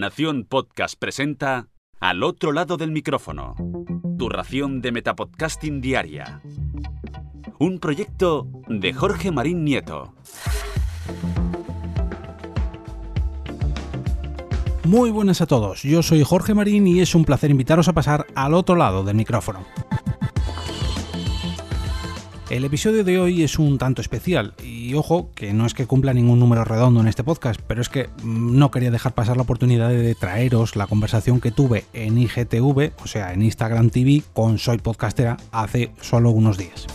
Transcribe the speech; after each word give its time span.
Nación 0.00 0.46
Podcast 0.48 0.94
presenta 0.98 1.68
Al 2.00 2.22
otro 2.22 2.52
lado 2.52 2.78
del 2.78 2.90
micrófono. 2.90 3.54
Tu 4.18 4.30
ración 4.30 4.80
de 4.80 4.92
Metapodcasting 4.92 5.82
Diaria. 5.82 6.40
Un 7.58 7.78
proyecto 7.80 8.48
de 8.66 8.94
Jorge 8.94 9.30
Marín 9.30 9.62
Nieto. 9.62 10.14
Muy 14.84 15.10
buenas 15.10 15.42
a 15.42 15.46
todos, 15.46 15.82
yo 15.82 16.02
soy 16.02 16.24
Jorge 16.24 16.54
Marín 16.54 16.86
y 16.86 17.00
es 17.00 17.14
un 17.14 17.26
placer 17.26 17.50
invitaros 17.50 17.88
a 17.88 17.92
pasar 17.92 18.26
al 18.34 18.54
otro 18.54 18.76
lado 18.76 19.04
del 19.04 19.16
micrófono. 19.16 19.66
El 22.48 22.64
episodio 22.64 23.04
de 23.04 23.18
hoy 23.18 23.42
es 23.42 23.58
un 23.58 23.76
tanto 23.76 24.00
especial 24.00 24.54
y 24.64 24.79
ojo 24.94 25.30
que 25.34 25.52
no 25.52 25.66
es 25.66 25.74
que 25.74 25.86
cumpla 25.86 26.14
ningún 26.14 26.38
número 26.38 26.64
redondo 26.64 27.00
en 27.00 27.08
este 27.08 27.24
podcast, 27.24 27.60
pero 27.66 27.80
es 27.80 27.88
que 27.88 28.08
mm, 28.22 28.58
no 28.58 28.70
quería 28.70 28.90
dejar 28.90 29.14
pasar 29.14 29.36
la 29.36 29.42
oportunidad 29.42 29.88
de 29.88 30.14
traeros 30.14 30.76
la 30.76 30.86
conversación 30.86 31.40
que 31.40 31.50
tuve 31.50 31.84
en 31.92 32.18
IGTV, 32.18 32.92
o 33.02 33.06
sea, 33.06 33.32
en 33.32 33.42
Instagram 33.42 33.90
TV, 33.90 34.22
con 34.32 34.58
Soy 34.58 34.78
Podcastera 34.78 35.36
hace 35.52 35.90
solo 36.00 36.30
unos 36.30 36.58
días. 36.58 36.86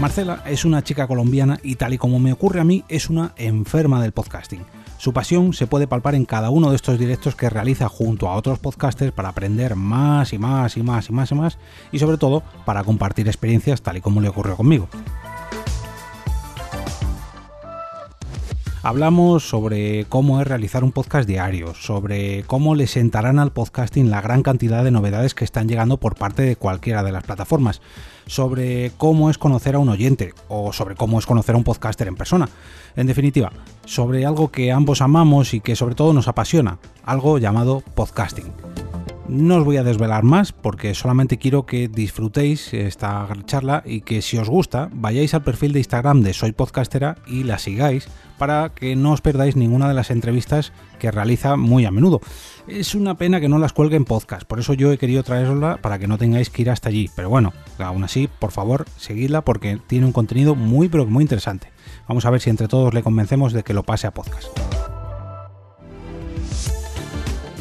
Marcela 0.00 0.44
es 0.46 0.64
una 0.64 0.84
chica 0.84 1.08
colombiana 1.08 1.58
y 1.60 1.74
tal 1.74 1.92
y 1.92 1.98
como 1.98 2.20
me 2.20 2.32
ocurre 2.32 2.60
a 2.60 2.64
mí, 2.64 2.84
es 2.88 3.10
una 3.10 3.32
enferma 3.36 4.00
del 4.00 4.12
podcasting. 4.12 4.64
Su 4.96 5.12
pasión 5.12 5.52
se 5.52 5.66
puede 5.66 5.88
palpar 5.88 6.14
en 6.14 6.24
cada 6.24 6.50
uno 6.50 6.70
de 6.70 6.76
estos 6.76 7.00
directos 7.00 7.34
que 7.34 7.50
realiza 7.50 7.88
junto 7.88 8.28
a 8.28 8.36
otros 8.36 8.60
podcasters 8.60 9.10
para 9.10 9.30
aprender 9.30 9.74
más 9.74 10.32
y 10.32 10.38
más 10.38 10.76
y 10.76 10.84
más 10.84 11.08
y 11.08 11.12
más 11.12 11.32
y 11.32 11.34
más 11.34 11.58
y 11.90 11.98
sobre 11.98 12.16
todo 12.16 12.44
para 12.64 12.84
compartir 12.84 13.26
experiencias 13.26 13.82
tal 13.82 13.96
y 13.96 14.00
como 14.00 14.20
le 14.20 14.28
ocurrió 14.28 14.56
conmigo. 14.56 14.88
Hablamos 18.88 19.46
sobre 19.46 20.06
cómo 20.06 20.40
es 20.40 20.48
realizar 20.48 20.82
un 20.82 20.92
podcast 20.92 21.28
diario, 21.28 21.74
sobre 21.74 22.42
cómo 22.44 22.74
le 22.74 22.86
sentarán 22.86 23.38
al 23.38 23.52
podcasting 23.52 24.08
la 24.08 24.22
gran 24.22 24.42
cantidad 24.42 24.82
de 24.82 24.90
novedades 24.90 25.34
que 25.34 25.44
están 25.44 25.68
llegando 25.68 25.98
por 25.98 26.14
parte 26.14 26.40
de 26.40 26.56
cualquiera 26.56 27.02
de 27.02 27.12
las 27.12 27.22
plataformas, 27.22 27.82
sobre 28.26 28.90
cómo 28.96 29.28
es 29.28 29.36
conocer 29.36 29.74
a 29.74 29.78
un 29.78 29.90
oyente 29.90 30.32
o 30.48 30.72
sobre 30.72 30.94
cómo 30.94 31.18
es 31.18 31.26
conocer 31.26 31.54
a 31.54 31.58
un 31.58 31.64
podcaster 31.64 32.08
en 32.08 32.16
persona. 32.16 32.48
En 32.96 33.06
definitiva, 33.06 33.52
sobre 33.84 34.24
algo 34.24 34.50
que 34.50 34.72
ambos 34.72 35.02
amamos 35.02 35.52
y 35.52 35.60
que 35.60 35.76
sobre 35.76 35.94
todo 35.94 36.14
nos 36.14 36.26
apasiona, 36.26 36.78
algo 37.04 37.36
llamado 37.36 37.82
podcasting. 37.94 38.50
No 39.28 39.56
os 39.56 39.64
voy 39.64 39.76
a 39.76 39.82
desvelar 39.82 40.22
más 40.22 40.52
porque 40.52 40.94
solamente 40.94 41.36
quiero 41.36 41.66
que 41.66 41.88
disfrutéis 41.88 42.72
esta 42.72 43.28
charla 43.44 43.82
y 43.84 44.00
que 44.00 44.22
si 44.22 44.38
os 44.38 44.48
gusta 44.48 44.88
vayáis 44.90 45.34
al 45.34 45.44
perfil 45.44 45.74
de 45.74 45.80
Instagram 45.80 46.22
de 46.22 46.32
Soy 46.32 46.52
Podcastera 46.52 47.18
y 47.26 47.44
la 47.44 47.58
sigáis 47.58 48.08
para 48.38 48.70
que 48.70 48.96
no 48.96 49.12
os 49.12 49.20
perdáis 49.20 49.54
ninguna 49.54 49.86
de 49.86 49.92
las 49.92 50.10
entrevistas 50.10 50.72
que 50.98 51.10
realiza 51.10 51.56
muy 51.56 51.84
a 51.84 51.90
menudo. 51.90 52.22
Es 52.66 52.94
una 52.94 53.16
pena 53.18 53.38
que 53.38 53.50
no 53.50 53.58
las 53.58 53.74
cuelgue 53.74 53.96
en 53.96 54.06
podcast, 54.06 54.44
por 54.44 54.60
eso 54.60 54.72
yo 54.72 54.92
he 54.92 54.98
querido 54.98 55.22
traerosla 55.22 55.76
para 55.76 55.98
que 55.98 56.06
no 56.06 56.16
tengáis 56.16 56.48
que 56.48 56.62
ir 56.62 56.70
hasta 56.70 56.88
allí. 56.88 57.10
Pero 57.14 57.28
bueno, 57.28 57.52
aún 57.78 58.04
así, 58.04 58.30
por 58.38 58.50
favor, 58.50 58.86
seguidla 58.96 59.42
porque 59.42 59.78
tiene 59.86 60.06
un 60.06 60.12
contenido 60.12 60.54
muy 60.54 60.88
pero 60.88 61.04
muy 61.04 61.22
interesante. 61.22 61.70
Vamos 62.08 62.24
a 62.24 62.30
ver 62.30 62.40
si 62.40 62.48
entre 62.48 62.68
todos 62.68 62.94
le 62.94 63.02
convencemos 63.02 63.52
de 63.52 63.62
que 63.62 63.74
lo 63.74 63.82
pase 63.82 64.06
a 64.06 64.14
podcast. 64.14 64.48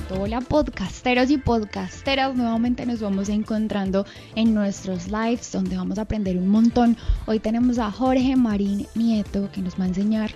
Hola 0.09 0.39
podcasteros 0.39 1.29
y 1.31 1.37
podcasteras, 1.37 2.33
nuevamente 2.33 2.85
nos 2.85 3.01
vamos 3.01 3.27
encontrando 3.27 4.05
en 4.35 4.53
nuestros 4.53 5.09
lives 5.09 5.51
donde 5.51 5.75
vamos 5.75 5.99
a 5.99 6.03
aprender 6.03 6.37
un 6.37 6.47
montón. 6.47 6.95
Hoy 7.25 7.39
tenemos 7.39 7.77
a 7.77 7.91
Jorge 7.91 8.37
Marín 8.37 8.87
Nieto 8.95 9.51
que 9.51 9.61
nos 9.61 9.77
va 9.77 9.83
a 9.83 9.87
enseñar 9.87 10.31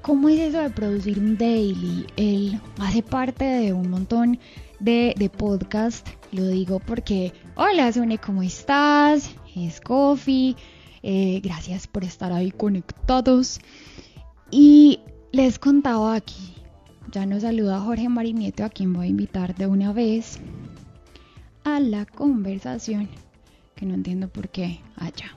cómo 0.00 0.28
es 0.28 0.38
eso 0.38 0.60
de 0.60 0.70
producir 0.70 1.18
un 1.18 1.36
daily. 1.36 2.06
Él 2.16 2.60
hace 2.78 3.02
parte 3.02 3.44
de 3.44 3.72
un 3.72 3.90
montón 3.90 4.38
de, 4.78 5.12
de 5.18 5.28
podcast, 5.28 6.06
lo 6.30 6.46
digo 6.46 6.78
porque, 6.78 7.32
hola 7.56 7.92
Sune, 7.92 8.18
¿cómo 8.18 8.44
estás? 8.44 9.28
Es 9.56 9.80
Coffee, 9.80 10.54
eh, 11.02 11.40
gracias 11.42 11.88
por 11.88 12.04
estar 12.04 12.32
ahí 12.32 12.52
conectados. 12.52 13.58
Y 14.52 15.00
les 15.32 15.58
contaba 15.58 16.14
aquí 16.14 16.57
ya 17.10 17.26
nos 17.26 17.42
saluda 17.42 17.80
Jorge 17.80 18.08
Marinieto, 18.08 18.64
a 18.64 18.68
quien 18.68 18.92
voy 18.92 19.06
a 19.06 19.10
invitar 19.10 19.54
de 19.54 19.66
una 19.66 19.92
vez 19.92 20.38
a 21.64 21.80
la 21.80 22.04
conversación, 22.04 23.08
que 23.74 23.86
no 23.86 23.94
entiendo 23.94 24.28
por 24.28 24.48
qué 24.48 24.80
allá. 24.96 25.36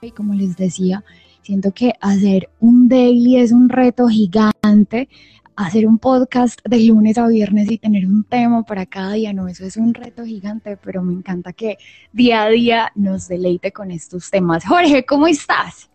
Y 0.00 0.10
como 0.10 0.34
les 0.34 0.56
decía, 0.56 1.04
siento 1.42 1.72
que 1.72 1.94
hacer 2.00 2.50
un 2.60 2.88
daily 2.88 3.38
es 3.38 3.52
un 3.52 3.68
reto 3.68 4.08
gigante. 4.08 5.08
Hacer 5.56 5.86
un 5.86 5.98
podcast 5.98 6.58
de 6.64 6.80
lunes 6.80 7.16
a 7.16 7.28
viernes 7.28 7.70
y 7.70 7.78
tener 7.78 8.06
un 8.06 8.24
tema 8.24 8.64
para 8.64 8.86
cada 8.86 9.12
día, 9.12 9.32
no, 9.32 9.46
eso 9.46 9.64
es 9.64 9.76
un 9.76 9.94
reto 9.94 10.24
gigante, 10.24 10.76
pero 10.76 11.00
me 11.00 11.12
encanta 11.12 11.52
que 11.52 11.78
día 12.12 12.42
a 12.42 12.48
día 12.48 12.90
nos 12.96 13.28
deleite 13.28 13.70
con 13.70 13.92
estos 13.92 14.32
temas. 14.32 14.64
Jorge, 14.66 15.06
¿cómo 15.06 15.28
estás? 15.28 15.88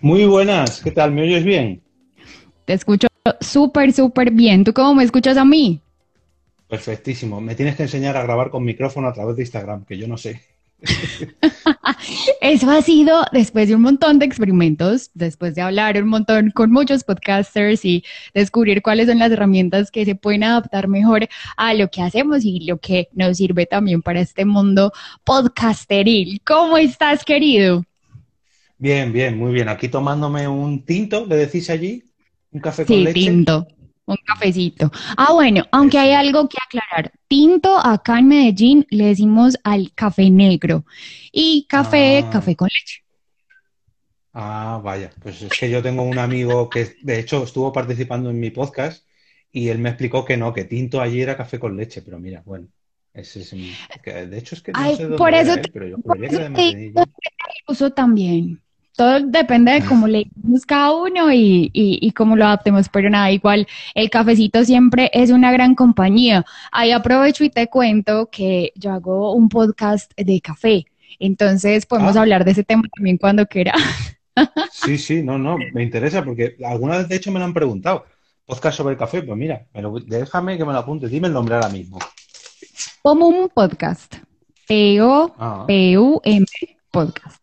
Muy 0.00 0.24
buenas, 0.24 0.80
¿qué 0.80 0.92
tal? 0.92 1.10
¿Me 1.10 1.22
oyes 1.22 1.42
bien? 1.42 1.82
Te 2.70 2.74
escucho 2.74 3.08
súper, 3.40 3.92
súper 3.92 4.30
bien. 4.30 4.62
¿Tú 4.62 4.72
cómo 4.72 4.94
me 4.94 5.02
escuchas 5.02 5.36
a 5.36 5.44
mí? 5.44 5.80
Perfectísimo. 6.68 7.40
Me 7.40 7.56
tienes 7.56 7.74
que 7.74 7.82
enseñar 7.82 8.16
a 8.16 8.22
grabar 8.22 8.48
con 8.48 8.62
micrófono 8.62 9.08
a 9.08 9.12
través 9.12 9.34
de 9.34 9.42
Instagram, 9.42 9.84
que 9.84 9.98
yo 9.98 10.06
no 10.06 10.16
sé. 10.16 10.40
Eso 12.40 12.70
ha 12.70 12.80
sido 12.80 13.24
después 13.32 13.66
de 13.66 13.74
un 13.74 13.82
montón 13.82 14.20
de 14.20 14.26
experimentos, 14.26 15.10
después 15.14 15.56
de 15.56 15.62
hablar 15.62 16.00
un 16.00 16.10
montón 16.10 16.52
con 16.52 16.70
muchos 16.70 17.02
podcasters 17.02 17.84
y 17.84 18.04
descubrir 18.34 18.82
cuáles 18.82 19.08
son 19.08 19.18
las 19.18 19.32
herramientas 19.32 19.90
que 19.90 20.04
se 20.04 20.14
pueden 20.14 20.44
adaptar 20.44 20.86
mejor 20.86 21.26
a 21.56 21.74
lo 21.74 21.90
que 21.90 22.02
hacemos 22.02 22.44
y 22.44 22.60
lo 22.60 22.78
que 22.78 23.08
nos 23.14 23.38
sirve 23.38 23.66
también 23.66 24.00
para 24.00 24.20
este 24.20 24.44
mundo 24.44 24.92
podcasteril. 25.24 26.40
¿Cómo 26.46 26.78
estás, 26.78 27.24
querido? 27.24 27.84
Bien, 28.78 29.12
bien, 29.12 29.36
muy 29.36 29.52
bien. 29.52 29.68
Aquí 29.68 29.88
tomándome 29.88 30.46
un 30.46 30.84
tinto, 30.84 31.26
le 31.26 31.34
decís 31.34 31.68
allí, 31.68 32.04
un 32.52 32.60
café 32.60 32.84
con 32.86 32.96
sí, 32.96 33.02
leche. 33.04 33.20
tinto. 33.20 33.66
Un 34.06 34.16
cafecito. 34.26 34.90
Ah, 35.16 35.32
bueno, 35.32 35.64
aunque 35.70 35.96
hay 35.98 36.12
algo 36.12 36.48
que 36.48 36.58
aclarar. 36.60 37.12
Tinto 37.28 37.78
acá 37.78 38.18
en 38.18 38.26
Medellín 38.26 38.86
le 38.90 39.04
decimos 39.06 39.56
al 39.62 39.92
café 39.94 40.28
negro 40.30 40.84
y 41.30 41.64
café, 41.68 42.24
Ah. 42.26 42.30
café 42.30 42.56
con 42.56 42.66
leche. 42.68 43.04
Ah, 44.32 44.80
vaya. 44.82 45.10
Pues 45.22 45.42
es 45.42 45.50
que 45.58 45.70
yo 45.70 45.82
tengo 45.82 46.02
un 46.02 46.18
amigo 46.18 46.68
que 46.70 46.96
de 47.02 47.18
hecho 47.20 47.42
estuvo 47.44 47.72
participando 47.72 48.30
en 48.30 48.40
mi 48.40 48.50
podcast 48.50 49.06
y 49.52 49.68
él 49.68 49.78
me 49.78 49.90
explicó 49.90 50.24
que 50.24 50.36
no, 50.36 50.52
que 50.52 50.64
tinto 50.64 51.00
allí 51.00 51.20
era 51.20 51.36
café 51.36 51.58
con 51.58 51.76
leche, 51.76 52.02
pero 52.02 52.18
mira, 52.18 52.42
bueno. 52.44 52.68
Ese 53.12 53.40
es 53.40 53.52
mi- 53.54 53.72
que 54.04 54.26
de 54.26 54.38
hecho 54.38 54.54
es 54.54 54.62
que 54.62 54.70
no 54.70 54.78
Ay, 54.80 54.94
sé 54.96 55.02
dónde 55.02 55.18
por 55.18 55.28
era 55.30 55.40
eso 55.40 55.54
él, 55.54 55.70
pero 55.72 55.88
yo 55.88 55.98
por 55.98 56.18
que 56.20 56.26
eso 56.26 56.36
era 56.36 56.44
de 56.44 56.50
Medellín. 56.50 56.94
que 56.94 57.02
uso 57.72 57.90
también. 57.90 58.60
Todo 58.96 59.20
depende 59.20 59.72
de 59.72 59.82
cómo 59.84 60.06
le 60.06 60.26
digamos 60.34 60.66
cada 60.66 60.92
uno 60.92 61.32
y, 61.32 61.70
y, 61.72 61.98
y 62.02 62.10
cómo 62.12 62.36
lo 62.36 62.44
adaptemos, 62.44 62.88
pero 62.88 63.08
nada, 63.08 63.30
igual 63.30 63.66
el 63.94 64.10
cafecito 64.10 64.64
siempre 64.64 65.10
es 65.14 65.30
una 65.30 65.52
gran 65.52 65.74
compañía. 65.74 66.44
Ahí 66.72 66.90
aprovecho 66.92 67.44
y 67.44 67.50
te 67.50 67.68
cuento 67.68 68.28
que 68.30 68.72
yo 68.74 68.92
hago 68.92 69.32
un 69.32 69.48
podcast 69.48 70.12
de 70.16 70.40
café, 70.40 70.86
entonces 71.18 71.86
podemos 71.86 72.16
Ah. 72.16 72.20
hablar 72.22 72.44
de 72.44 72.50
ese 72.50 72.64
tema 72.64 72.82
también 72.94 73.16
cuando 73.16 73.46
quiera. 73.46 73.72
Sí, 74.72 74.96
sí, 74.96 75.22
no, 75.22 75.36
no, 75.38 75.58
me 75.74 75.82
interesa 75.82 76.24
porque 76.24 76.56
alguna 76.64 76.96
vez 76.98 77.08
de 77.08 77.16
hecho 77.16 77.30
me 77.30 77.38
lo 77.38 77.44
han 77.44 77.52
preguntado. 77.52 78.06
Podcast 78.46 78.76
sobre 78.78 78.92
el 78.92 78.98
café, 78.98 79.22
pues 79.22 79.36
mira, 79.36 79.66
me 79.74 79.82
lo- 79.82 79.98
déjame 80.00 80.56
que 80.56 80.64
me 80.64 80.72
lo 80.72 80.78
apunte, 80.78 81.08
dime 81.08 81.26
el 81.28 81.34
nombre 81.34 81.56
ahora 81.56 81.68
mismo. 81.68 81.98
Como 83.02 83.26
un 83.26 83.48
podcast. 83.50 84.14
P-O-P-U-M 84.66 86.46
podcast. 86.90 87.42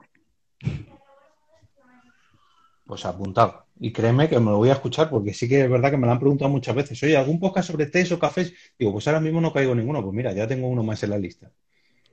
Pues 2.87 3.05
apuntado. 3.05 3.65
Y 3.79 3.91
créeme 3.91 4.27
que 4.27 4.39
me 4.39 4.51
lo 4.51 4.57
voy 4.57 4.69
a 4.69 4.73
escuchar 4.73 5.09
porque 5.09 5.33
sí 5.33 5.47
que 5.47 5.61
es 5.61 5.69
verdad 5.69 5.91
que 5.91 5.97
me 5.97 6.07
lo 6.07 6.13
han 6.13 6.19
preguntado 6.19 6.49
muchas 6.49 6.75
veces. 6.75 7.01
Oye, 7.03 7.15
¿algún 7.15 7.39
podcast 7.39 7.69
sobre 7.69 7.85
tés 7.85 8.11
o 8.11 8.17
cafés? 8.17 8.53
Digo, 8.79 8.93
pues 8.93 9.07
ahora 9.07 9.19
mismo 9.19 9.39
no 9.39 9.53
caigo 9.53 9.75
ninguno. 9.75 10.01
Pues 10.01 10.15
mira, 10.15 10.33
ya 10.33 10.47
tengo 10.47 10.67
uno 10.67 10.81
más 10.81 11.03
en 11.03 11.11
la 11.11 11.17
lista. 11.19 11.51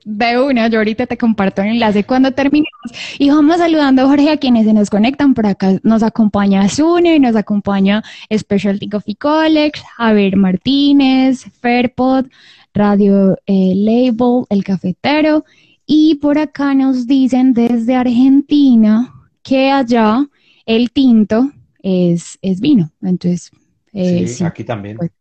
De 0.03 0.39
una, 0.39 0.67
yo 0.67 0.77
ahorita 0.77 1.07
te 1.07 1.17
comparto 1.17 1.63
el 1.63 1.69
enlace 1.69 2.03
cuando 2.03 2.31
terminemos. 2.31 2.69
Y 3.17 3.31
vamos 3.31 3.57
saludando 3.57 4.03
a 4.03 4.07
Jorge 4.07 4.29
a 4.29 4.37
quienes 4.37 4.67
se 4.67 4.73
nos 4.73 4.91
conectan. 4.91 5.33
Por 5.33 5.47
acá 5.47 5.79
nos 5.81 6.03
acompaña 6.03 6.69
Sune, 6.69 7.19
nos 7.19 7.35
acompaña 7.35 8.03
Specialty 8.31 8.87
Coffee 8.87 9.15
College, 9.15 9.81
Javier 9.97 10.35
Martínez, 10.35 11.45
Fairpod, 11.59 12.27
Radio 12.75 13.39
eh, 13.47 13.73
Label, 13.75 14.45
El 14.49 14.63
Cafetero. 14.63 15.45
Y 15.87 16.15
por 16.15 16.37
acá 16.37 16.75
nos 16.75 17.07
dicen 17.07 17.53
desde 17.53 17.95
Argentina 17.95 19.11
que 19.41 19.71
allá 19.71 20.27
el 20.65 20.91
tinto 20.91 21.51
es, 21.81 22.37
es 22.41 22.59
vino. 22.59 22.91
Entonces, 23.01 23.51
eh, 23.93 24.27
Sí, 24.27 24.35
sí, 24.35 24.43
aquí 24.43 24.63
también. 24.63 24.97
pues, 24.97 25.11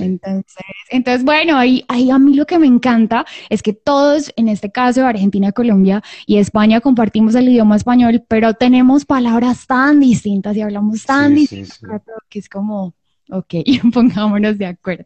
Entonces, 0.00 0.56
entonces, 0.90 1.24
bueno, 1.24 1.56
ahí, 1.56 1.84
ahí 1.86 2.10
a 2.10 2.18
mí 2.18 2.34
lo 2.34 2.46
que 2.46 2.58
me 2.58 2.66
encanta 2.66 3.24
es 3.48 3.62
que 3.62 3.72
todos, 3.72 4.32
en 4.36 4.48
este 4.48 4.72
caso 4.72 5.06
Argentina, 5.06 5.52
Colombia 5.52 6.02
y 6.26 6.38
España, 6.38 6.80
compartimos 6.80 7.36
el 7.36 7.48
idioma 7.48 7.76
español, 7.76 8.24
pero 8.26 8.54
tenemos 8.54 9.04
palabras 9.04 9.66
tan 9.66 10.00
distintas 10.00 10.56
y 10.56 10.62
hablamos 10.62 11.04
tan 11.04 11.36
distintas 11.36 11.80
que 12.28 12.40
es 12.40 12.48
como, 12.48 12.94
ok, 13.30 13.54
pongámonos 13.94 14.58
de 14.58 14.66
acuerdo. 14.66 15.04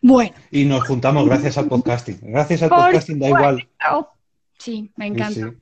Bueno. 0.00 0.34
Y 0.52 0.64
nos 0.64 0.86
juntamos 0.86 1.26
gracias 1.26 1.58
al 1.58 1.66
podcasting. 1.66 2.18
Gracias 2.22 2.62
al 2.62 2.68
podcasting 2.68 3.18
da 3.18 3.28
igual. 3.28 3.68
Sí, 4.58 4.92
me 4.96 5.08
encanta. 5.08 5.52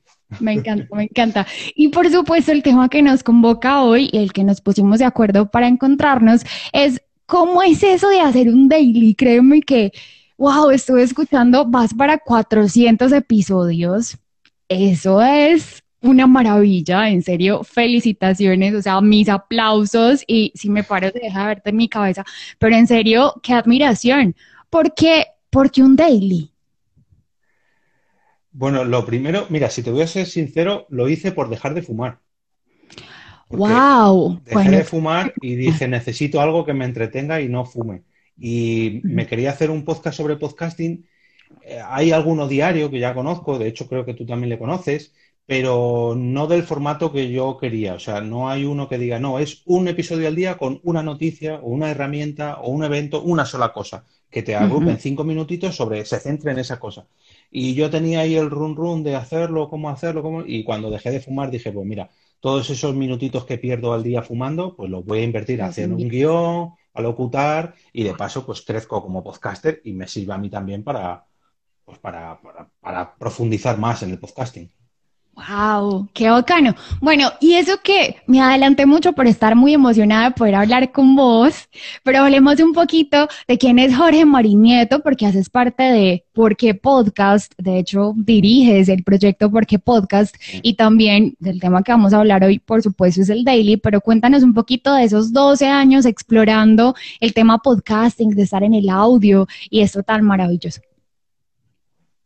Me 0.41 0.55
encanta, 0.55 0.87
me 0.95 1.05
encanta. 1.05 1.47
Y 1.75 1.89
por 1.89 2.11
supuesto, 2.11 2.53
el 2.53 2.63
tema 2.63 2.89
que 2.89 3.03
nos 3.03 3.23
convoca 3.23 3.83
hoy 3.83 4.11
y 4.13 4.19
el 4.19 4.33
que 4.33 4.45
nos 4.45 4.61
pusimos 4.61 4.99
de 4.99 5.05
acuerdo 5.05 5.51
para 5.51 5.69
encontrarnos 5.69 6.43
es 6.73 7.01
¿Cómo 7.33 7.63
es 7.63 7.83
eso 7.83 8.11
de 8.11 8.21
hacer 8.21 8.49
un 8.51 8.69
daily? 8.69 9.15
Créeme 9.15 9.63
que, 9.63 9.91
wow, 10.37 10.69
estuve 10.69 11.03
escuchando, 11.03 11.65
vas 11.65 11.95
para 11.95 12.19
400 12.19 13.11
episodios. 13.11 14.19
Eso 14.69 15.23
es 15.23 15.83
una 16.03 16.27
maravilla, 16.27 17.09
en 17.09 17.23
serio, 17.23 17.65
felicitaciones, 17.65 18.75
o 18.75 18.83
sea, 18.83 19.01
mis 19.01 19.31
aplausos 19.31 20.23
y 20.27 20.53
si 20.55 20.69
me 20.69 20.85
paro 20.85 21.09
se 21.11 21.21
deja 21.21 21.47
verte 21.47 21.71
en 21.71 21.77
mi 21.77 21.89
cabeza, 21.89 22.23
pero 22.59 22.77
en 22.77 22.87
serio, 22.87 23.33
qué 23.43 23.55
admiración. 23.55 24.37
¿Por 24.69 24.93
qué, 24.95 25.29
¿Por 25.49 25.71
qué 25.71 25.83
un 25.83 25.97
daily? 25.97 26.52
Bueno, 28.53 28.85
lo 28.85 29.05
primero, 29.07 29.47
mira, 29.49 29.71
si 29.71 29.83
te 29.83 29.91
voy 29.91 30.03
a 30.03 30.07
ser 30.07 30.27
sincero, 30.27 30.87
lo 30.91 31.09
hice 31.09 31.33
por 31.33 31.49
dejar 31.49 31.75
de 31.75 31.83
fumar. 31.83 32.19
¡Wow! 33.49 34.41
Dejé 34.45 34.71
de 34.71 34.85
fumar 34.85 35.33
y 35.41 35.55
dije, 35.57 35.89
necesito 35.89 36.41
algo 36.41 36.65
que 36.65 36.75
me 36.75 36.85
entretenga 36.85 37.41
y 37.41 37.49
no 37.49 37.65
fume. 37.65 38.03
Y 38.39 39.01
me 39.05 39.27
quería 39.27 39.51
hacer 39.51 39.71
un 39.71 39.85
podcast 39.85 40.17
sobre 40.17 40.37
podcasting. 40.37 41.07
Eh, 41.63 41.81
hay 41.85 42.13
alguno 42.13 42.49
diario 42.49 42.91
que 42.91 42.99
ya 42.99 43.15
conozco, 43.15 43.59
de 43.59 43.69
hecho 43.69 43.89
creo 43.89 44.05
que 44.05 44.15
tú 44.15 44.27
también 44.27 44.49
le 44.49 44.59
conoces, 44.59 45.13
pero 45.47 46.15
no 46.17 46.47
del 46.47 46.63
formato 46.63 47.13
que 47.13 47.31
yo 47.31 47.59
quería. 47.59 47.95
O 47.95 47.99
sea, 47.99 48.21
no 48.21 48.49
hay 48.49 48.65
uno 48.65 48.89
que 48.89 48.99
diga, 48.99 49.19
no, 49.19 49.39
es 49.39 49.63
un 49.67 49.89
episodio 49.89 50.29
al 50.29 50.37
día 50.37 50.57
con 50.57 50.81
una 50.83 51.03
noticia 51.03 51.57
o 51.57 51.69
una 51.69 51.91
herramienta 51.91 52.59
o 52.61 52.71
un 52.71 52.85
evento, 52.85 53.23
una 53.23 53.45
sola 53.45 53.73
cosa, 53.73 54.05
que 54.31 54.43
te 54.43 54.55
agrupe 54.55 54.91
en 54.91 54.99
cinco 54.99 55.25
minutitos 55.25 55.77
sobre, 55.77 56.05
se 56.05 56.21
centre 56.21 56.53
en 56.53 56.59
esa 56.59 56.79
cosa. 56.79 57.07
Y 57.53 57.75
yo 57.75 57.91
tenía 57.91 58.21
ahí 58.21 58.35
el 58.37 58.51
run 58.51 58.75
run 58.77 59.03
de 59.05 59.15
hacerlo, 59.15 59.69
cómo 59.69 59.91
hacerlo, 59.91 60.23
cómo, 60.23 60.43
y 60.47 60.65
cuando 60.65 60.91
dejé 60.91 61.11
de 61.11 61.21
fumar 61.21 61.51
dije, 61.51 61.71
pues 61.71 61.87
mira, 61.87 62.11
todos 62.41 62.69
esos 62.71 62.95
minutitos 62.95 63.45
que 63.45 63.59
pierdo 63.59 63.93
al 63.93 64.03
día 64.03 64.23
fumando, 64.23 64.75
pues 64.75 64.91
los 64.91 65.05
voy 65.05 65.21
a 65.21 65.25
invertir 65.25 65.63
haciendo 65.63 65.97
un 65.97 66.09
guion, 66.09 66.73
a 66.95 67.03
locutar 67.03 67.75
y 67.93 68.05
de 68.05 68.15
paso 68.15 68.45
pues 68.47 68.63
crezco 68.63 69.03
como 69.03 69.23
podcaster 69.23 69.81
y 69.85 69.93
me 69.93 70.09
sirve 70.09 70.33
a 70.35 70.39
mí 70.39 70.51
también 70.51 70.83
para, 70.83 71.27
pues, 71.85 71.99
para, 71.99 72.41
para 72.81 73.17
profundizar 73.17 73.79
más 73.79 74.03
en 74.03 74.11
el 74.11 74.19
podcasting. 74.21 74.71
Wow, 75.35 76.11
qué 76.13 76.29
bacano. 76.29 76.75
Bueno, 77.01 77.33
y 77.41 77.55
eso 77.55 77.79
que 77.83 78.17
me 78.27 78.43
adelanté 78.43 78.85
mucho 78.85 79.15
por 79.15 79.27
estar 79.27 79.57
muy 79.57 79.73
emocionada 79.73 80.25
de 80.25 80.31
poder 80.33 80.55
hablar 80.55 80.93
con 80.93 81.17
vos, 81.17 81.71
pero 82.03 82.19
hablemos 82.19 82.61
un 82.61 82.75
poquito 82.75 83.29
de 83.49 83.57
quién 83.57 83.79
es 83.79 83.97
Jorge 83.97 84.27
Marinieto, 84.27 85.01
porque 85.01 85.25
haces 85.25 85.49
parte 85.49 85.85
de 85.85 86.27
Por 86.35 86.55
qué 86.55 86.75
Podcast, 86.75 87.55
de 87.57 87.79
hecho 87.79 88.13
diriges 88.15 88.91
el 88.91 89.05
proyecto 89.05 89.51
Por 89.51 89.67
qué 89.67 89.79
Podcast 89.79 90.37
y 90.63 90.75
también 90.75 91.35
del 91.39 91.61
tema 91.61 91.83
que 91.83 91.93
vamos 91.93 92.13
a 92.13 92.19
hablar 92.19 92.45
hoy, 92.45 92.59
por 92.59 92.83
supuesto, 92.83 93.23
es 93.23 93.31
el 93.31 93.43
Daily, 93.43 93.79
pero 93.79 94.03
cuéntanos 94.03 94.43
un 94.43 94.53
poquito 94.53 94.93
de 94.95 95.05
esos 95.05 95.33
12 95.33 95.67
años 95.67 96.05
explorando 96.05 96.95
el 97.21 97.33
tema 97.33 97.59
podcasting, 97.59 98.31
de 98.31 98.43
estar 98.43 98.63
en 98.65 98.75
el 98.75 98.91
audio 98.91 99.49
y 99.71 99.81
esto 99.81 100.03
tan 100.03 100.25
maravilloso. 100.25 100.83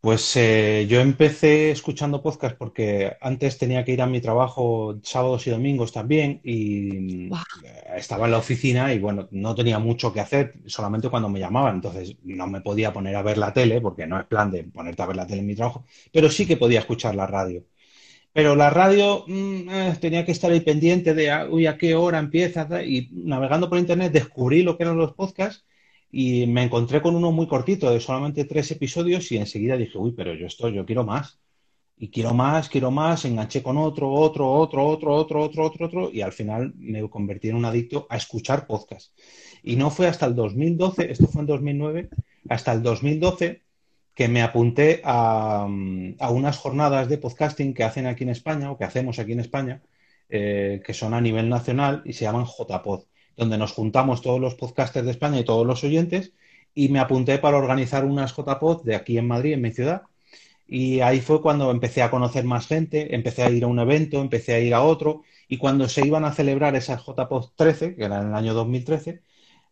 Pues 0.01 0.37
eh, 0.37 0.87
yo 0.89 1.01
empecé 1.01 1.71
escuchando 1.73 2.23
podcast 2.23 2.57
porque 2.57 3.17
antes 3.21 3.59
tenía 3.59 3.85
que 3.85 3.93
ir 3.93 4.03
a 4.03 4.07
mi 4.07 4.21
trabajo 4.21 5.01
sábados 5.03 5.47
y 5.47 5.51
domingos 5.51 5.93
también 5.93 6.41
y 6.45 7.29
estaba 7.97 8.27
en 8.27 8.33
la 8.33 8.39
oficina 8.39 8.95
y 8.95 9.01
bueno, 9.01 9.27
no 9.33 9.55
tenía 9.57 9.79
mucho 9.81 10.13
que 10.13 10.21
hacer, 10.21 10.55
solamente 10.67 11.09
cuando 11.11 11.29
me 11.29 11.41
llamaban, 11.41 11.77
entonces 11.77 12.17
no 12.23 12.47
me 12.47 12.61
podía 12.61 12.93
poner 12.93 13.17
a 13.17 13.23
ver 13.23 13.39
la 13.39 13.53
tele 13.53 13.81
porque 13.81 14.07
no 14.07 14.21
es 14.21 14.27
plan 14.27 14.51
de 14.51 14.65
ponerte 14.65 15.03
a 15.03 15.07
ver 15.07 15.17
la 15.17 15.27
tele 15.27 15.41
en 15.41 15.47
mi 15.47 15.57
trabajo, 15.57 15.85
pero 16.13 16.31
sí 16.31 16.47
que 16.47 16.57
podía 16.57 16.81
escuchar 16.81 17.15
la 17.17 17.27
radio. 17.27 17.65
Pero 18.33 18.55
la 18.57 18.71
radio 18.71 19.25
mm, 19.27 19.69
eh, 19.71 19.97
tenía 20.01 20.25
que 20.25 20.33
estar 20.33 20.51
ahí 20.51 20.61
pendiente 20.61 21.15
de, 21.15 21.31
ah, 21.31 21.49
uy, 21.51 21.67
a 21.67 21.79
qué 21.79 21.95
hora 21.95 22.19
empieza 22.19 22.69
y 22.85 23.09
navegando 23.13 23.69
por 23.69 23.79
internet 23.79 24.13
descubrí 24.13 24.63
lo 24.63 24.77
que 24.77 24.85
eran 24.85 24.99
los 24.99 25.15
podcasts 25.15 25.65
y 26.19 26.47
me 26.47 26.63
encontré 26.63 27.03
con 27.03 27.15
uno 27.15 27.31
muy 27.31 27.47
cortito 27.47 27.91
de 27.91 28.01
solamente 28.01 28.47
tres 28.47 28.71
episodios 28.71 29.31
y 29.33 29.37
enseguida 29.37 29.77
dije, 29.77 29.99
uy, 29.99 30.13
pero 30.13 30.33
yo 30.33 30.47
esto, 30.47 30.71
yo 30.71 30.87
quiero 30.87 31.05
más. 31.05 31.39
Y 31.99 32.09
quiero 32.09 32.33
más, 32.33 32.71
quiero 32.71 32.91
más, 32.91 33.27
enganché 33.27 33.63
con 33.63 33.77
otro, 33.77 34.11
otro, 34.11 34.51
otro, 34.51 34.83
otro, 34.87 35.15
otro, 35.15 35.43
otro, 35.43 35.65
otro, 35.67 35.87
otro, 35.87 36.11
y 36.11 36.23
al 36.23 36.33
final 36.33 36.73
me 36.79 37.07
convertí 37.11 37.51
en 37.51 37.57
un 37.57 37.67
adicto 37.67 38.07
a 38.09 38.17
escuchar 38.17 38.67
podcast. 38.67 39.13
Y 39.63 39.77
no 39.77 39.91
fue 39.91 40.07
hasta 40.07 40.25
el 40.25 40.35
2012, 40.35 41.13
esto 41.13 41.27
fue 41.29 41.43
en 41.43 41.49
2009, 41.49 42.09
hasta 42.49 42.73
el 42.73 42.83
2012 42.83 43.65
que 44.15 44.29
me 44.29 44.41
apunté 44.41 45.03
a, 45.05 45.69
a 46.19 46.31
unas 46.31 46.57
jornadas 46.57 47.11
de 47.11 47.19
podcasting 47.19 47.75
que 47.75 47.85
hacen 47.85 48.07
aquí 48.07 48.25
en 48.25 48.31
España, 48.31 48.71
o 48.71 48.79
que 48.79 48.85
hacemos 48.85 49.19
aquí 49.19 49.33
en 49.33 49.41
España, 49.41 49.83
eh, 50.31 50.81
que 50.83 50.95
son 50.95 51.13
a 51.13 51.21
nivel 51.21 51.51
nacional 51.51 52.01
y 52.07 52.15
se 52.15 52.25
llaman 52.25 52.47
JPod 52.47 53.05
donde 53.37 53.59
nos 53.59 53.73
juntamos 53.73 54.23
todos 54.23 54.41
los 54.41 54.55
podcasters 54.55 55.05
de 55.07 55.13
España 55.13 55.41
y 55.41 55.45
todos 55.45 55.67
los 55.67 55.85
oyentes, 55.85 56.33
y 56.75 56.89
me 56.89 56.99
apunté 57.01 57.39
para 57.39 57.57
organizar 57.57 58.05
unas 58.05 58.35
JPod 58.37 58.85
de 58.85 58.97
aquí 58.97 59.19
en 59.19 59.27
Madrid, 59.27 59.55
en 59.55 59.63
mi 59.63 59.73
ciudad. 59.73 60.03
Y 60.69 61.01
ahí 61.01 61.21
fue 61.21 61.43
cuando 61.43 61.71
empecé 61.71 62.03
a 62.03 62.11
conocer 62.11 62.45
más 62.45 62.67
gente, 62.67 63.15
empecé 63.15 63.45
a 63.45 63.51
ir 63.51 63.65
a 63.65 63.69
un 63.69 63.79
evento, 63.79 64.21
empecé 64.21 64.55
a 64.55 64.61
ir 64.61 64.75
a 64.75 64.83
otro, 64.83 65.23
y 65.49 65.59
cuando 65.59 65.89
se 65.89 66.07
iban 66.07 66.25
a 66.25 66.33
celebrar 66.33 66.77
esas 66.77 67.05
JPod 67.05 67.51
13, 67.57 67.95
que 67.97 68.05
era 68.05 68.21
en 68.21 68.29
el 68.29 68.35
año 68.35 68.55
2013, 68.55 69.23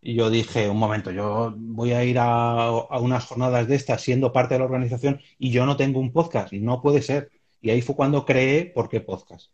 y 0.03 0.15
yo 0.15 0.31
dije, 0.31 0.69
un 0.69 0.79
momento, 0.79 1.11
yo 1.11 1.55
voy 1.57 1.93
a 1.93 2.05
ir 2.05 2.19
a, 2.19 2.67
a, 2.67 2.99
unas 3.01 3.25
jornadas 3.25 3.67
de 3.67 3.75
estas 3.77 4.03
siendo 4.03 4.33
parte 4.33 4.55
de 4.55 4.59
la 4.61 4.67
organización 4.67 5.21
y 5.39 5.51
yo 5.51 5.65
no 5.67 5.77
tengo 5.79 5.99
un 5.99 6.13
podcast, 6.13 6.53
no 6.53 6.83
puede 6.83 7.01
ser. 7.03 7.31
Y 7.63 7.71
ahí 7.71 7.81
fue 7.81 7.97
cuando 7.97 8.27
creé 8.27 8.67
¿Por 8.67 8.91
qué 8.91 9.01
podcast? 9.01 9.51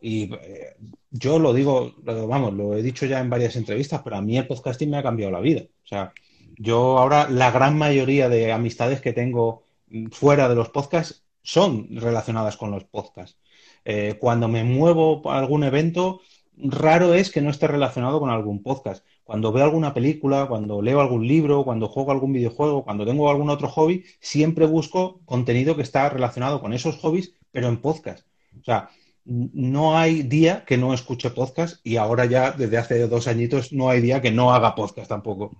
Y 0.00 0.32
eh, 0.34 0.76
yo 1.10 1.38
lo 1.38 1.52
digo, 1.52 1.94
vamos, 2.02 2.54
lo 2.54 2.74
he 2.74 2.82
dicho 2.82 3.06
ya 3.06 3.20
en 3.20 3.30
varias 3.30 3.56
entrevistas, 3.56 4.00
pero 4.02 4.16
a 4.16 4.22
mí 4.22 4.38
el 4.38 4.46
podcasting 4.46 4.90
me 4.90 4.98
ha 4.98 5.02
cambiado 5.02 5.32
la 5.32 5.40
vida. 5.40 5.62
O 5.62 5.86
sea, 5.86 6.12
yo 6.56 6.98
ahora 6.98 7.28
la 7.28 7.50
gran 7.50 7.76
mayoría 7.78 8.28
de 8.28 8.52
amistades 8.52 9.00
que 9.00 9.12
tengo 9.12 9.64
fuera 10.10 10.48
de 10.48 10.54
los 10.54 10.68
podcasts 10.70 11.24
son 11.42 11.88
relacionadas 11.90 12.56
con 12.56 12.70
los 12.70 12.84
podcasts. 12.84 13.38
Eh, 13.84 14.16
cuando 14.18 14.48
me 14.48 14.64
muevo 14.64 15.22
a 15.30 15.38
algún 15.38 15.64
evento, 15.64 16.20
raro 16.56 17.14
es 17.14 17.30
que 17.30 17.40
no 17.40 17.50
esté 17.50 17.66
relacionado 17.66 18.20
con 18.20 18.30
algún 18.30 18.62
podcast. 18.62 19.04
Cuando 19.24 19.52
veo 19.52 19.64
alguna 19.64 19.94
película, 19.94 20.46
cuando 20.48 20.82
leo 20.82 21.00
algún 21.00 21.26
libro, 21.26 21.64
cuando 21.64 21.88
juego 21.88 22.12
algún 22.12 22.32
videojuego, 22.32 22.84
cuando 22.84 23.06
tengo 23.06 23.30
algún 23.30 23.50
otro 23.50 23.68
hobby, 23.68 24.04
siempre 24.20 24.66
busco 24.66 25.20
contenido 25.24 25.76
que 25.76 25.82
está 25.82 26.08
relacionado 26.08 26.60
con 26.60 26.72
esos 26.72 26.96
hobbies, 26.98 27.32
pero 27.50 27.68
en 27.68 27.80
podcast. 27.80 28.26
O 28.60 28.64
sea, 28.64 28.90
no 29.30 29.96
hay 29.96 30.22
día 30.22 30.64
que 30.66 30.76
no 30.76 30.92
escuche 30.92 31.30
podcast 31.30 31.84
y 31.86 31.96
ahora 31.96 32.24
ya 32.26 32.50
desde 32.50 32.78
hace 32.78 33.06
dos 33.06 33.28
añitos 33.28 33.72
no 33.72 33.88
hay 33.88 34.00
día 34.00 34.20
que 34.20 34.32
no 34.32 34.52
haga 34.52 34.74
podcast 34.74 35.08
tampoco. 35.08 35.56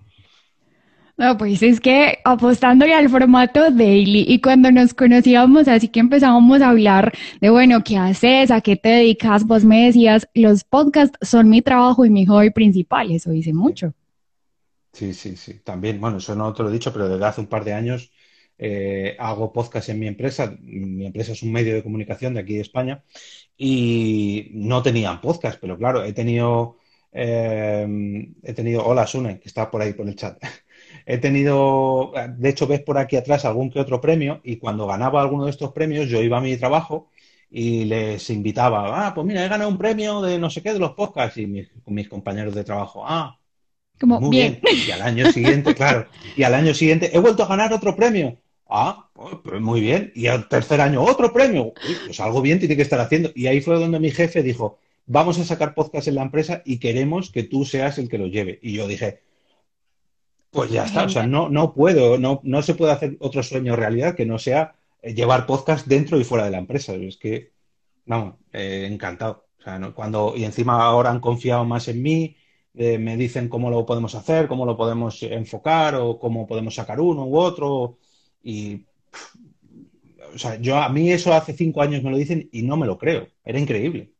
No, 1.17 1.37
pues 1.37 1.61
es 1.61 1.79
que 1.79 2.17
apostándole 2.25 2.93
al 2.93 3.09
formato 3.09 3.69
daily 3.71 4.25
y 4.27 4.41
cuando 4.41 4.71
nos 4.71 4.93
conocíamos, 4.93 5.67
así 5.67 5.87
que 5.87 5.99
empezábamos 5.99 6.61
a 6.61 6.69
hablar 6.69 7.13
de, 7.39 7.49
bueno, 7.49 7.83
¿qué 7.83 7.97
haces? 7.97 8.51
¿A 8.51 8.59
qué 8.59 8.75
te 8.75 8.89
dedicas? 8.89 9.45
Vos 9.45 9.63
me 9.63 9.85
decías, 9.85 10.27
los 10.33 10.63
podcasts 10.63 11.17
son 11.21 11.47
mi 11.47 11.61
trabajo 11.61 12.05
y 12.05 12.09
mi 12.09 12.25
hobby 12.25 12.49
principal, 12.49 13.11
eso 13.11 13.29
dice 13.29 13.53
mucho. 13.53 13.93
Sí, 14.93 15.13
sí, 15.13 15.37
sí, 15.37 15.61
también, 15.63 16.01
bueno, 16.01 16.17
eso 16.17 16.35
no 16.35 16.53
te 16.53 16.63
lo 16.63 16.69
he 16.69 16.73
dicho, 16.73 16.91
pero 16.91 17.07
desde 17.07 17.25
hace 17.25 17.39
un 17.39 17.47
par 17.47 17.63
de 17.63 17.73
años 17.73 18.11
eh, 18.63 19.15
hago 19.17 19.51
podcast 19.51 19.89
en 19.89 19.99
mi 19.99 20.07
empresa. 20.07 20.55
Mi 20.61 21.07
empresa 21.07 21.31
es 21.31 21.41
un 21.41 21.51
medio 21.51 21.73
de 21.73 21.81
comunicación 21.81 22.35
de 22.35 22.41
aquí 22.41 22.55
de 22.55 22.61
España 22.61 23.03
y 23.57 24.49
no 24.53 24.83
tenían 24.83 25.19
podcast, 25.19 25.59
pero 25.59 25.77
claro, 25.77 26.03
he 26.03 26.13
tenido, 26.13 26.77
eh, 27.11 27.87
he 28.43 28.53
tenido, 28.53 28.85
hola 28.85 29.07
Sune, 29.07 29.39
que 29.39 29.47
está 29.47 29.71
por 29.71 29.81
ahí 29.81 29.93
por 29.93 30.07
el 30.07 30.15
chat. 30.15 30.37
He 31.05 31.17
tenido, 31.17 32.11
de 32.37 32.49
hecho, 32.49 32.67
ves 32.67 32.81
por 32.81 32.97
aquí 32.97 33.15
atrás 33.15 33.45
algún 33.45 33.71
que 33.71 33.79
otro 33.79 33.99
premio 33.99 34.41
y 34.43 34.57
cuando 34.57 34.85
ganaba 34.85 35.21
alguno 35.21 35.45
de 35.45 35.51
estos 35.51 35.71
premios 35.71 36.07
yo 36.09 36.21
iba 36.21 36.37
a 36.37 36.41
mi 36.41 36.55
trabajo 36.57 37.09
y 37.49 37.85
les 37.85 38.29
invitaba, 38.29 39.07
ah, 39.07 39.13
pues 39.13 39.25
mira, 39.25 39.43
he 39.43 39.49
ganado 39.49 39.69
un 39.69 39.77
premio 39.77 40.21
de 40.21 40.37
no 40.37 40.49
sé 40.49 40.61
qué 40.61 40.73
de 40.73 40.79
los 40.79 40.91
podcasts 40.91 41.37
y 41.37 41.47
mis, 41.47 41.69
mis 41.87 42.07
compañeros 42.07 42.53
de 42.53 42.63
trabajo, 42.63 43.03
ah, 43.05 43.39
Como, 43.99 44.19
muy 44.21 44.29
bien. 44.29 44.61
Y 44.87 44.91
al 44.91 45.01
año 45.01 45.31
siguiente, 45.31 45.73
claro, 45.75 46.07
y 46.35 46.43
al 46.43 46.53
año 46.53 46.73
siguiente 46.73 47.09
he 47.13 47.19
vuelto 47.19 47.43
a 47.43 47.47
ganar 47.47 47.73
otro 47.73 47.95
premio. 47.95 48.37
Ah, 48.71 49.09
pues 49.13 49.61
muy 49.61 49.81
bien. 49.81 50.11
Y 50.15 50.27
al 50.27 50.47
tercer 50.47 50.79
año, 50.81 51.03
otro 51.03 51.33
premio. 51.33 51.73
pues 52.05 52.19
algo 52.21 52.41
bien 52.41 52.59
tiene 52.59 52.75
que 52.77 52.81
estar 52.83 52.99
haciendo. 53.01 53.31
Y 53.35 53.47
ahí 53.47 53.61
fue 53.61 53.77
donde 53.79 53.99
mi 53.99 54.11
jefe 54.11 54.43
dijo, 54.43 54.79
vamos 55.05 55.37
a 55.39 55.45
sacar 55.45 55.73
podcast 55.75 56.07
en 56.07 56.15
la 56.15 56.23
empresa 56.23 56.61
y 56.65 56.79
queremos 56.79 57.31
que 57.31 57.43
tú 57.43 57.65
seas 57.65 57.97
el 57.97 58.07
que 58.09 58.17
lo 58.17 58.27
lleve. 58.27 58.59
Y 58.61 58.73
yo 58.73 58.87
dije, 58.87 59.21
Pues 60.49 60.69
ya 60.69 60.83
está, 60.85 61.03
o 61.05 61.09
sea, 61.09 61.25
no, 61.25 61.49
no 61.49 61.73
puedo, 61.73 62.17
no, 62.17 62.41
no 62.43 62.61
se 62.61 62.75
puede 62.75 62.91
hacer 62.91 63.15
otro 63.19 63.41
sueño 63.41 63.75
realidad 63.77 64.15
que 64.15 64.25
no 64.25 64.37
sea 64.37 64.75
eh, 65.01 65.13
llevar 65.13 65.45
podcast 65.45 65.87
dentro 65.87 66.19
y 66.19 66.25
fuera 66.25 66.43
de 66.45 66.51
la 66.51 66.57
empresa. 66.57 66.93
Es 66.93 67.17
que, 67.17 67.53
vamos, 68.05 68.35
eh, 68.51 68.87
encantado. 68.91 69.47
O 69.59 69.63
sea, 69.63 69.79
cuando, 69.93 70.33
y 70.35 70.43
encima 70.43 70.83
ahora 70.83 71.09
han 71.11 71.21
confiado 71.21 71.63
más 71.65 71.87
en 71.87 72.01
mí, 72.01 72.35
eh, 72.73 72.97
me 72.97 73.15
dicen 73.17 73.47
cómo 73.49 73.69
lo 73.69 73.85
podemos 73.85 74.13
hacer, 74.15 74.47
cómo 74.47 74.65
lo 74.65 74.75
podemos 74.77 75.21
enfocar 75.23 75.95
o 75.95 76.19
cómo 76.19 76.47
podemos 76.47 76.75
sacar 76.75 76.99
uno 76.99 77.25
u 77.25 77.37
otro. 77.37 77.97
Y, 78.43 78.85
o 80.33 80.37
sea, 80.37 80.59
yo 80.59 80.77
a 80.77 80.89
mí 80.89 81.11
eso 81.11 81.33
hace 81.33 81.53
cinco 81.53 81.81
años 81.81 82.03
me 82.03 82.11
lo 82.11 82.17
dicen 82.17 82.49
y 82.51 82.61
no 82.63 82.77
me 82.77 82.87
lo 82.87 82.97
creo. 82.97 83.27
Era 83.43 83.59
increíble. 83.59 84.11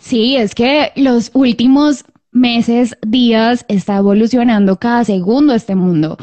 Sí, 0.00 0.36
es 0.36 0.54
que 0.54 0.92
los 0.96 1.30
últimos 1.34 2.04
meses, 2.30 2.96
días, 3.06 3.64
está 3.68 3.96
evolucionando 3.96 4.78
cada 4.78 5.04
segundo 5.04 5.54
este 5.54 5.74
mundo. 5.74 6.18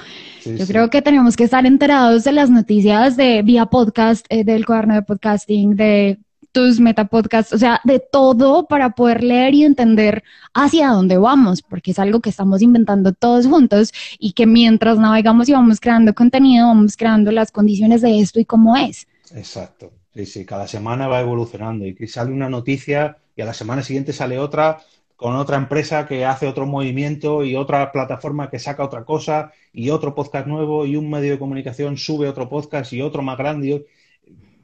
Yo 0.45 0.67
creo 0.67 0.89
que 0.89 1.01
tenemos 1.01 1.35
que 1.35 1.45
estar 1.45 1.65
enterados 1.65 2.23
de 2.23 2.33
las 2.33 2.49
noticias 2.49 3.17
de 3.17 3.41
vía 3.41 3.65
podcast, 3.65 4.25
eh, 4.29 4.43
del 4.43 4.65
cuaderno 4.65 4.95
de 4.95 5.01
podcasting, 5.01 5.75
de 5.75 6.19
tus 6.53 6.79
metapodcasts, 6.79 7.51
o 7.51 7.57
sea, 7.57 7.81
de 7.83 7.99
todo 7.99 8.67
para 8.67 8.91
poder 8.91 9.23
leer 9.23 9.55
y 9.55 9.65
entender 9.65 10.23
hacia 10.53 10.89
dónde 10.89 11.17
vamos, 11.17 11.61
porque 11.61 11.91
es 11.91 11.99
algo 11.99 12.21
que 12.21 12.29
estamos 12.29 12.61
inventando 12.61 13.11
todos 13.11 13.47
juntos 13.47 13.91
y 14.19 14.31
que 14.31 14.45
mientras 14.45 14.97
navegamos 14.97 15.49
y 15.49 15.53
vamos 15.53 15.81
creando 15.81 16.13
contenido, 16.13 16.67
vamos 16.67 16.95
creando 16.95 17.31
las 17.31 17.51
condiciones 17.51 18.01
de 18.01 18.19
esto 18.19 18.39
y 18.39 18.45
cómo 18.45 18.77
es. 18.77 19.07
Exacto. 19.35 19.91
Sí, 20.13 20.27
sí, 20.27 20.45
cada 20.45 20.67
semana 20.67 21.07
va 21.07 21.21
evolucionando 21.21 21.87
y 21.87 21.95
que 21.95 22.07
sale 22.07 22.31
una 22.31 22.47
noticia 22.47 23.17
y 23.35 23.41
a 23.41 23.45
la 23.45 23.53
semana 23.53 23.81
siguiente 23.81 24.13
sale 24.13 24.37
otra 24.37 24.77
con 25.15 25.35
otra 25.35 25.57
empresa 25.57 26.05
que 26.05 26.25
hace 26.25 26.47
otro 26.47 26.65
movimiento 26.65 27.43
y 27.43 27.55
otra 27.55 27.91
plataforma 27.91 28.49
que 28.49 28.59
saca 28.59 28.83
otra 28.83 29.05
cosa 29.05 29.51
y 29.71 29.89
otro 29.89 30.13
podcast 30.13 30.45
nuevo 30.47 30.85
y 30.85 30.97
un 30.97 31.09
medio 31.09 31.31
de 31.31 31.39
comunicación 31.39 31.97
sube 31.97 32.27
otro 32.27 32.47
podcast 32.47 32.93
y 32.93 33.01
otro 33.01 33.23
más 33.23 33.37
grande 33.37 33.85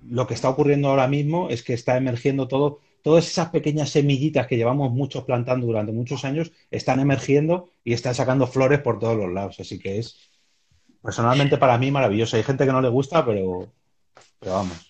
lo 0.08 0.28
que 0.28 0.34
está 0.34 0.50
ocurriendo 0.50 0.90
ahora 0.90 1.08
mismo 1.08 1.50
es 1.50 1.64
que 1.64 1.74
está 1.74 1.98
emergiendo 1.98 2.48
todo, 2.48 2.80
todas 3.02 3.28
esas 3.28 3.50
pequeñas 3.50 3.90
semillitas 3.90 4.48
que 4.48 4.58
llevamos 4.58 4.92
muchos 4.92 5.24
plantando 5.24 5.68
durante 5.68 5.92
muchos 5.92 6.26
años, 6.26 6.52
están 6.72 7.00
emergiendo 7.00 7.70
y 7.84 7.94
están 7.94 8.16
sacando 8.16 8.48
flores 8.48 8.80
por 8.80 9.00
todos 9.00 9.18
los 9.18 9.32
lados. 9.32 9.60
Así 9.60 9.80
que 9.80 10.00
es, 10.00 10.18
personalmente 11.02 11.58
para 11.58 11.78
mí, 11.78 11.92
maravilloso. 11.92 12.38
Hay 12.38 12.44
gente 12.44 12.66
que 12.66 12.72
no 12.72 12.82
le 12.82 12.90
gusta, 12.90 13.26
pero, 13.26 13.68
pero 14.40 14.54
vamos. 14.54 14.90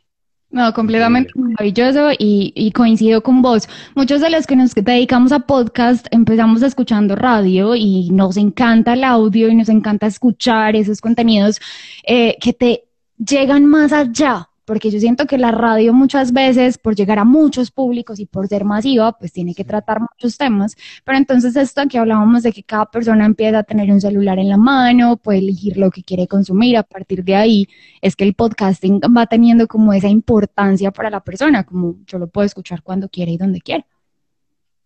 No, 0.51 0.73
completamente 0.73 1.31
maravilloso 1.35 2.11
y, 2.11 2.51
y, 2.55 2.71
coincido 2.71 3.21
con 3.21 3.43
vos. 3.43 3.69
Muchos 3.93 4.19
de 4.19 4.31
los 4.31 4.47
que 4.47 4.55
nos 4.55 4.73
dedicamos 4.73 5.31
a 5.31 5.41
podcast 5.41 6.07
empezamos 6.09 6.63
escuchando 6.63 7.15
radio 7.15 7.75
y 7.75 8.09
nos 8.09 8.35
encanta 8.35 8.93
el 8.93 9.03
audio 9.03 9.47
y 9.47 9.53
nos 9.53 9.69
encanta 9.69 10.07
escuchar 10.07 10.75
esos 10.75 11.01
contenidos 11.01 11.59
eh, 12.03 12.35
que 12.41 12.53
te 12.53 12.85
llegan 13.19 13.65
más 13.65 13.93
allá 13.93 14.48
porque 14.69 14.91
yo 14.91 14.99
siento 14.99 15.25
que 15.25 15.39
la 15.39 15.49
radio 15.49 15.95
muchas 15.95 16.31
veces, 16.31 16.77
por 16.77 16.93
llegar 16.93 17.17
a 17.17 17.23
muchos 17.23 17.71
públicos 17.71 18.19
y 18.19 18.27
por 18.27 18.47
ser 18.47 18.65
masiva, 18.65 19.17
pues 19.17 19.31
tiene 19.33 19.55
que 19.55 19.63
tratar 19.63 19.99
muchos 19.99 20.37
temas, 20.37 20.75
pero 21.03 21.17
entonces 21.17 21.55
esto 21.55 21.81
aquí 21.81 21.97
hablábamos 21.97 22.43
de 22.43 22.51
que 22.51 22.61
cada 22.61 22.85
persona 22.85 23.25
empieza 23.25 23.57
a 23.57 23.63
tener 23.63 23.91
un 23.91 23.99
celular 23.99 24.37
en 24.37 24.47
la 24.47 24.57
mano, 24.57 25.17
puede 25.17 25.39
elegir 25.39 25.75
lo 25.77 25.89
que 25.89 26.03
quiere 26.03 26.27
consumir, 26.27 26.77
a 26.77 26.83
partir 26.83 27.23
de 27.23 27.35
ahí 27.35 27.67
es 27.99 28.15
que 28.15 28.25
el 28.25 28.35
podcasting 28.35 28.99
va 28.99 29.25
teniendo 29.25 29.67
como 29.67 29.91
esa 29.91 30.07
importancia 30.07 30.91
para 30.91 31.09
la 31.09 31.21
persona, 31.23 31.63
como 31.63 31.95
yo 32.05 32.19
lo 32.19 32.27
puedo 32.27 32.45
escuchar 32.45 32.83
cuando 32.83 33.09
quiera 33.09 33.31
y 33.31 33.37
donde 33.37 33.61
quiera. 33.61 33.87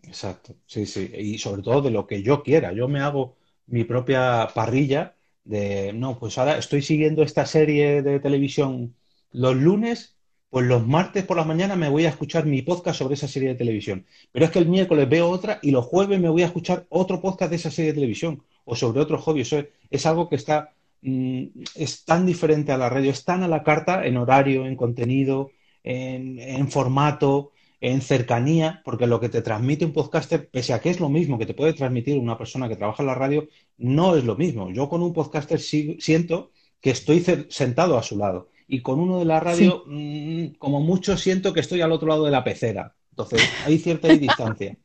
Exacto, 0.04 0.56
sí, 0.66 0.86
sí, 0.86 1.12
y 1.14 1.38
sobre 1.40 1.62
todo 1.62 1.82
de 1.82 1.92
lo 1.92 2.08
que 2.08 2.24
yo 2.24 2.42
quiera, 2.42 2.72
yo 2.72 2.88
me 2.88 3.02
hago 3.02 3.36
mi 3.68 3.84
propia 3.84 4.48
parrilla 4.56 5.18
de, 5.44 5.92
no, 5.92 6.18
pues 6.18 6.38
ahora 6.38 6.58
estoy 6.58 6.82
siguiendo 6.82 7.22
esta 7.22 7.46
serie 7.46 8.02
de 8.02 8.22
televisión 8.22 8.96
los 9.34 9.56
lunes, 9.56 10.16
pues 10.50 10.68
los 10.68 10.86
martes 10.88 11.26
por 11.26 11.36
la 11.36 11.44
mañana 11.44 11.76
me 11.76 11.90
voy 11.90 12.06
a 12.06 12.10
escuchar 12.10 12.46
mi 12.46 12.62
podcast 12.62 13.00
sobre 13.00 13.16
esa 13.16 13.28
serie 13.28 13.50
de 13.50 13.56
televisión. 13.56 14.06
Pero 14.32 14.46
es 14.46 14.52
que 14.52 14.60
el 14.60 14.68
miércoles 14.68 15.10
veo 15.10 15.28
otra 15.30 15.60
y 15.64 15.72
los 15.72 15.86
jueves 15.86 16.20
me 16.20 16.30
voy 16.30 16.44
a 16.44 16.46
escuchar 16.46 16.86
otro 16.90 17.20
podcast 17.20 17.50
de 17.50 17.56
esa 17.58 17.72
serie 17.72 17.92
de 17.92 17.96
televisión 17.96 18.44
o 18.64 18.76
sobre 18.76 19.02
otro 19.02 19.18
hobby. 19.18 19.42
Eso 19.42 19.64
es, 19.90 20.06
algo 20.06 20.30
que 20.30 20.36
está 20.36 20.74
mm, 21.02 21.46
es 21.76 22.06
tan 22.06 22.26
diferente 22.28 22.72
a 22.72 22.78
la 22.78 22.88
radio, 22.88 23.10
es 23.10 23.26
tan 23.26 23.42
a 23.42 23.48
la 23.48 23.64
carta 23.64 24.06
en 24.06 24.16
horario, 24.16 24.68
en 24.68 24.76
contenido, 24.76 25.50
en, 25.84 26.40
en, 26.40 26.70
formato, 26.70 27.52
en 27.82 28.02
cercanía, 28.02 28.82
porque 28.86 29.08
lo 29.08 29.20
que 29.20 29.30
te 29.30 29.42
transmite 29.42 29.86
un 29.86 29.92
podcaster, 29.92 30.50
pese 30.50 30.74
a 30.74 30.80
que 30.80 30.92
es 30.92 31.00
lo 31.00 31.10
mismo 31.10 31.40
que 31.40 31.48
te 31.48 31.56
puede 31.56 31.74
transmitir 31.74 32.20
una 32.20 32.38
persona 32.38 32.70
que 32.70 32.76
trabaja 32.76 33.02
en 33.02 33.08
la 33.08 33.16
radio, 33.16 33.48
no 33.80 34.16
es 34.16 34.24
lo 34.24 34.36
mismo. 34.36 34.70
Yo 34.72 34.88
con 34.88 35.02
un 35.02 35.14
podcaster 35.14 35.60
siento 35.60 36.52
que 36.80 36.92
estoy 36.92 37.26
sentado 37.50 37.98
a 37.98 38.04
su 38.04 38.18
lado 38.18 38.53
y 38.68 38.82
con 38.82 39.00
uno 39.00 39.20
de 39.20 39.26
la 39.26 39.40
radio, 39.40 39.84
mm, 39.86 40.56
como 40.58 40.82
mucho, 40.82 41.18
siento 41.18 41.54
que 41.54 41.60
estoy 41.60 41.82
al 41.82 41.92
otro 41.92 42.08
lado 42.08 42.26
de 42.26 42.32
la 42.32 42.44
pecera. 42.44 42.96
Entonces, 43.12 43.42
hay 43.66 43.78
cierta 43.78 44.08
distancia. 44.08 44.78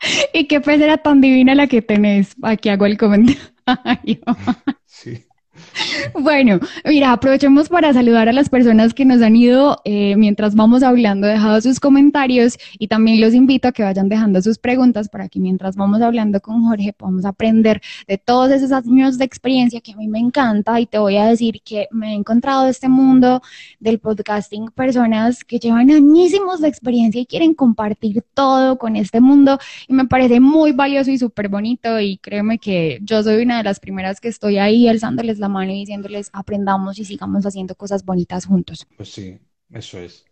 ¿Y 0.32 0.46
qué 0.46 0.60
pecera 0.60 0.98
tan 0.98 1.20
divina 1.20 1.54
la 1.54 1.66
que 1.66 1.82
tenés? 1.82 2.34
Aquí 2.42 2.68
hago 2.68 2.86
el 2.86 2.96
comentario. 2.96 3.40
sí. 4.84 5.24
Bueno, 6.14 6.60
mira, 6.84 7.12
aprovechemos 7.12 7.68
para 7.68 7.92
saludar 7.92 8.28
a 8.28 8.32
las 8.32 8.48
personas 8.48 8.94
que 8.94 9.04
nos 9.04 9.22
han 9.22 9.36
ido 9.36 9.80
eh, 9.84 10.14
mientras 10.16 10.54
vamos 10.54 10.82
hablando, 10.82 11.26
dejado 11.26 11.60
sus 11.60 11.80
comentarios 11.80 12.58
y 12.78 12.88
también 12.88 13.20
los 13.20 13.34
invito 13.34 13.68
a 13.68 13.72
que 13.72 13.82
vayan 13.82 14.08
dejando 14.08 14.42
sus 14.42 14.58
preguntas 14.58 15.08
para 15.08 15.28
que 15.28 15.40
mientras 15.40 15.76
vamos 15.76 16.02
hablando 16.02 16.40
con 16.40 16.62
Jorge 16.64 16.92
podamos 16.92 17.24
aprender 17.24 17.80
de 18.06 18.18
todos 18.18 18.50
esos 18.50 18.72
años 18.72 19.18
de 19.18 19.24
experiencia 19.24 19.80
que 19.80 19.92
a 19.92 19.96
mí 19.96 20.08
me 20.08 20.18
encanta 20.18 20.78
y 20.80 20.86
te 20.86 20.98
voy 20.98 21.16
a 21.16 21.26
decir 21.26 21.60
que 21.64 21.88
me 21.90 22.12
he 22.12 22.14
encontrado 22.14 22.66
este 22.66 22.88
mundo 22.88 23.42
del 23.80 23.98
podcasting 23.98 24.70
personas 24.70 25.44
que 25.44 25.58
llevan 25.58 25.90
añísimos 25.90 26.60
de 26.60 26.68
experiencia 26.68 27.20
y 27.20 27.26
quieren 27.26 27.54
compartir 27.54 28.22
todo 28.34 28.78
con 28.78 28.96
este 28.96 29.20
mundo 29.20 29.58
y 29.88 29.94
me 29.94 30.06
parece 30.06 30.40
muy 30.40 30.72
valioso 30.72 31.10
y 31.10 31.18
súper 31.18 31.48
bonito 31.48 32.00
y 32.00 32.18
créeme 32.18 32.58
que 32.58 32.98
yo 33.02 33.22
soy 33.22 33.42
una 33.42 33.58
de 33.58 33.64
las 33.64 33.80
primeras 33.80 34.20
que 34.20 34.28
estoy 34.28 34.58
ahí 34.58 34.88
alzándoles 34.88 35.38
la 35.38 35.48
mano 35.48 35.61
y 35.70 35.74
diciéndoles 35.74 36.30
aprendamos 36.32 36.98
y 36.98 37.04
sigamos 37.04 37.44
haciendo 37.46 37.74
cosas 37.74 38.04
bonitas 38.04 38.46
juntos. 38.46 38.86
Pues 38.96 39.10
sí, 39.10 39.38
eso 39.70 39.98
es. 39.98 40.24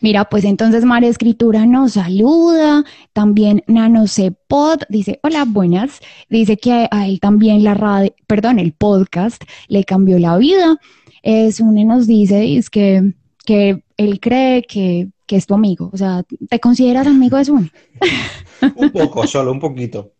Mira, 0.00 0.26
pues 0.26 0.44
entonces 0.44 0.84
María 0.84 1.08
Escritura 1.08 1.66
nos 1.66 1.92
saluda, 1.92 2.84
también 3.12 3.62
Nano 3.66 4.06
Cepod 4.06 4.82
dice, 4.88 5.20
hola, 5.22 5.44
buenas, 5.46 6.00
dice 6.28 6.56
que 6.56 6.86
a 6.90 7.06
él 7.06 7.18
también 7.18 7.64
la 7.64 7.74
radio, 7.74 8.14
perdón, 8.26 8.58
el 8.58 8.72
podcast 8.72 9.42
le 9.68 9.84
cambió 9.84 10.18
la 10.18 10.36
vida. 10.36 10.78
Es 11.22 11.56
Sune 11.56 11.84
nos 11.84 12.06
dice 12.06 12.56
es 12.56 12.70
que, 12.70 13.14
que 13.44 13.82
él 13.96 14.20
cree 14.20 14.62
que, 14.62 15.08
que, 15.26 15.36
es 15.36 15.46
tu 15.46 15.54
amigo, 15.54 15.90
o 15.92 15.96
sea, 15.96 16.24
¿te 16.48 16.60
consideras 16.60 17.06
amigo 17.06 17.36
de 17.38 17.44
Sune? 17.46 17.72
un 18.76 18.90
poco, 18.90 19.26
solo 19.26 19.50
un 19.50 19.60
poquito. 19.60 20.12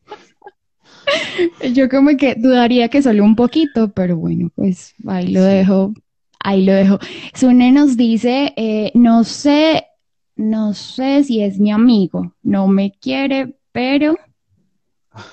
Yo 1.72 1.88
como 1.88 2.16
que 2.16 2.34
dudaría 2.34 2.88
que 2.88 3.02
solo 3.02 3.25
un 3.25 3.36
poquito, 3.36 3.90
pero 3.92 4.16
bueno, 4.16 4.50
pues 4.54 4.94
ahí 5.06 5.28
lo 5.28 5.42
dejo, 5.42 5.94
ahí 6.40 6.64
lo 6.64 6.72
dejo. 6.72 6.98
Sune 7.34 7.72
nos 7.72 7.96
dice, 7.96 8.52
eh, 8.56 8.92
no 8.94 9.25
sé, 9.25 9.86
no 10.36 10.75
sé 10.75 11.25
si 11.25 11.42
es 11.42 11.58
mi 11.58 11.70
amigo, 11.70 12.34
no 12.42 12.68
me 12.68 12.92
quiere, 12.92 13.56
pero... 13.72 14.16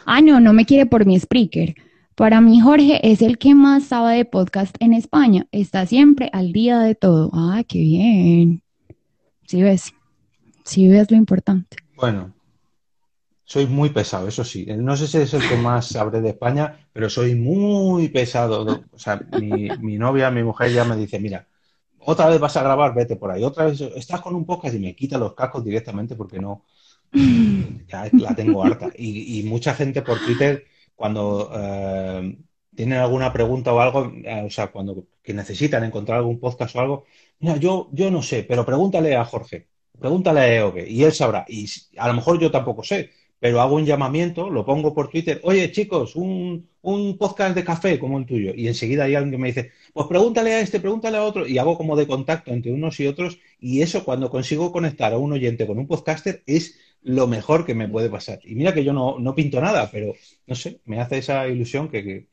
Ah, 0.05 0.21
no, 0.21 0.39
no 0.39 0.53
me 0.53 0.65
quiere 0.65 0.85
por 0.85 1.05
mi 1.05 1.15
speaker. 1.17 1.75
Para 2.15 2.41
mí, 2.41 2.61
Jorge 2.61 3.11
es 3.11 3.21
el 3.21 3.37
que 3.37 3.55
más 3.55 3.85
sabe 3.85 4.17
de 4.17 4.25
podcast 4.25 4.75
en 4.79 4.93
España. 4.93 5.47
Está 5.51 5.85
siempre 5.85 6.29
al 6.31 6.53
día 6.53 6.79
de 6.79 6.95
todo. 6.95 7.31
Ah, 7.33 7.63
qué 7.67 7.79
bien. 7.79 8.61
Sí 9.47 9.61
ves, 9.61 9.93
sí 10.63 10.87
ves 10.87 11.09
lo 11.09 11.17
importante. 11.17 11.77
Bueno, 11.95 12.31
soy 13.53 13.67
muy 13.67 13.89
pesado, 13.91 14.27
eso 14.27 14.43
sí. 14.43 14.65
No 14.65 14.97
sé 14.97 15.05
si 15.07 15.19
es 15.19 15.33
el 15.35 15.47
que 15.47 15.55
más 15.55 15.87
sabré 15.89 16.21
de 16.21 16.29
España, 16.29 16.87
pero 16.91 17.07
soy 17.07 17.35
muy 17.35 18.09
pesado. 18.09 18.87
O 18.91 18.97
sea, 18.97 19.21
mi, 19.39 19.97
novia, 19.99 20.31
mi 20.31 20.41
mujer 20.41 20.71
ya 20.71 20.83
me 20.85 20.95
dice, 20.97 21.19
mira, 21.19 21.47
otra 21.99 22.29
vez 22.29 22.39
vas 22.39 22.57
a 22.57 22.63
grabar, 22.63 22.95
vete 22.95 23.15
por 23.15 23.29
ahí. 23.29 23.43
Otra 23.43 23.65
vez 23.65 23.79
estás 23.81 24.21
con 24.21 24.33
un 24.33 24.47
podcast 24.47 24.73
y 24.73 24.79
me 24.79 24.95
quita 24.95 25.19
los 25.19 25.35
cascos 25.35 25.63
directamente 25.63 26.15
porque 26.15 26.39
no, 26.39 26.65
ya 27.87 28.09
la 28.13 28.33
tengo 28.33 28.63
harta. 28.63 28.89
Y, 28.97 29.43
mucha 29.43 29.75
gente 29.75 30.01
por 30.01 30.19
Twitter, 30.19 30.65
cuando 30.95 31.51
eh, 31.53 32.35
tienen 32.75 32.97
alguna 32.97 33.31
pregunta 33.31 33.71
o 33.71 33.79
algo, 33.79 34.11
eh, 34.23 34.43
o 34.47 34.49
sea, 34.49 34.71
cuando 34.71 35.05
que 35.21 35.33
necesitan 35.35 35.83
encontrar 35.83 36.17
algún 36.17 36.39
podcast 36.39 36.75
o 36.75 36.79
algo, 36.79 37.05
mira, 37.39 37.57
yo, 37.57 37.89
yo 37.91 38.09
no 38.09 38.23
sé, 38.23 38.43
pero 38.43 38.65
pregúntale 38.65 39.15
a 39.15 39.25
Jorge, 39.25 39.67
pregúntale 39.99 40.39
a 40.39 40.55
Eoge 40.55 40.89
y 40.89 41.03
él 41.03 41.13
sabrá. 41.13 41.45
Y 41.47 41.67
a 41.97 42.07
lo 42.07 42.15
mejor 42.15 42.39
yo 42.39 42.49
tampoco 42.49 42.83
sé, 42.83 43.11
pero 43.43 43.59
hago 43.59 43.75
un 43.75 43.85
llamamiento, 43.85 44.49
lo 44.49 44.65
pongo 44.65 44.93
por 44.93 45.09
Twitter, 45.09 45.41
oye 45.43 45.69
chicos, 45.69 46.15
un, 46.15 46.69
podcast 47.19 47.53
de 47.53 47.65
café 47.65 47.99
como 47.99 48.17
el 48.17 48.25
tuyo, 48.25 48.53
y 48.55 48.69
enseguida 48.69 49.03
hay 49.03 49.15
alguien 49.15 49.31
que 49.31 49.37
me 49.37 49.47
dice, 49.49 49.71
pues 49.91 50.07
pregúntale 50.07 50.53
a 50.53 50.61
este, 50.61 50.79
pregúntale 50.79 51.17
a 51.17 51.23
otro, 51.23 51.45
y 51.45 51.57
hago 51.57 51.77
como 51.77 51.97
de 51.97 52.07
contacto 52.07 52.51
entre 52.51 52.71
unos 52.71 52.97
y 53.01 53.07
otros, 53.07 53.39
y 53.59 53.81
eso 53.81 54.05
cuando 54.05 54.29
consigo 54.29 54.71
conectar 54.71 55.11
a 55.11 55.17
un 55.17 55.33
oyente 55.33 55.67
con 55.67 55.77
un 55.77 55.87
podcaster 55.87 56.41
es 56.45 56.79
lo 57.01 57.27
mejor 57.27 57.65
que 57.65 57.75
me 57.75 57.89
puede 57.89 58.09
pasar. 58.09 58.39
Y 58.45 58.55
mira 58.55 58.73
que 58.73 58.85
yo 58.85 58.93
no, 58.93 59.35
pinto 59.35 59.59
nada, 59.59 59.89
pero 59.91 60.13
no 60.47 60.55
sé, 60.55 60.79
me 60.85 61.01
hace 61.01 61.17
esa 61.17 61.45
ilusión 61.49 61.89
que, 61.89 62.27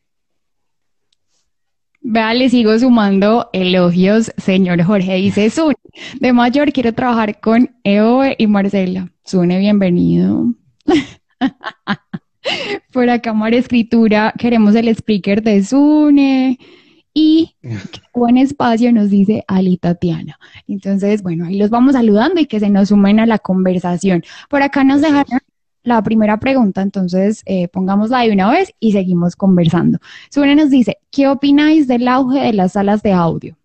Vea, 2.02 2.34
le 2.34 2.48
sigo 2.50 2.78
sumando 2.78 3.50
elogios, 3.52 4.32
señor 4.36 4.80
Jorge. 4.84 5.16
Dice 5.16 5.50
Sune, 5.50 5.74
de 6.20 6.32
mayor 6.32 6.72
quiero 6.72 6.94
trabajar 6.94 7.40
con 7.40 7.74
Eoe 7.82 8.36
y 8.38 8.46
Marcela. 8.46 9.12
Sune, 9.24 9.58
bienvenido. 9.58 10.54
Por 12.92 13.10
acá, 13.10 13.32
Mar 13.32 13.54
Escritura, 13.54 14.34
queremos 14.38 14.74
el 14.74 14.88
speaker 14.88 15.42
de 15.42 15.62
Sune. 15.62 16.58
Y 17.12 17.56
buen 18.14 18.36
espacio 18.36 18.92
nos 18.92 19.10
dice 19.10 19.44
Ali 19.48 19.78
Tatiana. 19.78 20.38
Entonces, 20.68 21.22
bueno, 21.22 21.46
ahí 21.46 21.58
los 21.58 21.70
vamos 21.70 21.94
saludando 21.94 22.40
y 22.40 22.46
que 22.46 22.60
se 22.60 22.70
nos 22.70 22.88
sumen 22.88 23.18
a 23.18 23.26
la 23.26 23.38
conversación. 23.38 24.22
Por 24.48 24.62
acá 24.62 24.84
nos 24.84 25.00
dejaron 25.00 25.40
la 25.82 26.02
primera 26.02 26.38
pregunta, 26.38 26.82
entonces 26.82 27.42
eh, 27.46 27.66
pongámosla 27.68 28.20
de 28.20 28.32
una 28.32 28.50
vez 28.50 28.72
y 28.78 28.92
seguimos 28.92 29.34
conversando. 29.34 29.98
Sune 30.30 30.54
nos 30.54 30.70
dice, 30.70 30.98
¿qué 31.10 31.26
opináis 31.26 31.88
del 31.88 32.06
auge 32.06 32.40
de 32.40 32.52
las 32.52 32.72
salas 32.72 33.02
de 33.02 33.12
audio? 33.12 33.56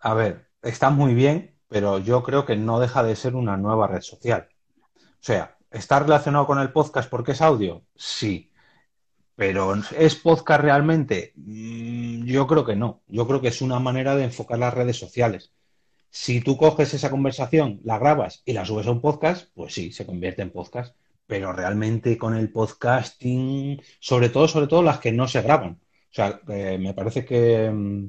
A 0.00 0.14
ver, 0.14 0.46
está 0.62 0.90
muy 0.90 1.14
bien, 1.14 1.53
pero 1.68 1.98
yo 1.98 2.22
creo 2.22 2.44
que 2.44 2.56
no 2.56 2.80
deja 2.80 3.02
de 3.02 3.16
ser 3.16 3.34
una 3.34 3.56
nueva 3.56 3.86
red 3.86 4.02
social. 4.02 4.48
O 4.96 5.26
sea, 5.26 5.56
¿está 5.70 6.00
relacionado 6.00 6.46
con 6.46 6.58
el 6.58 6.72
podcast 6.72 7.10
porque 7.10 7.32
es 7.32 7.42
audio? 7.42 7.84
Sí. 7.96 8.50
Pero 9.36 9.74
¿es 9.98 10.14
podcast 10.14 10.62
realmente? 10.62 11.32
Mm, 11.36 12.24
yo 12.24 12.46
creo 12.46 12.64
que 12.64 12.76
no. 12.76 13.02
Yo 13.08 13.26
creo 13.26 13.40
que 13.40 13.48
es 13.48 13.62
una 13.62 13.80
manera 13.80 14.14
de 14.16 14.24
enfocar 14.24 14.58
las 14.58 14.74
redes 14.74 14.98
sociales. 14.98 15.52
Si 16.10 16.40
tú 16.40 16.56
coges 16.56 16.94
esa 16.94 17.10
conversación, 17.10 17.80
la 17.84 17.98
grabas 17.98 18.42
y 18.44 18.52
la 18.52 18.64
subes 18.64 18.86
a 18.86 18.92
un 18.92 19.00
podcast, 19.00 19.48
pues 19.54 19.74
sí, 19.74 19.92
se 19.92 20.06
convierte 20.06 20.42
en 20.42 20.50
podcast. 20.50 20.96
Pero 21.26 21.52
realmente 21.52 22.18
con 22.18 22.36
el 22.36 22.52
podcasting, 22.52 23.82
sobre 23.98 24.28
todo, 24.28 24.46
sobre 24.46 24.66
todo 24.68 24.82
las 24.82 25.00
que 25.00 25.10
no 25.12 25.26
se 25.26 25.42
graban. 25.42 25.80
O 25.80 26.14
sea, 26.14 26.40
eh, 26.48 26.78
me 26.78 26.94
parece 26.94 27.24
que 27.24 27.70
mm, 27.70 28.06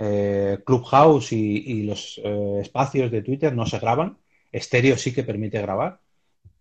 eh, 0.00 0.58
Clubhouse 0.64 1.32
y, 1.32 1.82
los 1.82 2.20
eh, 2.24 2.58
espacios 2.62 3.10
de 3.10 3.22
Twitter 3.22 3.54
no 3.54 3.66
se 3.66 3.78
graban. 3.78 4.18
Estéreo 4.50 4.96
sí 4.96 5.12
que 5.12 5.24
permite 5.24 5.60
grabar, 5.60 6.00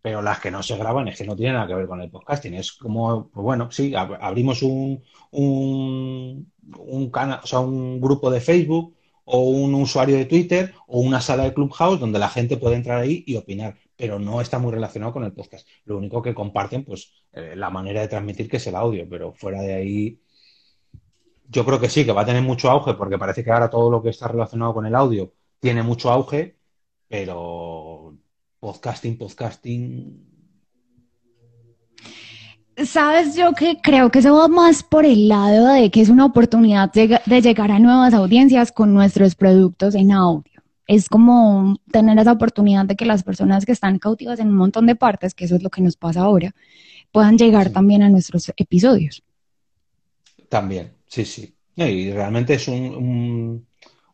pero 0.02 0.22
las 0.22 0.40
que 0.40 0.52
no 0.52 0.62
se 0.62 0.78
graban 0.78 1.08
es 1.08 1.18
que 1.18 1.26
no 1.26 1.36
tienen 1.36 1.56
nada 1.56 1.68
que 1.68 1.76
ver 1.76 1.88
con 1.88 2.02
el 2.02 2.12
podcasting. 2.12 2.54
Es 2.56 2.74
como, 2.74 3.30
pues 3.30 3.44
bueno, 3.44 3.72
sí, 3.72 3.94
abrimos 3.96 4.62
un, 4.62 5.02
un, 5.32 6.52
un, 6.78 7.12
un 7.54 8.02
grupo 8.02 8.30
de 8.30 8.42
Facebook 8.42 8.96
o 9.32 9.42
un 9.50 9.74
usuario 9.76 10.18
de 10.18 10.26
Twitter 10.26 10.74
o 10.88 11.00
una 11.00 11.22
sala 11.22 11.44
de 11.44 11.54
Clubhouse 11.54 12.00
donde 12.00 12.20
la 12.20 12.30
gente 12.30 12.58
puede 12.58 12.76
entrar 12.76 13.00
ahí 13.00 13.24
y 13.28 13.36
opinar, 13.36 13.78
pero 13.96 14.20
no 14.20 14.42
está 14.42 14.60
muy 14.60 14.72
relacionado 14.74 15.14
con 15.14 15.24
el 15.24 15.34
podcast. 15.34 15.68
Lo 15.86 15.98
único 15.98 16.22
que 16.22 16.34
comparten, 16.34 16.84
pues, 16.84 17.14
eh, 17.34 17.54
la 17.56 17.70
manera 17.70 18.02
de 18.02 18.08
transmitir 18.08 18.50
que 18.50 18.58
es 18.58 18.68
el 18.68 18.76
audio, 18.76 19.08
pero 19.08 19.32
fuera 19.34 19.62
de 19.62 19.74
ahí, 19.76 20.20
yo 21.50 21.66
creo 21.66 21.80
que 21.80 21.90
sí, 21.90 22.06
que 22.06 22.12
va 22.12 22.22
a 22.22 22.26
tener 22.26 22.44
mucho 22.44 22.70
auge, 22.70 22.94
porque 22.94 23.18
parece 23.18 23.44
que 23.44 23.52
ahora 23.52 23.70
todo 23.70 23.90
lo 23.92 24.02
que 24.02 24.10
está 24.10 24.28
relacionado 24.28 24.74
con 24.74 24.86
el 24.86 24.96
audio 24.96 25.34
tiene 25.60 25.84
mucho 25.84 26.10
auge, 26.12 26.58
pero 27.08 28.16
podcasting, 28.60 29.18
podcasting, 29.18 30.30
Sabes, 32.86 33.36
yo 33.36 33.52
que 33.54 33.78
creo 33.82 34.10
que 34.10 34.20
eso 34.20 34.34
va 34.34 34.48
más 34.48 34.84
por 34.84 35.06
el 35.06 35.28
lado 35.28 35.68
de 35.68 35.92
que 35.92 36.00
es 36.00 36.08
una 36.08 36.26
oportunidad 36.26 36.92
de, 36.94 37.42
llegar 37.42 37.72
a 37.72 37.80
nuevas 37.80 38.14
audiencias 38.14 38.72
con 38.72 38.94
nuestros 38.94 39.36
productos 39.36 39.96
en 39.96 40.14
audio. 40.14 40.64
Es 40.88 41.10
como 41.10 41.76
tener 41.92 42.18
esa 42.18 42.32
oportunidad 42.32 42.86
de 42.86 42.96
que 42.96 43.06
las 43.06 43.24
personas 43.24 43.66
que 43.66 43.74
están 43.74 44.00
cautivas 44.00 44.40
en 44.40 44.48
un 44.48 44.56
montón 44.56 44.86
de 44.86 44.96
partes, 44.96 45.34
que 45.34 45.46
eso 45.46 45.56
es 45.56 45.64
lo 45.64 45.70
que 45.70 45.82
nos 45.82 45.98
pasa 45.98 46.22
ahora, 46.22 46.56
puedan 47.12 47.38
llegar 47.38 47.70
también 47.70 48.02
a 48.02 48.10
nuestros 48.10 48.52
episodios. 48.56 49.24
También, 50.48 50.94
sí, 51.10 51.26
sí. 51.26 51.56
Y 51.76 52.12
realmente 52.12 52.54
es 52.54 52.68
un, 52.68 53.66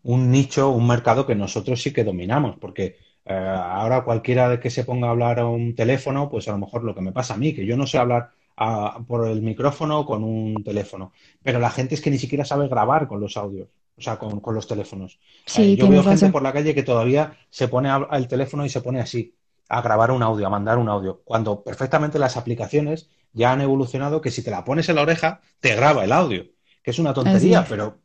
un, 0.03 0.31
nicho, 0.31 0.69
un 0.69 0.87
mercado 0.87 1.25
que 1.25 1.35
nosotros 1.35 1.81
sí 1.81 1.93
que 1.93 2.03
dominamos, 2.03 2.57
porque 2.59 2.97
eh, 3.25 3.33
ahora 3.33 4.03
cualquiera 4.03 4.59
que 4.59 4.69
se 4.69 4.83
ponga 4.83 5.07
a 5.07 5.11
hablar 5.11 5.39
a 5.39 5.47
un 5.47 5.75
teléfono, 5.75 6.29
pues 6.29 6.47
a 6.47 6.51
lo 6.51 6.59
mejor 6.59 6.83
lo 6.83 6.93
que 6.93 7.01
me 7.01 7.11
pasa 7.11 7.33
a 7.33 7.37
mí, 7.37 7.53
que 7.53 7.65
yo 7.65 7.75
no 7.77 7.87
sé 7.87 7.97
hablar 7.97 8.31
por 9.07 9.27
el 9.27 9.41
micrófono 9.41 10.05
con 10.05 10.23
un 10.23 10.63
teléfono. 10.63 11.11
Pero 11.43 11.59
la 11.59 11.69
gente 11.69 11.95
es 11.95 12.01
que 12.01 12.11
ni 12.11 12.17
siquiera 12.17 12.45
sabe 12.45 12.67
grabar 12.67 13.07
con 13.07 13.19
los 13.19 13.35
audios, 13.35 13.67
o 13.97 14.01
sea, 14.01 14.17
con, 14.17 14.41
los 14.53 14.67
teléfonos. 14.67 15.19
Eh, 15.57 15.75
yo 15.75 15.89
veo 15.89 16.03
gente 16.03 16.29
por 16.29 16.41
la 16.41 16.53
calle 16.53 16.73
que 16.73 16.83
todavía 16.83 17.37
se 17.49 17.67
pone 17.67 17.89
al 17.89 18.27
teléfono 18.27 18.65
y 18.65 18.69
se 18.69 18.81
pone 18.81 19.01
así, 19.01 19.35
a 19.67 19.81
grabar 19.81 20.11
un 20.11 20.23
audio, 20.23 20.47
a 20.47 20.49
mandar 20.49 20.77
un 20.77 20.89
audio, 20.89 21.21
cuando 21.25 21.63
perfectamente 21.63 22.19
las 22.19 22.37
aplicaciones 22.37 23.09
ya 23.33 23.51
han 23.51 23.61
evolucionado 23.61 24.21
que 24.21 24.31
si 24.31 24.43
te 24.43 24.51
la 24.51 24.63
pones 24.63 24.87
en 24.87 24.95
la 24.95 25.01
oreja, 25.01 25.41
te 25.59 25.75
graba 25.75 26.05
el 26.05 26.11
audio, 26.11 26.45
que 26.85 26.91
es 26.91 26.99
una 26.99 27.15
tontería, 27.15 27.65
pero 27.67 27.97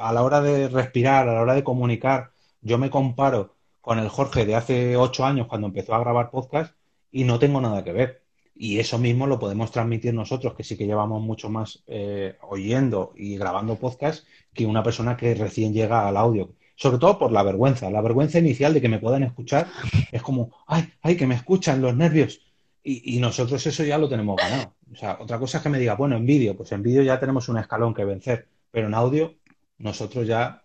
a 0.00 0.12
la 0.12 0.22
hora 0.22 0.40
de 0.40 0.68
respirar, 0.68 1.28
a 1.28 1.34
la 1.34 1.42
hora 1.42 1.54
de 1.54 1.64
comunicar, 1.64 2.30
yo 2.62 2.78
me 2.78 2.88
comparo 2.88 3.56
con 3.80 3.98
el 3.98 4.08
Jorge 4.08 4.46
de 4.46 4.54
hace 4.54 4.96
ocho 4.96 5.24
años 5.24 5.48
cuando 5.48 5.66
empezó 5.66 5.92
a 5.92 5.98
grabar 5.98 6.30
podcast 6.30 6.76
y 7.10 7.24
no 7.24 7.40
tengo 7.40 7.60
nada 7.60 7.82
que 7.82 7.92
ver. 7.92 8.22
Y 8.54 8.78
eso 8.78 8.96
mismo 8.96 9.26
lo 9.26 9.40
podemos 9.40 9.72
transmitir 9.72 10.14
nosotros, 10.14 10.54
que 10.54 10.62
sí 10.62 10.76
que 10.76 10.86
llevamos 10.86 11.20
mucho 11.20 11.50
más 11.50 11.82
eh, 11.88 12.36
oyendo 12.48 13.12
y 13.16 13.36
grabando 13.36 13.74
podcast 13.74 14.24
que 14.54 14.66
una 14.66 14.84
persona 14.84 15.16
que 15.16 15.34
recién 15.34 15.74
llega 15.74 16.06
al 16.06 16.16
audio. 16.16 16.52
Sobre 16.76 16.98
todo 16.98 17.18
por 17.18 17.32
la 17.32 17.42
vergüenza. 17.42 17.90
La 17.90 18.02
vergüenza 18.02 18.38
inicial 18.38 18.72
de 18.72 18.80
que 18.80 18.88
me 18.88 19.00
puedan 19.00 19.24
escuchar 19.24 19.66
es 20.12 20.22
como, 20.22 20.52
ay, 20.68 20.92
ay, 21.02 21.16
que 21.16 21.26
me 21.26 21.34
escuchan 21.34 21.82
los 21.82 21.96
nervios. 21.96 22.40
Y, 22.86 23.18
nosotros 23.18 23.66
eso 23.66 23.82
ya 23.82 23.96
lo 23.96 24.10
tenemos 24.10 24.36
ganado. 24.36 24.74
O 24.92 24.94
sea, 24.94 25.16
otra 25.18 25.38
cosa 25.38 25.56
es 25.56 25.62
que 25.62 25.70
me 25.70 25.78
diga, 25.78 25.94
bueno, 25.94 26.16
en 26.16 26.26
vídeo, 26.26 26.54
pues 26.54 26.70
en 26.72 26.82
vídeo 26.82 27.02
ya 27.02 27.18
tenemos 27.18 27.48
un 27.48 27.56
escalón 27.56 27.94
que 27.94 28.04
vencer, 28.04 28.46
pero 28.70 28.88
en 28.88 28.94
audio 28.94 29.34
nosotros 29.78 30.26
ya 30.26 30.64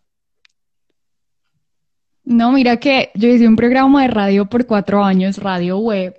no, 2.30 2.52
mira 2.52 2.78
que 2.78 3.10
yo 3.16 3.28
hice 3.28 3.48
un 3.48 3.56
programa 3.56 4.04
de 4.04 4.10
radio 4.10 4.46
por 4.46 4.68
cuatro 4.68 5.04
años, 5.04 5.40
radio 5.40 5.80
web, 5.80 6.14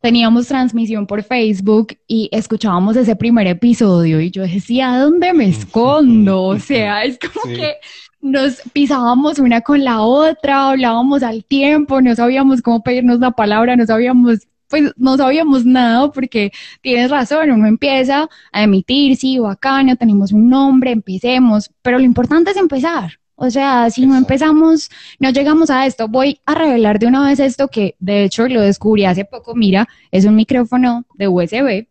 teníamos 0.00 0.48
transmisión 0.48 1.06
por 1.06 1.22
Facebook 1.22 1.96
y 2.08 2.28
escuchábamos 2.32 2.96
ese 2.96 3.14
primer 3.14 3.46
episodio 3.46 4.20
y 4.20 4.32
yo 4.32 4.42
decía, 4.42 4.98
¿dónde 4.98 5.32
me 5.32 5.46
escondo? 5.46 6.42
O 6.42 6.58
sea, 6.58 7.04
es 7.04 7.16
como 7.16 7.54
que 7.54 7.76
nos 8.20 8.60
pisábamos 8.72 9.38
una 9.38 9.60
con 9.60 9.84
la 9.84 10.00
otra, 10.00 10.70
hablábamos 10.70 11.22
al 11.22 11.44
tiempo, 11.44 12.00
no 12.00 12.12
sabíamos 12.16 12.60
cómo 12.60 12.82
pedirnos 12.82 13.20
la 13.20 13.30
palabra, 13.30 13.76
no 13.76 13.86
sabíamos 13.86 14.40
pues 14.72 14.90
no 14.96 15.18
sabíamos 15.18 15.66
nada 15.66 16.10
porque 16.10 16.50
tienes 16.80 17.10
razón, 17.10 17.50
uno 17.50 17.66
empieza 17.66 18.26
a 18.50 18.62
emitir, 18.62 19.18
sí, 19.18 19.38
bacano, 19.38 19.96
tenemos 19.96 20.32
un 20.32 20.48
nombre, 20.48 20.92
empecemos, 20.92 21.70
pero 21.82 21.98
lo 21.98 22.04
importante 22.04 22.52
es 22.52 22.56
empezar. 22.56 23.18
O 23.34 23.50
sea, 23.50 23.90
si 23.90 24.06
no 24.06 24.16
empezamos, 24.16 24.88
no 25.18 25.28
llegamos 25.28 25.68
a 25.68 25.84
esto. 25.84 26.08
Voy 26.08 26.40
a 26.46 26.54
revelar 26.54 26.98
de 26.98 27.06
una 27.06 27.26
vez 27.28 27.38
esto 27.38 27.68
que 27.68 27.96
de 27.98 28.24
hecho 28.24 28.48
lo 28.48 28.62
descubrí 28.62 29.04
hace 29.04 29.26
poco. 29.26 29.54
Mira, 29.54 29.86
es 30.10 30.24
un 30.24 30.36
micrófono 30.36 31.04
de 31.16 31.28
USB 31.28 31.86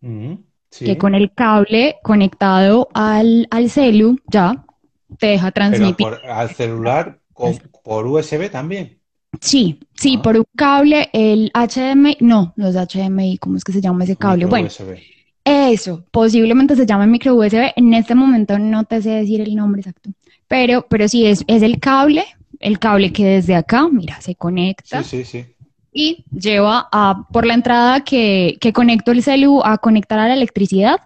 que 0.00 0.98
con 0.98 1.14
el 1.14 1.32
cable 1.32 1.98
conectado 2.02 2.88
al, 2.94 3.46
al 3.52 3.70
celu 3.70 4.18
ya 4.26 4.64
te 5.18 5.28
deja 5.28 5.52
transmitir. 5.52 6.08
al 6.28 6.50
celular 6.50 7.20
por 7.84 8.06
USB 8.08 8.50
también. 8.50 8.98
Sí, 9.40 9.80
sí, 9.94 10.16
ah. 10.18 10.22
por 10.22 10.36
un 10.36 10.44
cable, 10.56 11.08
el 11.12 11.50
HDMI, 11.54 12.18
no, 12.20 12.52
no 12.56 12.68
es 12.68 12.76
HDMI, 12.76 13.38
¿cómo 13.38 13.56
es 13.56 13.64
que 13.64 13.72
se 13.72 13.80
llama 13.80 14.04
ese 14.04 14.16
cable? 14.16 14.44
bueno, 14.44 14.68
eso, 15.44 16.04
posiblemente 16.10 16.76
se 16.76 16.86
llama 16.86 17.06
micro 17.06 17.34
USB. 17.34 17.72
En 17.74 17.94
este 17.94 18.14
momento 18.14 18.58
no 18.58 18.84
te 18.84 19.02
sé 19.02 19.10
decir 19.10 19.40
el 19.40 19.54
nombre 19.56 19.80
exacto. 19.80 20.10
Pero, 20.46 20.86
pero 20.88 21.08
sí, 21.08 21.26
es, 21.26 21.44
es 21.48 21.62
el 21.62 21.80
cable, 21.80 22.24
el 22.60 22.78
cable 22.78 23.12
que 23.12 23.24
desde 23.24 23.54
acá, 23.54 23.88
mira, 23.88 24.20
se 24.20 24.34
conecta. 24.34 25.02
Sí, 25.02 25.24
sí, 25.24 25.24
sí. 25.24 25.46
Y 25.92 26.24
lleva 26.30 26.88
a, 26.92 27.26
por 27.32 27.44
la 27.44 27.54
entrada 27.54 28.04
que, 28.04 28.56
que 28.60 28.72
conecto 28.72 29.10
el 29.12 29.22
celu 29.22 29.62
a 29.64 29.78
conectar 29.78 30.18
a 30.18 30.28
la 30.28 30.34
electricidad, 30.34 31.00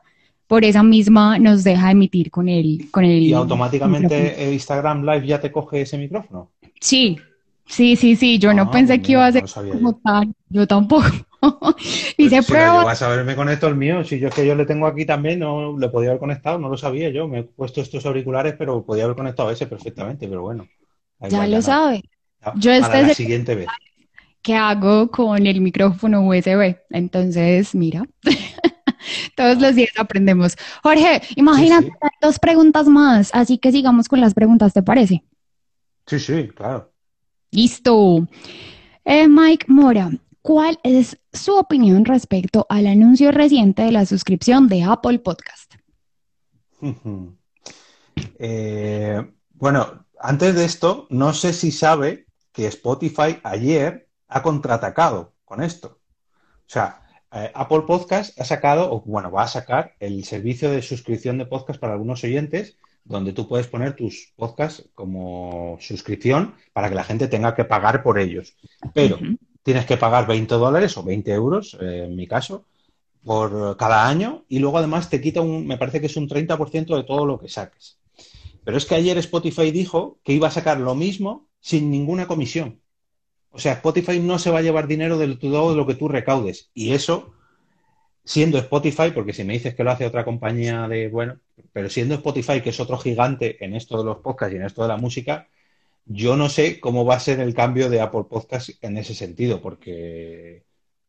por 0.47 0.65
esa 0.65 0.83
misma 0.83 1.39
nos 1.39 1.65
deja 1.65 1.91
emitir 1.91 2.31
con 2.31 2.49
el, 2.49 2.89
con 2.91 3.05
el 3.05 3.23
¿Y 3.23 3.33
automáticamente 3.33 4.53
Instagram 4.53 5.03
Live 5.05 5.27
ya 5.27 5.41
te 5.41 5.51
coge 5.51 5.81
ese 5.81 5.99
micrófono? 5.99 6.53
Sí, 6.81 7.17
sí, 7.67 7.97
sí, 7.97 8.17
sí. 8.17 8.39
Yo 8.39 8.55
no 8.55 8.63
ah, 8.63 8.71
pensé 8.71 9.01
que 9.01 9.13
iba 9.13 9.27
a 9.27 9.33
ser 9.33 9.45
como 9.73 9.97
tal. 9.97 10.33
Yo 10.49 10.67
tampoco. 10.67 11.07
y 12.17 12.29
se 12.29 12.43
prueba. 12.43 12.85
vas 12.85 13.03
a 13.03 13.09
ver, 13.09 13.25
me 13.25 13.37
conecto 13.37 13.67
el 13.69 13.77
mío. 13.77 14.05
Si 14.05 14.19
yo 14.19 14.29
es 14.29 14.35
que 14.35 14.47
yo 14.47 14.55
le 14.55 14.67
tengo 14.67 14.87
aquí 14.87 15.05
también, 15.05 15.41
no 15.41 15.79
le 15.79 15.89
podía 15.89 16.11
haber 16.11 16.21
conectado, 16.21 16.59
no 16.59 16.69
lo 16.69 16.77
sabía 16.77 17.11
yo. 17.11 17.29
Me 17.29 17.41
he 17.41 17.43
puesto 17.45 17.81
estos 17.81 18.05
auriculares, 18.07 18.55
pero 18.59 18.85
podía 18.85 19.05
haber 19.05 19.17
conectado 19.17 19.51
ese 19.51 19.67
perfectamente, 19.67 20.29
pero 20.29 20.43
bueno. 20.43 20.67
Ya 21.29 21.47
lo 21.47 21.63
sabe. 21.63 22.03
Yo 22.57 22.73
este 22.73 23.01
es 23.01 23.09
la 23.09 23.15
siguiente 23.15 23.55
vez. 23.55 23.69
¿Qué 24.43 24.55
hago 24.55 25.11
con 25.11 25.45
el 25.45 25.61
micrófono 25.61 26.27
USB? 26.27 26.77
Entonces, 26.91 27.75
mira. 27.75 28.05
Todos 29.37 29.61
los 29.61 29.75
días 29.75 29.91
aprendemos. 29.99 30.57
Jorge, 30.83 31.23
imagínate 31.37 31.91
dos 32.21 32.39
preguntas 32.39 32.87
más, 32.87 33.31
así 33.35 33.59
que 33.59 33.73
sigamos 33.73 34.09
con 34.09 34.21
las 34.21 34.35
preguntas, 34.35 34.73
¿te 34.73 34.83
parece? 34.83 35.25
Sí, 36.07 36.19
sí, 36.19 36.49
claro. 36.49 36.93
Listo. 37.57 38.29
Eh, 39.03 39.27
Mike 39.27 39.65
Mora, 39.69 40.11
¿Cuál 40.43 40.79
es 40.85 41.19
su 41.33 41.57
opinión 41.57 42.05
respecto 42.05 42.67
al 42.69 42.87
anuncio 42.87 43.33
reciente 43.33 43.83
de 43.83 43.93
la 43.93 44.07
suscripción 44.07 44.69
de 44.69 44.85
Apple 44.85 45.19
Podcast. 45.19 45.75
Eh, 48.39 49.23
bueno, 49.53 50.07
antes 50.19 50.55
de 50.55 50.65
esto, 50.65 51.07
no 51.11 51.35
sé 51.35 51.53
si 51.53 51.71
sabe 51.71 52.27
que 52.51 52.67
Spotify 52.67 53.39
ayer 53.43 54.09
ha 54.29 54.43
contraatacado 54.43 55.35
con 55.45 55.63
esto. 55.63 56.01
O 56.61 56.69
sea, 56.69 57.03
eh, 57.33 57.51
Apple 57.55 57.83
Podcast 57.87 58.41
ha 58.41 58.45
sacado, 58.45 58.91
o 58.91 59.03
bueno, 59.03 59.31
va 59.31 59.43
a 59.43 59.49
sacar 59.49 59.97
el 60.01 60.25
servicio 60.25 60.71
de 60.71 60.81
suscripción 60.81 61.37
de 61.37 61.45
podcast 61.45 61.79
para 61.79 61.93
algunos 61.93 62.25
oyentes, 62.25 62.79
donde 63.09 63.33
tú 63.33 63.49
puedes 63.49 63.67
poner 63.67 63.95
tus 63.95 64.33
podcasts 64.37 64.85
como 64.95 65.79
suscripción 65.81 66.55
para 66.73 66.89
que 66.89 66.95
la 66.95 67.05
gente 67.05 67.29
tenga 67.29 67.55
que 67.55 67.65
pagar 67.65 68.03
por 68.03 68.19
ellos. 68.19 68.57
Pero 68.93 69.19
tienes 69.63 69.87
que 69.87 69.97
pagar 69.97 70.27
20 70.27 70.55
dólares 70.55 70.97
o 70.97 71.03
20 71.03 71.33
euros, 71.33 71.77
eh, 71.81 72.05
en 72.07 72.17
mi 72.17 72.27
caso, 72.27 72.65
por 73.25 73.77
cada 73.77 74.09
año 74.09 74.45
y 74.49 74.61
luego 74.61 74.79
además 74.79 75.11
te 75.11 75.21
quita 75.21 75.41
un, 75.41 75.67
me 75.67 75.79
parece 75.79 76.01
que 76.01 76.07
es 76.07 76.17
un 76.17 76.29
30% 76.29 76.97
de 76.97 77.05
todo 77.05 77.27
lo 77.27 77.39
que 77.39 77.49
saques. 77.49 77.99
Pero 78.65 78.79
es 78.79 78.87
que 78.87 78.97
ayer 78.97 79.17
Spotify 79.19 79.71
dijo 79.71 80.19
que 80.25 80.33
iba 80.33 80.49
a 80.49 80.53
sacar 80.53 80.79
lo 80.79 80.95
mismo 80.95 81.49
sin 81.61 81.91
ninguna 81.91 82.27
comisión. 82.27 82.81
O 83.51 83.59
sea, 83.59 83.75
Spotify 83.75 84.19
no 84.19 84.39
se 84.39 84.51
va 84.51 84.59
a 84.59 84.63
llevar 84.63 84.87
dinero 84.87 85.19
de 85.19 85.35
todo 85.37 85.75
lo 85.75 85.87
que 85.87 85.95
tú 85.95 86.09
recaudes. 86.09 86.71
Y 86.75 86.93
eso, 86.93 87.33
siendo 88.27 88.59
Spotify, 88.59 89.13
porque 89.15 89.33
si 89.35 89.45
me 89.45 89.55
dices 89.55 89.75
que 89.77 89.85
lo 89.85 89.93
hace 89.93 90.07
otra 90.07 90.27
compañía 90.27 90.89
de, 90.89 91.09
bueno, 91.09 91.41
pero 91.73 91.91
siendo 91.91 92.17
Spotify, 92.17 92.63
que 92.63 92.71
es 92.71 92.81
otro 92.81 92.99
gigante 92.99 93.65
en 93.65 93.75
esto 93.77 93.99
de 93.99 94.05
los 94.05 94.19
podcasts 94.19 94.55
y 94.55 94.59
en 94.59 94.65
esto 94.67 94.83
de 94.83 94.89
la 94.89 94.99
música, 94.99 95.49
yo 96.07 96.37
no 96.37 96.49
sé 96.49 96.81
cómo 96.81 97.05
va 97.05 97.17
a 97.17 97.21
ser 97.21 97.41
el 97.41 97.55
cambio 97.55 97.91
de 97.91 98.01
Apple 98.01 98.25
Podcasts 98.31 98.79
en 98.83 98.97
ese 98.99 99.15
sentido, 99.15 99.63
porque, 99.63 100.65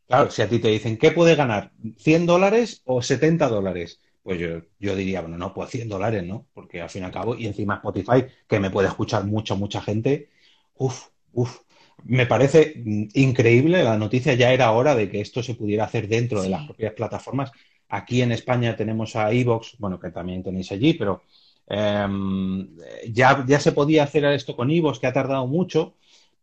claro, 0.08 0.32
si 0.32 0.42
a 0.44 0.50
ti 0.50 0.60
te 0.60 0.70
dicen, 0.70 0.98
¿qué 0.98 1.12
puede 1.12 1.36
ganar? 1.36 1.72
¿100 1.98 2.26
dólares 2.26 2.82
o 2.86 3.02
70 3.02 3.48
dólares? 3.50 4.00
Pues 4.24 4.40
yo, 4.40 4.62
yo 4.80 4.96
diría, 4.96 5.22
bueno, 5.22 5.38
no, 5.38 5.54
pues 5.54 5.70
100 5.72 5.90
dólares, 5.90 6.24
¿no? 6.26 6.48
Porque 6.54 6.82
al 6.82 6.90
fin 6.90 7.04
y 7.04 7.06
al 7.06 7.12
cabo, 7.12 7.36
y 7.36 7.48
encima 7.48 7.76
Spotify, 7.76 8.26
que 8.48 8.60
me 8.60 8.72
puede 8.72 8.88
escuchar 8.90 9.26
mucha, 9.26 9.56
mucha 9.56 9.82
gente, 9.82 10.30
uff, 10.76 11.08
uff, 11.34 11.60
me 12.04 12.26
parece 12.26 12.74
increíble, 13.14 13.84
la 13.84 13.98
noticia 13.98 14.34
ya 14.34 14.54
era 14.54 14.72
hora 14.72 14.96
de 14.96 15.10
que 15.10 15.22
esto 15.22 15.44
se 15.44 15.56
pudiera 15.56 15.86
hacer 15.86 16.08
dentro 16.08 16.42
de 16.42 16.50
las 16.50 16.66
propias 16.66 16.94
plataformas. 16.94 17.52
Aquí 17.90 18.22
en 18.22 18.32
España 18.32 18.76
tenemos 18.76 19.16
a 19.16 19.32
Evox, 19.32 19.78
bueno, 19.80 20.00
que 20.00 20.12
también 20.12 20.44
tenéis 20.44 20.72
allí, 20.72 20.94
pero 20.94 21.24
em, 21.68 22.76
ya, 23.12 23.44
ya 23.48 23.60
se 23.60 23.72
podía 23.72 24.04
hacer 24.04 24.26
esto 24.26 24.56
con 24.56 24.72
Evox, 24.72 25.00
que 25.00 25.08
ha 25.08 25.14
tardado 25.14 25.48
mucho, 25.48 25.96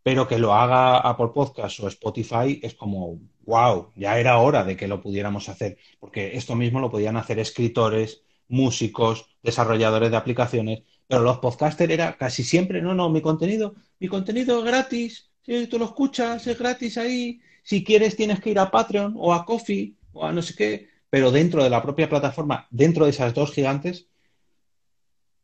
pero 0.03 0.29
que 0.29 0.39
lo 0.39 0.55
haga 0.55 0.99
Apple 0.99 1.31
Podcast 1.35 1.81
o 1.81 1.89
Spotify 1.89 2.61
es 2.63 2.75
como, 2.75 3.21
wow, 3.47 3.93
ya 3.97 4.19
era 4.19 4.39
hora 4.39 4.65
de 4.65 4.77
que 4.77 4.89
lo 4.89 5.01
pudiéramos 5.01 5.49
hacer, 5.49 5.79
porque 5.99 6.37
esto 6.37 6.55
mismo 6.55 6.81
lo 6.81 6.91
podían 6.91 7.17
hacer 7.17 7.39
escritores, 7.39 8.23
músicos, 8.49 9.27
desarrolladores 9.43 10.11
de 10.11 10.17
aplicaciones, 10.17 10.83
pero 11.07 11.23
los 11.23 11.39
podcasters 11.39 11.93
era 11.93 12.17
casi 12.17 12.45
siempre, 12.45 12.83
no, 12.83 12.95
no, 12.95 13.09
mi 13.11 13.21
contenido, 13.23 13.75
mi 13.99 14.09
contenido 14.09 14.59
es 14.59 14.65
gratis, 14.65 15.31
si 15.45 15.67
tú 15.67 15.79
lo 15.79 15.87
escuchas, 15.87 16.47
es 16.47 16.59
gratis 16.59 16.99
ahí. 16.99 17.41
Si 17.63 17.85
quieres, 17.85 18.17
tienes 18.17 18.41
que 18.41 18.51
ir 18.51 18.59
a 18.59 18.71
Patreon 18.71 19.15
o 19.17 19.33
a 19.33 19.45
Coffee 19.45 19.95
o 20.13 20.25
a 20.25 20.33
no 20.33 20.43
sé 20.43 20.55
qué. 20.55 20.89
Pero 21.11 21.31
dentro 21.31 21.63
de 21.63 21.71
la 21.71 21.83
propia 21.83 22.09
plataforma, 22.09 22.67
dentro 22.71 23.05
de 23.05 23.11
esas 23.11 23.35
dos 23.35 23.53
gigantes, 23.53 24.09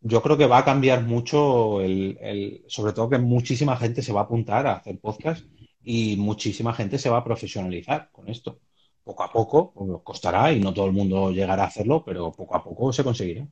yo 0.00 0.22
creo 0.22 0.36
que 0.36 0.46
va 0.46 0.58
a 0.58 0.64
cambiar 0.64 1.04
mucho 1.04 1.80
el, 1.80 2.64
sobre 2.66 2.92
todo 2.92 3.10
que 3.10 3.18
muchísima 3.18 3.76
gente 3.76 4.02
se 4.02 4.12
va 4.12 4.20
a 4.20 4.24
apuntar 4.24 4.66
a 4.66 4.74
hacer 4.74 4.98
podcast 4.98 5.44
y 5.82 6.16
muchísima 6.16 6.72
gente 6.74 6.98
se 6.98 7.10
va 7.10 7.18
a 7.18 7.24
profesionalizar 7.24 8.10
con 8.10 8.28
esto. 8.28 8.60
Poco 9.04 9.22
a 9.22 9.32
poco, 9.32 9.72
pues, 9.72 9.90
costará 10.02 10.52
y 10.52 10.60
no 10.60 10.72
todo 10.72 10.86
el 10.86 10.92
mundo 10.92 11.30
llegará 11.30 11.64
a 11.64 11.66
hacerlo, 11.66 12.02
pero 12.04 12.32
poco 12.32 12.56
a 12.56 12.62
poco 12.62 12.92
se 12.92 13.04
conseguirá. 13.04 13.46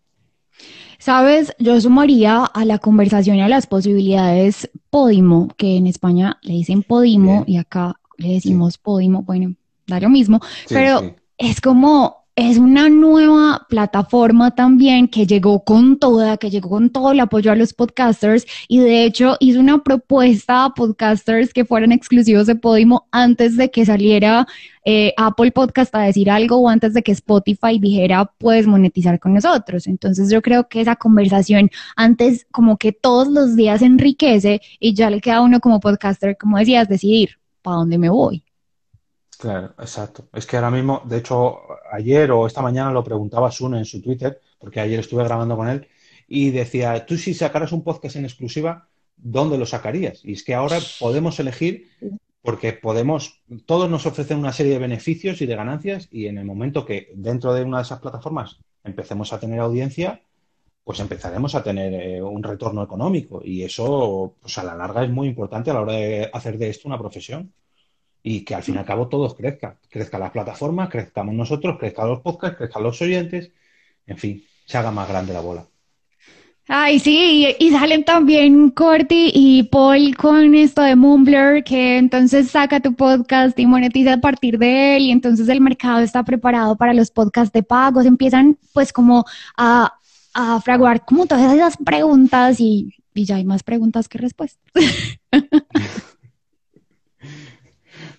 Sabes, 0.99 1.55
yo 1.59 1.81
sumaría 1.81 2.45
a 2.45 2.65
la 2.65 2.79
conversación 2.79 3.37
y 3.37 3.43
a 3.43 3.49
las 3.49 3.67
posibilidades 3.67 4.69
Podimo, 4.91 5.49
que 5.57 5.77
en 5.77 5.87
España 5.87 6.39
le 6.43 6.55
dicen 6.55 6.83
Podimo 6.83 7.45
y 7.47 7.57
acá 7.57 8.01
le 8.17 8.35
decimos 8.35 8.79
Podimo, 8.79 9.23
bueno, 9.23 9.55
da 9.87 10.01
lo 10.01 10.11
mismo, 10.11 10.41
pero 10.69 11.15
es 11.39 11.61
como 11.61 12.18
es 12.39 12.57
una 12.57 12.89
nueva 12.89 13.67
plataforma 13.69 14.53
también 14.55 15.09
que 15.09 15.27
llegó 15.27 15.65
con 15.65 15.99
toda, 15.99 16.37
que 16.37 16.51
llegó 16.51 16.69
con 16.69 16.91
todo 16.91 17.11
el 17.11 17.19
apoyo 17.19 17.51
a 17.51 17.57
los 17.57 17.75
podcasters 17.75 18.47
y 18.69 18.79
de 18.79 19.03
hecho 19.03 19.37
hizo 19.41 19.59
una 19.59 19.83
propuesta 19.83 20.65
a 20.65 20.73
podcasters 20.73 21.53
que 21.53 21.65
fueran 21.65 21.91
exclusivos 21.91 22.47
de 22.47 22.55
Podimo 22.55 23.09
antes 23.11 23.57
de 23.57 23.73
que 23.73 23.85
saliera 23.85 24.47
eh, 24.85 25.15
Apple 25.17 25.51
Podcast 25.51 25.93
a 25.97 26.03
decir 26.03 26.31
algo 26.31 26.59
o 26.59 26.69
antes 26.69 26.95
de 26.95 27.03
que 27.03 27.11
Spotify 27.11 27.81
dijera 27.81 28.27
puedes 28.39 28.69
monetizar 28.69 29.19
con 29.19 29.35
nosotros. 29.35 29.89
Entonces 29.89 30.31
yo 30.31 30.41
creo 30.41 30.69
que 30.69 30.81
esa 30.81 30.95
conversación 30.95 31.71
antes 31.97 32.47
como 32.53 32.77
que 32.77 32.93
todos 32.93 33.27
los 33.27 33.57
días 33.57 33.83
enriquece 33.83 34.61
y 34.79 34.95
ya 34.95 35.11
le 35.11 35.21
queda 35.21 35.39
a 35.39 35.43
uno 35.43 35.59
como 35.59 35.81
podcaster, 35.81 36.37
como 36.39 36.57
decías, 36.57 36.89
decidir 36.89 37.31
para 37.63 37.79
dónde 37.79 37.99
me 37.99 38.11
voy. 38.11 38.45
Claro, 39.39 39.73
exacto. 39.79 40.29
Es 40.33 40.47
que 40.47 40.57
ahora 40.57 40.71
mismo, 40.71 41.01
de 41.05 41.19
hecho, 41.19 41.61
ayer 41.93 42.31
o 42.33 42.47
esta 42.47 42.61
mañana 42.61 42.91
lo 42.91 43.05
preguntaba 43.05 43.53
Sun 43.53 43.77
en 43.77 43.85
su 43.85 44.03
Twitter, 44.03 44.41
porque 44.59 44.81
ayer 44.81 44.99
estuve 44.99 45.23
grabando 45.23 45.57
con 45.57 45.69
él, 45.69 45.87
y 46.27 46.51
decía, 46.51 47.07
tú 47.07 47.17
si 47.17 47.35
sacaras 47.35 47.71
un 47.71 47.85
podcast 47.85 48.17
en 48.17 48.25
exclusiva, 48.25 48.89
¿dónde 49.17 49.57
lo 49.57 49.65
sacarías? 49.65 50.25
Y 50.25 50.33
es 50.33 50.43
que 50.43 50.55
ahora 50.55 50.79
podemos 50.99 51.39
elegir, 51.39 51.89
porque 52.43 52.73
podemos, 52.73 53.41
todos 53.65 53.89
nos 53.89 54.07
ofrecen 54.07 54.39
una 54.39 54.53
serie 54.53 54.73
de 54.73 54.81
beneficios 54.81 55.41
y 55.41 55.47
de 55.47 55.55
ganancias, 55.57 56.09
y 56.11 56.27
en 56.27 56.39
el 56.39 56.45
momento 56.45 56.85
que 56.85 57.13
dentro 57.15 57.55
de 57.55 57.63
una 57.63 57.79
de 57.79 57.85
esas 57.85 58.01
plataformas 58.01 58.59
empecemos 58.83 59.33
a 59.33 59.39
tener 59.39 59.61
audiencia, 59.61 60.21
pues 60.83 60.99
empezaremos 60.99 61.55
a 61.55 61.63
tener 61.63 61.95
eh, 61.95 62.23
un 62.23 62.43
retorno 62.43 62.83
económico. 62.83 63.41
Y 63.45 63.63
eso, 63.63 64.35
pues 64.41 64.59
a 64.59 64.65
la 64.65 64.75
larga 64.75 65.05
es 65.05 65.11
muy 65.11 65.29
importante 65.29 65.71
a 65.71 65.75
la 65.75 65.83
hora 65.83 65.93
de 65.93 66.31
hacer 66.33 66.59
de 66.59 66.71
esto 66.71 66.89
una 66.89 66.99
profesión 66.99 67.53
y 68.23 68.45
que 68.45 68.55
al 68.55 68.63
fin 68.63 68.75
y 68.77 68.79
al 68.79 68.85
cabo 68.85 69.09
todos 69.09 69.35
crezcan. 69.35 69.77
Crezca 69.89 70.19
la 70.19 70.33
plataforma, 70.33 70.89
crezcamos 70.89 71.35
nosotros, 71.35 71.79
crezcan 71.79 72.09
los 72.09 72.21
podcasts, 72.21 72.59
crezcan 72.59 72.83
los 72.83 73.01
oyentes, 73.01 73.53
en 74.07 74.19
fin, 74.19 74.45
se 74.65 74.79
haga 74.79 74.91
más 74.91 75.09
grande 75.09 75.33
la 75.33 75.41
bola. 75.41 75.67
Ay, 76.71 76.99
sí, 76.99 77.57
y, 77.59 77.71
salen 77.71 78.05
también 78.05 78.71
Corti 78.71 79.31
y 79.33 79.63
Paul 79.63 80.15
con 80.15 80.55
esto 80.55 80.83
de 80.83 80.97
Mumbler, 80.97 81.65
que 81.65 81.97
entonces 81.97 82.51
saca 82.51 82.79
tu 82.81 82.95
podcast 82.95 83.59
y 83.59 83.65
monetiza 83.65 84.15
a 84.15 84.21
partir 84.21 84.59
de 84.59 84.97
él, 84.97 85.05
y 85.05 85.11
entonces 85.11 85.49
el 85.49 85.63
mercado 85.63 86.01
está 86.01 86.23
preparado 86.25 86.77
para 86.77 86.93
los 86.93 87.11
podcasts 87.11 87.55
de 87.55 87.63
pagos, 87.63 88.05
empiezan 88.05 88.59
pues 88.75 88.93
como 88.93 89.25
a, 89.57 89.95
a 90.35 90.61
fraguar 90.61 91.07
como 91.07 91.25
todas 91.25 91.55
esas 91.55 91.79
preguntas 91.79 92.61
y, 92.61 92.93
y 93.15 93.25
ya 93.25 93.37
hay 93.37 93.45
más 93.47 93.63
preguntas 93.63 94.07
que 94.07 94.19
respuestas. 94.19 94.63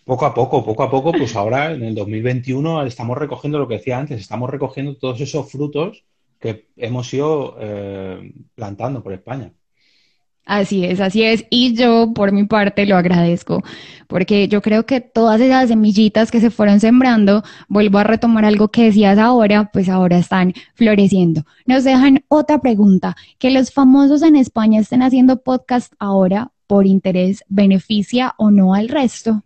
Poco 0.10 0.26
a 0.26 0.34
poco, 0.34 0.66
poco 0.66 0.82
a 0.82 0.90
poco, 0.90 1.12
pues 1.12 1.36
ahora 1.36 1.72
en 1.72 1.84
el 1.84 1.94
2021 1.94 2.82
estamos 2.82 3.16
recogiendo 3.16 3.60
lo 3.60 3.68
que 3.68 3.76
decía 3.76 4.00
antes, 4.00 4.20
estamos 4.20 4.50
recogiendo 4.50 4.96
todos 4.96 5.22
esos 5.22 5.52
frutos 5.52 6.04
que 6.40 6.70
hemos 6.78 7.14
ido 7.14 7.56
eh, 7.60 8.34
plantando 8.56 9.04
por 9.04 9.14
España. 9.14 9.54
Así 10.48 10.84
es, 10.84 11.00
así 11.00 11.22
es. 11.22 11.46
Y 11.52 11.76
yo 11.76 12.12
por 12.16 12.32
mi 12.32 12.46
parte 12.46 12.88
lo 12.88 12.98
agradezco, 12.98 13.62
porque 14.08 14.48
yo 14.48 14.64
creo 14.64 14.88
que 14.88 15.00
todas 15.00 15.40
esas 15.42 15.68
semillitas 15.70 16.32
que 16.32 16.42
se 16.42 16.50
fueron 16.50 16.80
sembrando, 16.80 17.44
vuelvo 17.68 18.00
a 18.00 18.04
retomar 18.04 18.46
algo 18.46 18.70
que 18.70 18.86
decías 18.86 19.20
ahora, 19.20 19.70
pues 19.72 19.90
ahora 19.90 20.18
están 20.18 20.56
floreciendo. 20.74 21.44
Nos 21.68 21.84
dejan 21.84 22.26
otra 22.30 22.58
pregunta, 22.62 23.16
que 23.38 23.52
los 23.52 23.72
famosos 23.72 24.24
en 24.24 24.38
España 24.38 24.80
estén 24.80 25.04
haciendo 25.04 25.44
podcast 25.44 25.94
ahora 26.00 26.52
por 26.66 26.88
interés, 26.88 27.44
¿beneficia 27.48 28.34
o 28.40 28.50
no 28.50 28.74
al 28.74 28.90
resto? 28.90 29.44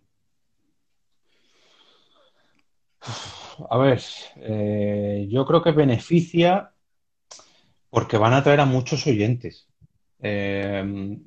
A 3.70 3.78
ver, 3.78 4.00
eh, 4.36 5.26
yo 5.30 5.46
creo 5.46 5.62
que 5.62 5.72
beneficia 5.72 6.72
porque 7.90 8.16
van 8.18 8.32
a 8.32 8.42
traer 8.42 8.60
a 8.60 8.66
muchos 8.66 9.06
oyentes. 9.06 9.68
Eh, 10.20 11.18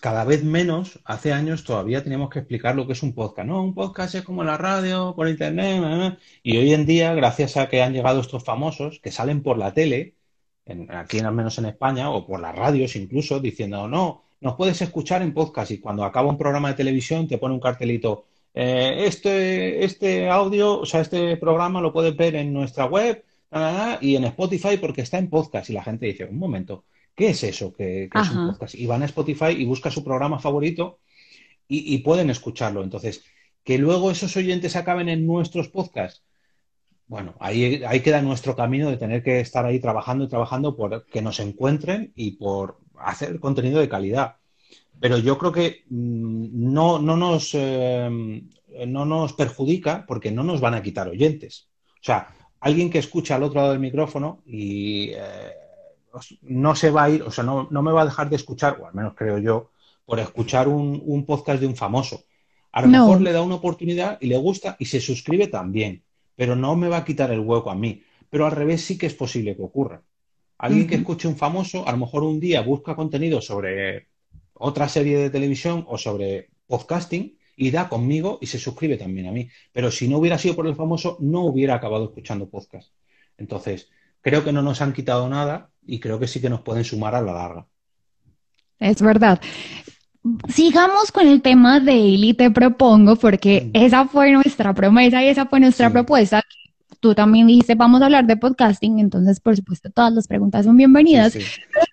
cada 0.00 0.24
vez 0.24 0.42
menos, 0.44 1.00
hace 1.04 1.32
años 1.32 1.64
todavía 1.64 2.02
teníamos 2.02 2.30
que 2.30 2.40
explicar 2.40 2.74
lo 2.74 2.86
que 2.86 2.94
es 2.94 3.02
un 3.02 3.14
podcast. 3.14 3.48
No, 3.48 3.62
un 3.62 3.74
podcast 3.74 4.14
es 4.14 4.22
como 4.22 4.44
la 4.44 4.56
radio, 4.56 5.14
por 5.14 5.28
internet, 5.28 6.18
y 6.42 6.56
hoy 6.56 6.72
en 6.74 6.86
día, 6.86 7.14
gracias 7.14 7.56
a 7.56 7.68
que 7.68 7.82
han 7.82 7.92
llegado 7.92 8.20
estos 8.20 8.44
famosos 8.44 9.00
que 9.00 9.10
salen 9.12 9.42
por 9.42 9.58
la 9.58 9.72
tele, 9.72 10.16
aquí 10.88 11.20
al 11.20 11.32
menos 11.34 11.58
en 11.58 11.66
España, 11.66 12.10
o 12.10 12.26
por 12.26 12.40
las 12.40 12.54
radios 12.54 12.96
incluso, 12.96 13.40
diciendo, 13.40 13.88
no, 13.88 14.24
nos 14.40 14.56
puedes 14.56 14.80
escuchar 14.82 15.22
en 15.22 15.34
podcast 15.34 15.70
y 15.70 15.78
cuando 15.78 16.04
acaba 16.04 16.28
un 16.28 16.38
programa 16.38 16.68
de 16.68 16.74
televisión 16.74 17.28
te 17.28 17.38
pone 17.38 17.54
un 17.54 17.60
cartelito, 17.60 18.26
eh, 18.54 19.04
este, 19.06 19.84
este 19.84 20.28
audio, 20.28 20.80
o 20.80 20.86
sea, 20.86 21.00
este 21.00 21.36
programa 21.36 21.80
lo 21.80 21.92
puedes 21.92 22.16
ver 22.16 22.36
en 22.36 22.52
nuestra 22.52 22.84
web 22.84 23.24
y 24.00 24.16
en 24.16 24.24
Spotify 24.24 24.76
porque 24.78 25.02
está 25.02 25.18
en 25.18 25.28
podcast. 25.28 25.70
Y 25.70 25.74
la 25.74 25.84
gente 25.84 26.06
dice, 26.06 26.24
un 26.24 26.38
momento, 26.38 26.84
¿qué 27.14 27.30
es 27.30 27.42
eso 27.44 27.72
que, 27.72 28.04
es 28.04 28.30
un 28.30 28.48
podcast? 28.48 28.74
Y 28.74 28.86
van 28.86 29.02
a 29.02 29.06
Spotify 29.06 29.50
y 29.56 29.64
buscan 29.64 29.92
su 29.92 30.04
programa 30.04 30.38
favorito 30.38 31.00
y, 31.68 31.98
pueden 31.98 32.30
escucharlo. 32.30 32.82
Entonces, 32.82 33.24
Que 33.64 33.78
luego 33.78 34.10
esos 34.10 34.36
oyentes 34.36 34.76
acaben 34.76 35.08
en 35.08 35.26
nuestros 35.26 35.68
podcasts. 35.68 36.24
Bueno, 37.06 37.34
ahí, 37.40 37.82
ahí 37.86 38.00
queda 38.00 38.22
nuestro 38.22 38.56
camino 38.56 38.90
de 38.90 38.96
tener 38.96 39.22
que 39.22 39.40
estar 39.40 39.64
ahí 39.64 39.78
trabajando 39.80 40.24
y 40.24 40.28
trabajando 40.28 40.76
por 40.76 41.06
que 41.06 41.22
nos 41.22 41.40
encuentren 41.40 42.12
y 42.16 42.32
por 42.32 42.78
hacer 42.96 43.38
contenido 43.38 43.80
de 43.80 43.88
calidad. 43.88 44.36
Pero 45.02 45.18
yo 45.18 45.36
creo 45.36 45.50
que 45.50 45.82
mm, 45.90 46.72
no, 46.72 47.00
no, 47.00 47.16
nos, 47.16 47.50
eh, 47.54 48.08
no 48.86 49.04
nos 49.04 49.32
perjudica 49.32 50.04
porque 50.06 50.30
no 50.30 50.44
nos 50.44 50.60
van 50.60 50.74
a 50.74 50.82
quitar 50.82 51.08
oyentes. 51.08 51.66
O 51.94 52.04
sea, 52.04 52.28
alguien 52.60 52.88
que 52.88 53.00
escucha 53.00 53.34
al 53.34 53.42
otro 53.42 53.60
lado 53.60 53.72
del 53.72 53.80
micrófono 53.80 54.44
y 54.46 55.10
eh, 55.10 55.50
no 56.42 56.76
se 56.76 56.92
va 56.92 57.02
a 57.02 57.10
ir, 57.10 57.22
o 57.24 57.32
sea, 57.32 57.42
no, 57.42 57.66
me 57.68 57.90
va 57.90 58.02
a 58.02 58.04
dejar 58.04 58.30
de 58.30 58.36
escuchar, 58.36 58.78
o 58.80 58.86
al 58.86 58.94
menos 58.94 59.14
creo 59.16 59.38
yo, 59.38 59.72
por 60.04 60.20
escuchar 60.20 60.68
un, 60.68 61.24
podcast 61.26 61.60
de 61.60 61.66
un 61.66 61.74
famoso. 61.74 62.22
A 62.70 62.82
lo 62.82 62.86
mejor 62.86 63.22
le 63.22 63.32
da 63.32 63.42
una 63.42 63.56
oportunidad 63.56 64.18
y 64.20 64.28
le 64.28 64.36
gusta 64.36 64.76
y 64.78 64.84
se 64.84 65.00
suscribe 65.00 65.48
también, 65.48 66.04
pero 66.36 66.54
no 66.54 66.76
me 66.76 66.86
va 66.86 66.98
a 66.98 67.04
quitar 67.04 67.32
el 67.32 67.40
hueco 67.40 67.72
a 67.72 67.74
mí. 67.74 68.04
Pero 68.30 68.46
al 68.46 68.52
revés 68.52 68.82
sí 68.82 68.96
que 68.96 69.06
es 69.06 69.14
posible 69.14 69.56
que 69.56 69.62
ocurra. 69.62 70.00
Alguien 70.58 70.86
que 70.86 70.94
escuche 70.94 71.26
un 71.26 71.36
famoso, 71.36 71.88
a 71.88 71.90
lo 71.90 71.98
mejor 71.98 72.22
un 72.22 72.38
día 72.38 72.60
busca 72.60 72.94
contenido 72.94 73.40
sobre 73.40 74.11
otra 74.62 74.88
serie 74.88 75.18
de 75.18 75.30
televisión 75.30 75.84
o 75.88 75.98
sobre 75.98 76.50
podcasting 76.66 77.36
y 77.56 77.70
da 77.70 77.88
conmigo 77.88 78.38
y 78.40 78.46
se 78.46 78.58
suscribe 78.58 78.96
también 78.96 79.26
a 79.26 79.32
mí. 79.32 79.48
Pero 79.72 79.90
si 79.90 80.08
no 80.08 80.18
hubiera 80.18 80.38
sido 80.38 80.54
por 80.54 80.66
el 80.66 80.76
famoso, 80.76 81.16
no 81.20 81.42
hubiera 81.42 81.74
acabado 81.74 82.04
escuchando 82.04 82.48
podcast. 82.48 82.92
Entonces, 83.36 83.90
creo 84.20 84.44
que 84.44 84.52
no 84.52 84.62
nos 84.62 84.80
han 84.80 84.92
quitado 84.92 85.28
nada 85.28 85.70
y 85.84 85.98
creo 85.98 86.18
que 86.18 86.28
sí 86.28 86.40
que 86.40 86.48
nos 86.48 86.60
pueden 86.60 86.84
sumar 86.84 87.14
a 87.14 87.20
la 87.20 87.32
larga. 87.32 87.66
Es 88.78 89.02
verdad. 89.02 89.40
Sigamos 90.48 91.10
con 91.10 91.26
el 91.26 91.42
tema 91.42 91.80
de 91.80 91.96
y 91.96 92.34
te 92.34 92.50
propongo, 92.50 93.16
porque 93.16 93.68
esa 93.72 94.06
fue 94.06 94.30
nuestra 94.30 94.72
promesa 94.72 95.22
y 95.24 95.28
esa 95.28 95.46
fue 95.46 95.58
nuestra 95.58 95.90
propuesta. 95.90 96.42
Tú 97.00 97.14
también 97.16 97.48
dijiste, 97.48 97.74
vamos 97.74 98.00
a 98.00 98.04
hablar 98.04 98.26
de 98.26 98.36
podcasting, 98.36 99.00
entonces, 99.00 99.40
por 99.40 99.56
supuesto, 99.56 99.90
todas 99.90 100.12
las 100.12 100.28
preguntas 100.28 100.64
son 100.64 100.76
bienvenidas. 100.76 101.36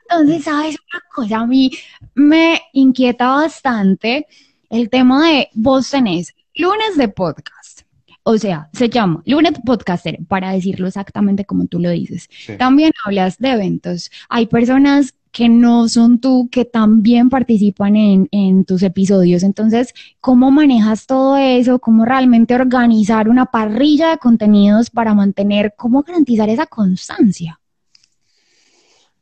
Entonces, 0.10 0.43
¿sabes 0.43 0.76
una 0.93 1.04
cosa? 1.13 1.39
A 1.39 1.48
mí 1.48 1.72
me 2.15 2.62
inquieta 2.74 3.30
bastante 3.30 4.28
el 4.69 4.89
tema 4.89 5.28
de 5.28 5.50
vos 5.54 5.89
tenés 5.89 6.34
lunes 6.56 6.98
de 6.98 7.08
podcast. 7.10 7.82
O 8.24 8.38
sea, 8.38 8.69
se 8.74 8.89
llama 8.89 9.24
lunes 9.26 9.54
podcaster, 9.65 10.19
para 10.28 10.52
decirlo 10.52 10.88
exactamente 10.88 11.45
como 11.45 11.67
tú 11.67 11.80
lo 11.80 11.89
dices. 11.89 12.30
También 12.58 12.91
hablas 13.06 13.38
de 13.38 13.52
eventos. 13.52 14.12
Hay 14.30 14.45
personas 14.45 15.15
que 15.32 15.48
no 15.48 15.88
son 15.88 16.19
tú, 16.19 16.50
que 16.52 16.65
también 16.65 17.30
participan 17.30 17.95
en, 17.95 18.28
en, 18.32 18.65
tus 18.65 18.84
episodios. 18.84 19.43
Entonces, 19.43 19.93
¿cómo 20.19 20.52
manejas 20.52 21.06
todo 21.06 21.38
eso? 21.38 21.80
¿Cómo 21.80 22.04
realmente 22.04 22.56
organizar 22.56 23.30
una 23.30 23.45
parrilla 23.45 24.10
de 24.10 24.17
contenidos 24.17 24.89
para 24.89 25.13
mantener, 25.13 25.74
cómo 25.78 26.02
garantizar 26.02 26.50
esa 26.50 26.65
constancia? 26.65 27.59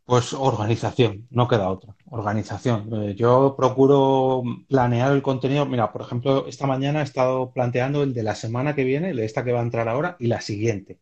Pues 0.07 0.33
organización, 0.33 1.27
no 1.29 1.47
queda 1.47 1.69
otra. 1.69 1.95
Organización. 2.05 2.89
Eh, 3.09 3.15
yo 3.15 3.55
procuro 3.57 4.41
planear 4.67 5.11
el 5.11 5.21
contenido. 5.21 5.65
Mira, 5.67 5.91
por 5.91 6.01
ejemplo, 6.01 6.47
esta 6.47 6.65
mañana 6.65 7.01
he 7.01 7.03
estado 7.03 7.51
planteando 7.53 8.01
el 8.03 8.13
de 8.15 8.23
la 8.23 8.33
semana 8.35 8.73
que 8.75 8.83
viene, 8.85 9.09
el 9.11 9.17
de 9.17 9.25
esta 9.25 9.43
que 9.43 9.51
va 9.51 9.59
a 9.59 9.63
entrar 9.63 9.87
ahora 9.89 10.15
y 10.19 10.27
la 10.27 10.41
siguiente. 10.41 10.99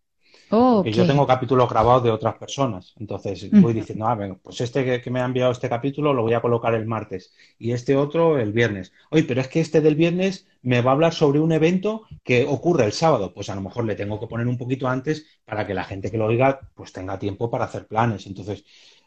Oh, 0.49 0.83
yo 0.85 1.07
tengo 1.07 1.25
capítulos 1.25 1.69
grabados 1.69 2.03
de 2.03 2.11
otras 2.11 2.35
personas. 2.35 2.93
Entonces 2.99 3.49
voy 3.51 3.73
diciendo, 3.73 4.07
ah, 4.07 4.15
bueno, 4.15 4.39
pues 4.41 4.61
este 4.61 5.01
que, 5.01 5.11
me 5.11 5.21
ha 5.21 5.25
enviado 5.25 5.51
este 5.51 5.69
capítulo 5.69 6.13
lo 6.13 6.21
voy 6.21 6.33
a 6.33 6.41
colocar 6.41 6.73
el 6.75 6.85
martes 6.85 7.33
y 7.57 7.71
este 7.71 7.95
otro 7.95 8.37
el 8.37 8.53
viernes. 8.53 8.91
Oye, 9.09 9.23
pero 9.23 9.41
es 9.41 9.47
que 9.47 9.59
este 9.59 9.81
del 9.81 9.95
viernes 9.95 10.47
me 10.61 10.81
va 10.81 10.91
a 10.91 10.93
hablar 10.93 11.13
sobre 11.13 11.39
un 11.39 11.51
evento 11.51 12.03
que 12.23 12.45
ocurre 12.45 12.85
el 12.85 12.91
sábado. 12.91 13.33
Pues 13.33 13.49
a 13.49 13.55
lo 13.55 13.61
mejor 13.61 13.85
le 13.85 13.95
tengo 13.95 14.19
que 14.19 14.27
poner 14.27 14.47
un 14.47 14.57
poquito 14.57 14.87
antes 14.87 15.25
para 15.45 15.65
que 15.65 15.73
la 15.73 15.83
gente 15.83 16.11
que 16.11 16.17
lo 16.17 16.25
oiga 16.25 16.59
pues 16.75 16.91
tenga 16.93 17.17
tiempo 17.17 17.49
para 17.49 17.65
hacer 17.65 17.87
planes. 17.87 18.27
Entonces, 18.27 18.63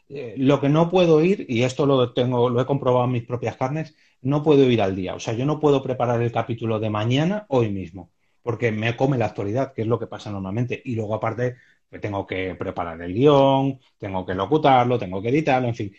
eh, 0.08 0.34
lo 0.38 0.60
que 0.60 0.68
no 0.68 0.88
puedo 0.90 1.22
ir, 1.22 1.44
y 1.48 1.62
esto 1.64 1.84
lo 1.84 2.12
tengo, 2.14 2.48
lo 2.48 2.60
he 2.60 2.66
comprobado 2.66 3.04
en 3.04 3.12
mis 3.12 3.24
propias 3.26 3.56
carnes, 3.56 3.94
no 4.22 4.42
puedo 4.42 4.68
ir 4.70 4.80
al 4.80 4.96
día. 4.96 5.14
O 5.14 5.20
sea, 5.20 5.34
yo 5.34 5.44
no 5.44 5.60
puedo 5.60 5.82
preparar 5.82 6.22
el 6.22 6.32
capítulo 6.32 6.80
de 6.80 6.90
mañana 6.90 7.46
hoy 7.48 7.70
mismo, 7.70 8.10
porque 8.48 8.72
me 8.72 8.96
come 8.96 9.18
la 9.18 9.26
actualidad, 9.26 9.74
que 9.74 9.82
es 9.82 9.86
lo 9.86 9.98
que 9.98 10.06
pasa 10.06 10.30
normalmente. 10.30 10.80
Y 10.82 10.94
luego, 10.94 11.14
aparte, 11.14 11.56
pues 11.86 12.00
tengo 12.00 12.26
que 12.26 12.54
preparar 12.54 12.98
el 13.02 13.12
guion, 13.12 13.78
tengo 13.98 14.24
que 14.24 14.34
locutarlo, 14.34 14.98
tengo 14.98 15.20
que 15.20 15.28
editarlo, 15.28 15.68
en 15.68 15.74
fin. 15.74 15.92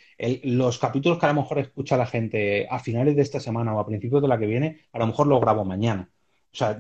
los 0.46 0.80
capítulos 0.80 1.20
que 1.20 1.28
a 1.28 1.30
lo 1.30 1.42
mejor 1.44 1.60
escucha 1.60 1.96
la 1.96 2.08
gente 2.08 2.68
a 2.68 2.80
finales 2.80 3.16
de 3.16 3.22
esta 3.22 3.40
semana 3.40 3.76
o 3.76 3.80
a 3.80 3.86
principios 3.86 4.24
de 4.24 4.28
la 4.28 4.40
que 4.40 4.48
viene, 4.48 4.80
a 4.92 4.98
lo 4.98 5.06
mejor 5.06 5.28
lo 5.28 5.40
grabo 5.40 5.64
mañana. 5.64 6.10
O 6.52 6.58
sea, 6.58 6.76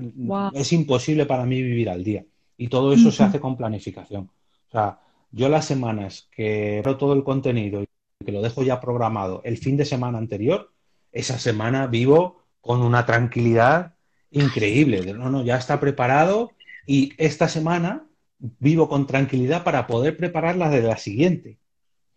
es 0.55 0.73
imposible 0.73 1.27
para 1.27 1.45
mí 1.45 1.61
vivir 1.61 1.91
al 1.91 2.03
día. 2.03 2.25
Y 2.57 2.67
todo 2.67 2.91
eso 2.91 3.11
se 3.11 3.21
hace 3.25 3.39
con 3.39 3.55
planificación. 3.55 4.23
O 4.69 4.71
sea, 4.71 5.01
yo 5.31 5.49
las 5.49 5.65
semanas 5.65 6.29
que 6.31 6.81
veo 6.83 6.97
todo 6.97 7.13
el 7.13 7.23
contenido 7.23 7.83
y 7.83 8.25
que 8.25 8.31
lo 8.31 8.41
dejo 8.41 8.63
ya 8.63 8.81
programado 8.81 9.43
el 9.43 9.59
fin 9.59 9.77
de 9.77 9.85
semana 9.85 10.17
anterior, 10.17 10.71
esa 11.11 11.37
semana 11.37 11.85
vivo 11.85 12.41
con 12.59 12.81
una 12.81 13.05
tranquilidad 13.05 13.98
increíble. 14.31 15.13
No, 15.13 15.29
no, 15.29 15.43
ya 15.43 15.57
está 15.57 15.79
preparado 15.79 16.51
y 16.85 17.13
esta 17.17 17.47
semana 17.47 18.07
vivo 18.37 18.87
con 18.87 19.05
tranquilidad 19.07 19.63
para 19.63 19.87
poder 19.87 20.17
preparar 20.17 20.55
la 20.55 20.69
de 20.69 20.81
la 20.81 20.97
siguiente. 20.97 21.59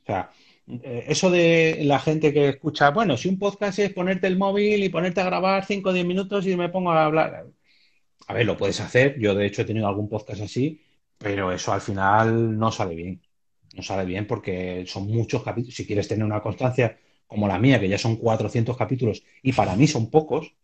O 0.02 0.06
sea, 0.06 0.30
eh, 0.68 1.04
eso 1.08 1.30
de 1.30 1.80
la 1.84 1.98
gente 1.98 2.32
que 2.32 2.48
escucha, 2.48 2.90
bueno, 2.90 3.16
si 3.16 3.28
un 3.28 3.38
podcast 3.38 3.78
es 3.78 3.92
ponerte 3.92 4.26
el 4.26 4.38
móvil 4.38 4.84
y 4.84 4.88
ponerte 4.88 5.20
a 5.20 5.24
grabar 5.24 5.64
5 5.64 5.90
o 5.90 5.92
10 5.92 6.06
minutos 6.06 6.46
y 6.46 6.56
me 6.56 6.68
pongo 6.68 6.92
a 6.92 7.04
hablar. 7.04 7.46
A 8.28 8.34
ver, 8.34 8.46
lo 8.46 8.56
puedes 8.56 8.80
hacer. 8.80 9.18
Yo, 9.18 9.34
de 9.34 9.46
hecho, 9.46 9.62
he 9.62 9.64
tenido 9.64 9.88
algún 9.88 10.08
podcast 10.08 10.42
así 10.42 10.80
pero 11.22 11.52
eso 11.52 11.72
al 11.72 11.80
final 11.80 12.58
no 12.58 12.72
sale 12.72 12.94
bien. 12.94 13.22
No 13.74 13.82
sale 13.82 14.04
bien 14.04 14.26
porque 14.26 14.84
son 14.86 15.06
muchos 15.06 15.42
capítulos. 15.42 15.74
Si 15.74 15.86
quieres 15.86 16.08
tener 16.08 16.24
una 16.24 16.42
constancia 16.42 16.98
como 17.26 17.48
la 17.48 17.58
mía, 17.58 17.80
que 17.80 17.88
ya 17.88 17.96
son 17.96 18.16
400 18.16 18.76
capítulos 18.76 19.22
y 19.42 19.52
para 19.52 19.76
mí 19.76 19.86
son 19.86 20.10
pocos, 20.10 20.54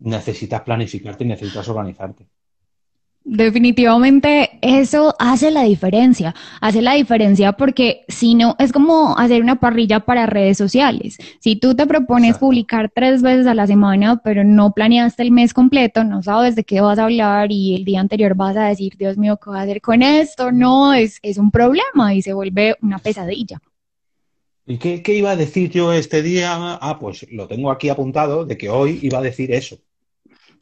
necesitas 0.00 0.62
planificarte 0.62 1.24
y 1.24 1.28
necesitas 1.28 1.68
organizarte. 1.68 2.26
Definitivamente 3.22 4.58
eso 4.62 5.14
hace 5.18 5.50
la 5.50 5.64
diferencia, 5.64 6.34
hace 6.62 6.80
la 6.80 6.94
diferencia 6.94 7.52
porque 7.52 8.00
si 8.08 8.34
no, 8.34 8.56
es 8.58 8.72
como 8.72 9.16
hacer 9.18 9.42
una 9.42 9.60
parrilla 9.60 10.00
para 10.00 10.24
redes 10.24 10.56
sociales. 10.56 11.18
Si 11.38 11.56
tú 11.56 11.74
te 11.74 11.86
propones 11.86 12.38
publicar 12.38 12.90
tres 12.92 13.20
veces 13.20 13.46
a 13.46 13.54
la 13.54 13.66
semana, 13.66 14.22
pero 14.24 14.42
no 14.42 14.72
planeaste 14.72 15.22
el 15.22 15.32
mes 15.32 15.52
completo, 15.52 16.02
no 16.02 16.22
sabes 16.22 16.56
de 16.56 16.64
qué 16.64 16.80
vas 16.80 16.98
a 16.98 17.04
hablar 17.04 17.52
y 17.52 17.74
el 17.74 17.84
día 17.84 18.00
anterior 18.00 18.34
vas 18.34 18.56
a 18.56 18.64
decir, 18.64 18.96
Dios 18.96 19.18
mío, 19.18 19.36
¿qué 19.36 19.50
voy 19.50 19.58
a 19.58 19.62
hacer 19.62 19.82
con 19.82 20.02
esto? 20.02 20.50
No, 20.50 20.94
es, 20.94 21.18
es 21.22 21.36
un 21.36 21.50
problema 21.50 22.14
y 22.14 22.22
se 22.22 22.32
vuelve 22.32 22.76
una 22.80 22.98
pesadilla. 22.98 23.60
¿Y 24.66 24.78
qué, 24.78 25.02
qué 25.02 25.14
iba 25.14 25.32
a 25.32 25.36
decir 25.36 25.70
yo 25.70 25.92
este 25.92 26.22
día? 26.22 26.52
Ah, 26.56 26.98
pues 26.98 27.26
lo 27.30 27.46
tengo 27.46 27.70
aquí 27.70 27.90
apuntado 27.90 28.46
de 28.46 28.56
que 28.56 28.70
hoy 28.70 28.98
iba 29.02 29.18
a 29.18 29.22
decir 29.22 29.52
eso. 29.52 29.78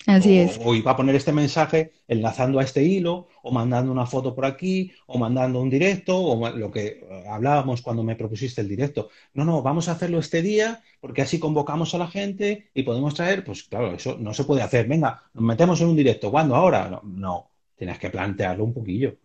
Así 0.06 0.38
o, 0.38 0.42
es. 0.42 0.60
O 0.64 0.74
iba 0.74 0.92
a 0.92 0.96
poner 0.96 1.14
este 1.14 1.32
mensaje 1.32 1.92
enlazando 2.06 2.58
a 2.58 2.64
este 2.64 2.82
hilo, 2.82 3.28
o 3.42 3.50
mandando 3.50 3.92
una 3.92 4.06
foto 4.06 4.34
por 4.34 4.46
aquí, 4.46 4.92
o 5.06 5.18
mandando 5.18 5.60
un 5.60 5.68
directo, 5.70 6.16
o 6.18 6.50
lo 6.50 6.70
que 6.70 7.04
hablábamos 7.28 7.82
cuando 7.82 8.02
me 8.02 8.16
propusiste 8.16 8.60
el 8.60 8.68
directo. 8.68 9.10
No, 9.34 9.44
no, 9.44 9.62
vamos 9.62 9.88
a 9.88 9.92
hacerlo 9.92 10.18
este 10.18 10.42
día, 10.42 10.82
porque 11.00 11.22
así 11.22 11.38
convocamos 11.38 11.94
a 11.94 11.98
la 11.98 12.08
gente 12.08 12.70
y 12.74 12.82
podemos 12.82 13.14
traer, 13.14 13.44
pues 13.44 13.64
claro, 13.64 13.94
eso 13.94 14.16
no 14.18 14.32
se 14.32 14.44
puede 14.44 14.62
hacer. 14.62 14.86
Venga, 14.86 15.22
nos 15.34 15.44
metemos 15.44 15.80
en 15.80 15.88
un 15.88 15.96
directo. 15.96 16.30
¿Cuándo? 16.30 16.54
¿Ahora? 16.54 16.88
No, 16.88 17.02
no. 17.04 17.50
tienes 17.76 17.98
que 17.98 18.10
plantearlo 18.10 18.64
un 18.64 18.74
poquillo. 18.74 19.16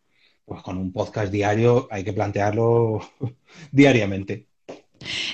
Pues 0.46 0.62
con 0.62 0.78
un 0.78 0.92
podcast 0.92 1.32
diario 1.32 1.88
hay 1.90 2.04
que 2.04 2.14
plantearlo 2.14 3.00
diariamente 3.72 4.48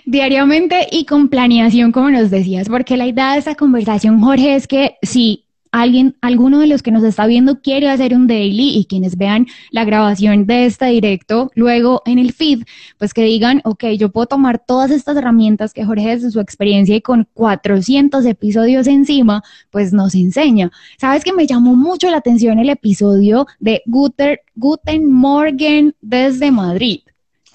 diariamente 0.06 0.88
y 0.91 1.06
con 1.06 1.30
planeación, 1.30 1.91
como 1.91 2.10
nos 2.10 2.30
decías, 2.30 2.69
porque 2.69 2.97
la 2.97 3.08
idea 3.08 3.34
de 3.34 3.39
esta 3.39 3.56
conversación, 3.56 4.21
Jorge, 4.21 4.56
es 4.56 4.67
que 4.67 4.88
si 5.02 5.46
alguien, 5.72 6.16
alguno 6.22 6.60
de 6.60 6.68
los 6.68 6.82
que 6.82 6.92
nos 6.92 7.04
está 7.04 7.28
viendo 7.28 7.62
quiere 7.62 7.90
hacer 7.90 8.16
un 8.16 8.28
daily 8.28 8.78
y 8.78 8.86
quienes 8.86 9.18
vean 9.18 9.48
la 9.72 9.86
grabación 9.86 10.46
de 10.46 10.66
este 10.66 10.86
directo 10.86 11.52
luego 11.56 12.02
en 12.06 12.20
el 12.20 12.34
feed, 12.34 12.64
pues 12.98 13.14
que 13.14 13.24
digan, 13.24 13.62
ok, 13.66 13.86
yo 13.98 14.10
puedo 14.10 14.28
tomar 14.28 14.60
todas 14.60 14.92
estas 14.92 15.18
herramientas 15.18 15.74
que 15.74 15.86
Jorge 15.86 16.10
desde 16.10 16.32
su 16.32 16.40
experiencia 16.40 16.96
y 16.96 17.02
con 17.02 17.28
400 17.34 18.26
episodios 18.26 18.88
encima, 18.88 19.44
pues 19.70 19.94
nos 19.94 20.16
enseña. 20.16 20.72
Sabes 20.98 21.24
que 21.24 21.34
me 21.34 21.48
llamó 21.48 21.76
mucho 21.76 22.10
la 22.10 22.18
atención 22.18 22.60
el 22.60 22.70
episodio 22.70 23.46
de 23.60 23.84
Guter, 23.86 24.42
Guten 24.56 25.12
Morgen 25.12 25.96
desde 26.02 26.52
Madrid. 26.52 27.02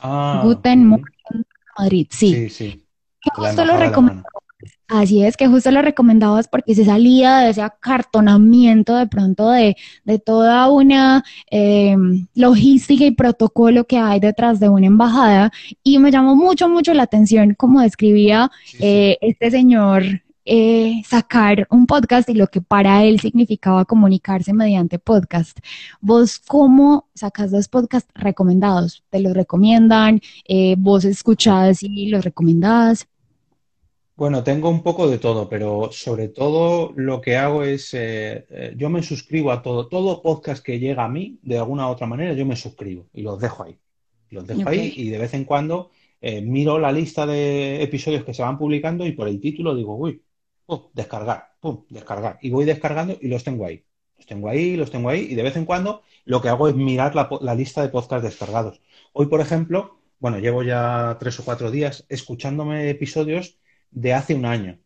Ah, 0.00 0.40
Guten 0.44 0.86
Morgen 0.86 1.46
Madrid, 1.78 2.06
sí. 2.10 2.48
Sí, 2.48 2.84
justo 3.34 3.64
lo 3.64 3.76
recomendabas. 3.76 4.43
Así 4.86 5.24
es, 5.24 5.36
que 5.38 5.48
justo 5.48 5.70
lo 5.70 5.80
recomendabas 5.80 6.46
porque 6.46 6.74
se 6.74 6.84
salía 6.84 7.38
de 7.38 7.50
ese 7.50 7.62
acartonamiento 7.62 8.94
de 8.94 9.06
pronto 9.06 9.50
de, 9.50 9.76
toda 10.24 10.68
una 10.68 11.24
em, 11.50 12.26
logística 12.34 13.04
y 13.04 13.10
protocolo 13.12 13.84
que 13.86 13.96
hay 13.96 14.20
detrás 14.20 14.60
de 14.60 14.68
una 14.68 14.86
embajada 14.86 15.50
y 15.82 15.98
me 15.98 16.10
llamó 16.10 16.36
mucho, 16.36 16.68
mucho 16.68 16.92
la 16.92 17.04
atención 17.04 17.54
como 17.54 17.80
describía 17.80 18.50
eh, 18.78 19.16
este 19.22 19.50
señor 19.50 20.04
eh, 20.46 21.02
sacar 21.06 21.66
un 21.70 21.86
podcast 21.86 22.28
y 22.28 22.34
lo 22.34 22.48
que 22.48 22.60
para 22.60 23.02
él 23.04 23.18
significaba 23.20 23.86
comunicarse 23.86 24.52
mediante 24.52 24.98
podcast. 24.98 25.58
¿Vos 26.02 26.38
cómo 26.38 27.08
sacas 27.14 27.50
los 27.50 27.68
podcasts 27.68 28.10
recomendados? 28.14 29.02
¿Te 29.08 29.20
los 29.20 29.32
recomiendan? 29.32 30.20
Eh, 30.46 30.76
¿Vos 30.78 31.06
escuchás 31.06 31.82
y 31.82 32.08
los 32.08 32.22
recomendás? 32.24 33.08
Bueno, 34.16 34.44
tengo 34.44 34.70
un 34.70 34.84
poco 34.84 35.08
de 35.08 35.18
todo, 35.18 35.48
pero 35.48 35.90
sobre 35.90 36.28
todo 36.28 36.92
lo 36.94 37.20
que 37.20 37.36
hago 37.36 37.64
es, 37.64 37.92
eh, 37.94 38.46
eh, 38.48 38.74
yo 38.76 38.88
me 38.88 39.02
suscribo 39.02 39.50
a 39.50 39.60
todo, 39.60 39.88
todo 39.88 40.22
podcast 40.22 40.64
que 40.64 40.78
llega 40.78 41.04
a 41.04 41.08
mí, 41.08 41.40
de 41.42 41.58
alguna 41.58 41.88
u 41.88 41.90
otra 41.90 42.06
manera, 42.06 42.32
yo 42.32 42.46
me 42.46 42.54
suscribo 42.54 43.08
y 43.12 43.22
los 43.22 43.40
dejo 43.40 43.64
ahí. 43.64 43.76
Los 44.30 44.46
dejo 44.46 44.68
ahí 44.68 44.92
y 44.96 45.08
de 45.08 45.18
vez 45.18 45.34
en 45.34 45.44
cuando 45.44 45.90
eh, 46.20 46.40
miro 46.42 46.78
la 46.78 46.92
lista 46.92 47.26
de 47.26 47.82
episodios 47.82 48.24
que 48.24 48.34
se 48.34 48.42
van 48.42 48.56
publicando 48.56 49.04
y 49.04 49.12
por 49.12 49.26
el 49.26 49.40
título 49.40 49.74
digo, 49.74 49.96
uy, 49.96 50.22
descargar, 50.92 51.56
pum, 51.60 51.84
descargar. 51.88 52.38
Y 52.40 52.50
voy 52.50 52.64
descargando 52.64 53.16
y 53.20 53.26
los 53.26 53.42
tengo 53.42 53.66
ahí. 53.66 53.84
Los 54.16 54.26
tengo 54.26 54.48
ahí, 54.48 54.76
los 54.76 54.92
tengo 54.92 55.08
ahí 55.08 55.26
y 55.28 55.34
de 55.34 55.42
vez 55.42 55.56
en 55.56 55.64
cuando 55.64 56.02
lo 56.24 56.40
que 56.40 56.48
hago 56.48 56.68
es 56.68 56.76
mirar 56.76 57.16
la, 57.16 57.28
la 57.40 57.54
lista 57.56 57.82
de 57.82 57.88
podcasts 57.88 58.24
descargados. 58.24 58.80
Hoy, 59.12 59.26
por 59.26 59.40
ejemplo, 59.40 59.98
bueno, 60.20 60.38
llevo 60.38 60.62
ya 60.62 61.16
tres 61.18 61.38
o 61.40 61.44
cuatro 61.44 61.72
días 61.72 62.06
escuchándome 62.08 62.88
episodios 62.90 63.58
de 63.94 64.12
hace 64.12 64.34
un 64.34 64.44
año. 64.44 64.78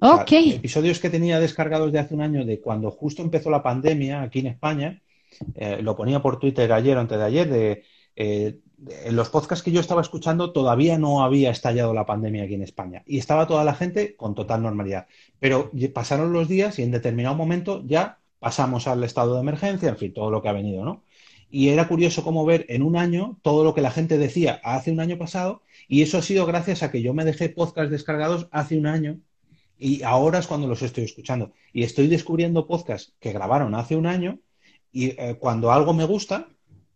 Ok. 0.00 0.32
episodios 0.32 1.00
que 1.00 1.10
tenía 1.10 1.40
descargados 1.40 1.92
de 1.92 1.98
hace 1.98 2.14
un 2.14 2.22
año, 2.22 2.44
de 2.44 2.60
cuando 2.60 2.90
justo 2.90 3.20
empezó 3.20 3.50
la 3.50 3.62
pandemia 3.62 4.22
aquí 4.22 4.38
en 4.38 4.46
España, 4.46 5.02
eh, 5.56 5.82
lo 5.82 5.96
ponía 5.96 6.22
por 6.22 6.38
Twitter 6.38 6.72
ayer 6.72 6.96
o 6.96 7.00
antes 7.00 7.18
de 7.18 7.24
ayer, 7.24 7.48
de, 7.48 7.84
eh, 8.14 8.58
en 9.04 9.16
los 9.16 9.28
podcasts 9.28 9.64
que 9.64 9.72
yo 9.72 9.80
estaba 9.80 10.00
escuchando 10.00 10.52
todavía 10.52 10.98
no 10.98 11.24
había 11.24 11.50
estallado 11.50 11.92
la 11.92 12.06
pandemia 12.06 12.44
aquí 12.44 12.54
en 12.54 12.62
España 12.62 13.02
y 13.06 13.18
estaba 13.18 13.48
toda 13.48 13.64
la 13.64 13.74
gente 13.74 14.14
con 14.14 14.36
total 14.36 14.62
normalidad. 14.62 15.08
Pero 15.40 15.72
pasaron 15.92 16.32
los 16.32 16.48
días 16.48 16.78
y 16.78 16.84
en 16.84 16.92
determinado 16.92 17.34
momento 17.34 17.82
ya 17.84 18.18
pasamos 18.38 18.86
al 18.86 19.02
estado 19.02 19.34
de 19.34 19.40
emergencia, 19.40 19.88
en 19.88 19.96
fin, 19.96 20.12
todo 20.12 20.30
lo 20.30 20.40
que 20.40 20.48
ha 20.48 20.52
venido, 20.52 20.84
¿no? 20.84 21.02
Y 21.50 21.68
era 21.68 21.88
curioso 21.88 22.22
cómo 22.22 22.44
ver 22.44 22.66
en 22.68 22.82
un 22.82 22.96
año 22.96 23.38
todo 23.42 23.64
lo 23.64 23.74
que 23.74 23.80
la 23.80 23.90
gente 23.90 24.18
decía 24.18 24.60
hace 24.62 24.90
un 24.90 25.00
año 25.00 25.16
pasado, 25.16 25.62
y 25.88 26.02
eso 26.02 26.18
ha 26.18 26.22
sido 26.22 26.44
gracias 26.46 26.82
a 26.82 26.90
que 26.90 27.02
yo 27.02 27.14
me 27.14 27.24
dejé 27.24 27.48
podcasts 27.48 27.90
descargados 27.90 28.48
hace 28.50 28.76
un 28.76 28.86
año, 28.86 29.18
y 29.78 30.02
ahora 30.02 30.40
es 30.40 30.46
cuando 30.46 30.68
los 30.68 30.82
estoy 30.82 31.04
escuchando. 31.04 31.52
Y 31.72 31.84
estoy 31.84 32.08
descubriendo 32.08 32.66
podcasts 32.66 33.14
que 33.20 33.32
grabaron 33.32 33.74
hace 33.74 33.96
un 33.96 34.06
año, 34.06 34.40
y 34.92 35.10
eh, 35.20 35.36
cuando 35.38 35.72
algo 35.72 35.94
me 35.94 36.04
gusta, 36.04 36.48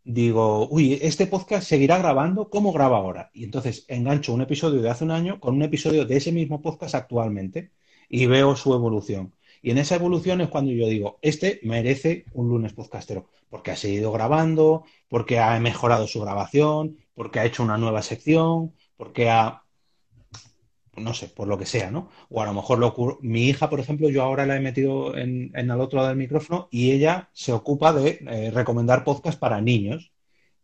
digo, 0.04 0.68
uy, 0.68 0.98
este 1.00 1.26
podcast 1.26 1.66
seguirá 1.66 1.98
grabando, 1.98 2.50
¿cómo 2.50 2.72
graba 2.72 2.98
ahora? 2.98 3.30
Y 3.32 3.44
entonces 3.44 3.84
engancho 3.88 4.34
un 4.34 4.42
episodio 4.42 4.82
de 4.82 4.90
hace 4.90 5.04
un 5.04 5.12
año 5.12 5.40
con 5.40 5.54
un 5.54 5.62
episodio 5.62 6.04
de 6.04 6.16
ese 6.16 6.32
mismo 6.32 6.60
podcast 6.60 6.94
actualmente, 6.94 7.70
y 8.08 8.26
veo 8.26 8.56
su 8.56 8.74
evolución. 8.74 9.32
Y 9.62 9.70
en 9.70 9.78
esa 9.78 9.94
evolución 9.94 10.40
es 10.40 10.48
cuando 10.48 10.72
yo 10.72 10.88
digo, 10.88 11.18
este 11.22 11.60
merece 11.62 12.24
un 12.32 12.48
lunes 12.48 12.72
podcastero, 12.72 13.30
porque 13.48 13.70
ha 13.70 13.76
seguido 13.76 14.10
grabando, 14.10 14.84
porque 15.08 15.38
ha 15.38 15.58
mejorado 15.60 16.08
su 16.08 16.20
grabación, 16.20 16.98
porque 17.14 17.38
ha 17.38 17.44
hecho 17.44 17.62
una 17.62 17.78
nueva 17.78 18.02
sección, 18.02 18.74
porque 18.96 19.30
ha, 19.30 19.62
no 20.96 21.14
sé, 21.14 21.28
por 21.28 21.46
lo 21.46 21.58
que 21.58 21.66
sea, 21.66 21.92
¿no? 21.92 22.10
O 22.28 22.42
a 22.42 22.46
lo 22.46 22.54
mejor 22.54 22.80
lo 22.80 23.18
mi 23.20 23.48
hija, 23.48 23.70
por 23.70 23.78
ejemplo, 23.78 24.10
yo 24.10 24.24
ahora 24.24 24.46
la 24.46 24.56
he 24.56 24.60
metido 24.60 25.16
en, 25.16 25.52
el 25.54 25.70
otro 25.80 25.98
lado 25.98 26.08
del 26.08 26.18
micrófono 26.18 26.66
y 26.72 26.90
ella 26.90 27.30
se 27.32 27.52
ocupa 27.52 27.92
de 27.92 28.18
eh, 28.28 28.50
recomendar 28.50 29.04
podcast 29.04 29.38
para 29.38 29.60
niños. 29.60 30.12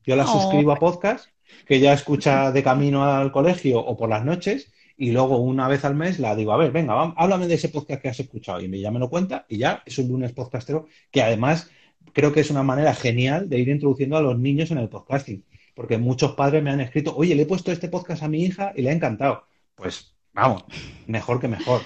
Yo 0.04 0.16
la 0.16 0.24
oh. 0.24 0.40
suscribo 0.40 0.72
a 0.72 0.76
podcast 0.76 1.26
que 1.66 1.76
ella 1.76 1.92
escucha 1.92 2.50
de 2.50 2.64
camino 2.64 3.04
al 3.04 3.30
colegio 3.30 3.78
o 3.78 3.96
por 3.96 4.08
las 4.08 4.24
noches 4.24 4.72
y 4.98 5.12
luego 5.12 5.38
una 5.38 5.68
vez 5.68 5.84
al 5.84 5.94
mes 5.94 6.18
la 6.18 6.34
digo, 6.34 6.52
a 6.52 6.56
ver, 6.56 6.72
venga, 6.72 7.14
háblame 7.16 7.46
de 7.46 7.54
ese 7.54 7.68
podcast 7.68 8.02
que 8.02 8.08
has 8.08 8.18
escuchado 8.18 8.60
y 8.60 8.80
ya 8.80 8.90
me 8.90 8.98
lo 8.98 9.08
cuenta 9.08 9.46
y 9.48 9.56
ya 9.56 9.80
es 9.86 9.96
un 9.98 10.08
lunes 10.08 10.32
podcastero 10.32 10.88
que 11.12 11.22
además 11.22 11.70
creo 12.12 12.32
que 12.32 12.40
es 12.40 12.50
una 12.50 12.64
manera 12.64 12.92
genial 12.94 13.48
de 13.48 13.60
ir 13.60 13.68
introduciendo 13.68 14.16
a 14.16 14.20
los 14.20 14.36
niños 14.36 14.72
en 14.72 14.78
el 14.78 14.88
podcasting, 14.88 15.44
porque 15.74 15.98
muchos 15.98 16.32
padres 16.32 16.64
me 16.64 16.70
han 16.70 16.80
escrito, 16.80 17.14
oye, 17.16 17.36
le 17.36 17.42
he 17.42 17.46
puesto 17.46 17.70
este 17.70 17.88
podcast 17.88 18.24
a 18.24 18.28
mi 18.28 18.42
hija 18.42 18.72
y 18.74 18.82
le 18.82 18.90
ha 18.90 18.92
encantado. 18.92 19.44
Pues 19.76 20.16
vamos, 20.32 20.64
mejor 21.06 21.40
que 21.40 21.46
mejor. 21.46 21.82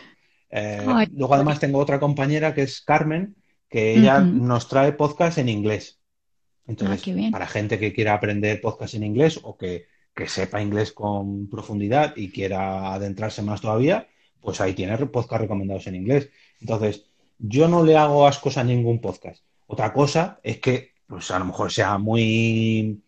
Eh, 0.48 0.87
luego 1.12 1.35
además 1.35 1.61
tengo 1.61 1.79
otra 1.79 2.01
compañera 2.01 2.55
que 2.55 2.62
es 2.62 2.81
Carmen, 2.81 3.37
que 3.68 3.94
ella 3.94 4.20
nos 4.20 4.68
trae 4.68 4.92
podcast 4.92 5.37
en 5.37 5.51
inglés. 5.51 6.01
Entonces, 6.66 7.03
ah, 7.09 7.29
para 7.31 7.46
gente 7.46 7.79
que 7.79 7.92
quiera 7.92 8.14
aprender 8.14 8.61
podcast 8.61 8.94
en 8.94 9.03
inglés 9.03 9.38
o 9.42 9.57
que 9.59 9.87
que 10.14 10.29
sepa 10.29 10.62
inglés 10.62 10.92
con 10.92 11.48
profundidad 11.48 12.14
y 12.16 12.31
quiera 12.31 12.92
adentrarse 12.92 13.42
más 13.42 13.61
todavía, 13.61 14.09
pues 14.40 14.61
ahí 14.61 14.75
tiene 14.75 14.96
podcast 15.07 15.42
recomendados 15.42 15.87
en 15.87 15.94
inglés. 15.94 16.31
Entonces, 16.61 17.07
yo 17.38 17.68
no 17.68 17.85
le 17.85 17.96
hago 17.96 18.27
ascos 18.27 18.59
a 18.59 18.64
ningún 18.64 19.01
podcast. 19.01 19.42
Otra 19.66 19.92
cosa 19.92 20.38
es 20.42 20.59
que, 20.59 20.92
pues 21.07 21.31
a 21.31 21.38
lo 21.38 21.46
mejor 21.46 21.72
sea 21.72 21.98
muy, 21.98 23.03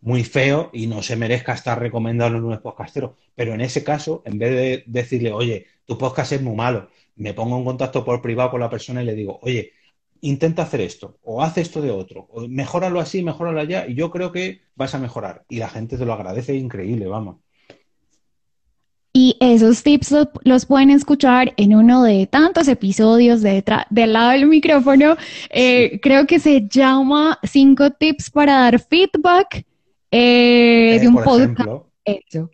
muy 0.00 0.24
feo 0.24 0.70
y 0.72 0.86
no 0.86 1.02
se 1.02 1.16
merezca 1.16 1.52
estar 1.52 1.78
recomendado 1.78 2.36
en 2.36 2.44
un 2.44 2.58
podcastero. 2.60 3.16
Pero 3.34 3.54
en 3.54 3.60
ese 3.60 3.84
caso, 3.84 4.22
en 4.24 4.38
vez 4.38 4.50
de 4.50 4.84
decirle, 4.86 5.32
oye, 5.32 5.66
tu 5.86 5.98
podcast 5.98 6.32
es 6.32 6.42
muy 6.42 6.56
malo, 6.56 6.88
me 7.16 7.34
pongo 7.34 7.58
en 7.58 7.64
contacto 7.64 8.04
por 8.04 8.22
privado 8.22 8.50
con 8.50 8.60
la 8.60 8.70
persona 8.70 9.02
y 9.02 9.06
le 9.06 9.14
digo, 9.14 9.38
oye, 9.42 9.72
intenta 10.20 10.62
hacer 10.62 10.80
esto, 10.80 11.18
o 11.22 11.42
haz 11.42 11.58
esto 11.58 11.80
de 11.80 11.90
otro, 11.90 12.26
o 12.30 12.46
mejóralo 12.48 13.00
así, 13.00 13.22
mejóralo 13.22 13.60
allá, 13.60 13.86
y 13.86 13.94
yo 13.94 14.10
creo 14.10 14.32
que 14.32 14.62
vas 14.74 14.94
a 14.94 14.98
mejorar. 14.98 15.44
Y 15.48 15.58
la 15.58 15.68
gente 15.68 15.96
te 15.96 16.04
lo 16.04 16.12
agradece 16.12 16.54
increíble, 16.54 17.06
vamos. 17.06 17.36
Y 19.12 19.36
esos 19.40 19.82
tips 19.82 20.14
los, 20.44 20.66
pueden 20.66 20.90
escuchar 20.90 21.52
en 21.56 21.74
uno 21.74 22.04
de 22.04 22.26
tantos 22.26 22.68
episodios 22.68 23.42
de 23.42 23.64
del 23.90 24.12
lado 24.12 24.30
del 24.30 24.46
micrófono. 24.46 25.16
Eh, 25.50 25.98
creo 26.00 26.26
que 26.26 26.38
se 26.38 26.68
llama 26.68 27.38
Cinco 27.42 27.90
tips 27.90 28.30
para 28.30 28.58
dar 28.60 28.78
feedback 28.78 29.64
eh, 30.10 30.96
eh, 30.96 31.00
de 31.00 31.08
un 31.08 31.14
podcast. 31.14 31.86
Eso 32.04 32.50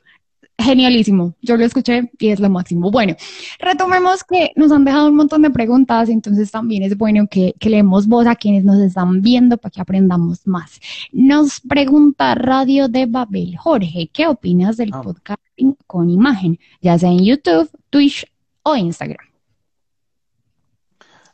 genialísimo. 0.59 1.35
Yo 1.43 1.57
lo 1.57 1.65
escuché 1.65 2.11
y 2.19 2.29
es 2.29 2.41
lo 2.41 2.49
máximo. 2.49 2.91
Bueno, 2.91 3.17
retomemos 3.59 4.25
que 4.25 4.53
nos 4.57 4.73
han 4.73 4.85
dejado 4.85 5.09
un 5.09 5.17
montón 5.17 5.43
de 5.43 5.51
preguntas, 5.51 6.09
entonces 6.09 6.51
también 6.51 6.83
es 6.83 6.97
bueno 6.97 7.27
que, 7.29 7.55
leemos 7.61 8.07
voz 8.07 8.27
a 8.27 8.37
quienes 8.37 8.65
nos 8.65 8.79
están 8.81 9.21
viendo 9.23 9.57
para 9.57 9.71
que 9.71 9.81
aprendamos 9.81 10.47
más. 10.47 10.81
Nos 11.13 11.61
pregunta 11.61 12.35
Radio 12.35 12.89
de 12.89 13.07
Babel, 13.07 13.57
Jorge, 13.57 14.11
¿qué 14.13 14.27
opinas 14.27 14.77
del 14.77 14.91
ah. 14.93 15.03
podcasting 15.03 15.77
con 15.87 16.11
imagen, 16.11 16.59
ya 16.81 16.99
sea 16.99 17.11
en 17.11 17.25
YouTube, 17.25 17.71
Twitch 17.91 18.27
o 18.63 18.77
Instagram? 18.77 19.27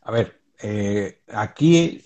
A 0.03 0.11
ver, 0.13 0.40
eh, 0.63 1.21
aquí, 1.29 2.03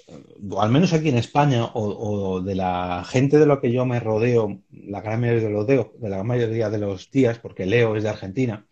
o 0.50 0.62
al 0.62 0.70
menos 0.70 0.92
aquí 0.92 1.08
en 1.08 1.18
España, 1.18 1.70
o, 1.74 2.40
de 2.40 2.54
la 2.54 3.04
gente 3.04 3.38
de 3.38 3.46
lo 3.46 3.60
que 3.60 3.72
yo 3.72 3.84
me 3.84 4.00
rodeo, 4.00 4.62
la 4.70 5.00
gran 5.00 5.20
mayoría 5.20 5.48
de 5.48 5.50
los, 5.50 5.66
de, 5.66 6.08
la 6.08 6.22
mayoría 6.22 6.70
de 6.70 6.78
los 6.78 7.10
días, 7.10 7.38
porque 7.38 7.66
Leo 7.66 7.96
es 7.96 8.04
de 8.04 8.10
Argentina, 8.10 8.66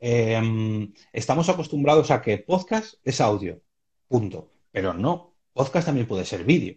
em, 0.00 0.92
estamos 1.12 1.48
acostumbrados 1.48 2.10
a 2.10 2.22
que 2.22 2.38
podcast 2.38 2.94
es 3.04 3.20
audio, 3.20 3.60
punto. 4.08 4.50
Pero 4.72 4.94
no, 4.94 5.34
podcast 5.52 5.86
también 5.86 6.06
puede 6.06 6.24
ser 6.24 6.44
vídeo. 6.44 6.76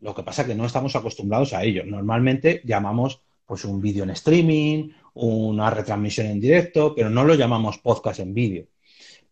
Lo 0.00 0.14
que 0.14 0.22
pasa 0.22 0.42
es 0.42 0.48
que 0.48 0.54
no 0.54 0.66
estamos 0.66 0.96
acostumbrados 0.96 1.52
a 1.52 1.64
ello. 1.64 1.84
Normalmente 1.84 2.62
llamamos 2.64 3.22
pues 3.46 3.64
un 3.64 3.80
vídeo 3.80 4.04
en 4.04 4.10
streaming, 4.10 4.90
una 5.14 5.70
retransmisión 5.70 6.26
en 6.28 6.40
directo, 6.40 6.94
pero 6.94 7.10
no 7.10 7.24
lo 7.24 7.34
llamamos 7.34 7.78
podcast 7.78 8.20
en 8.20 8.34
vídeo. 8.34 8.66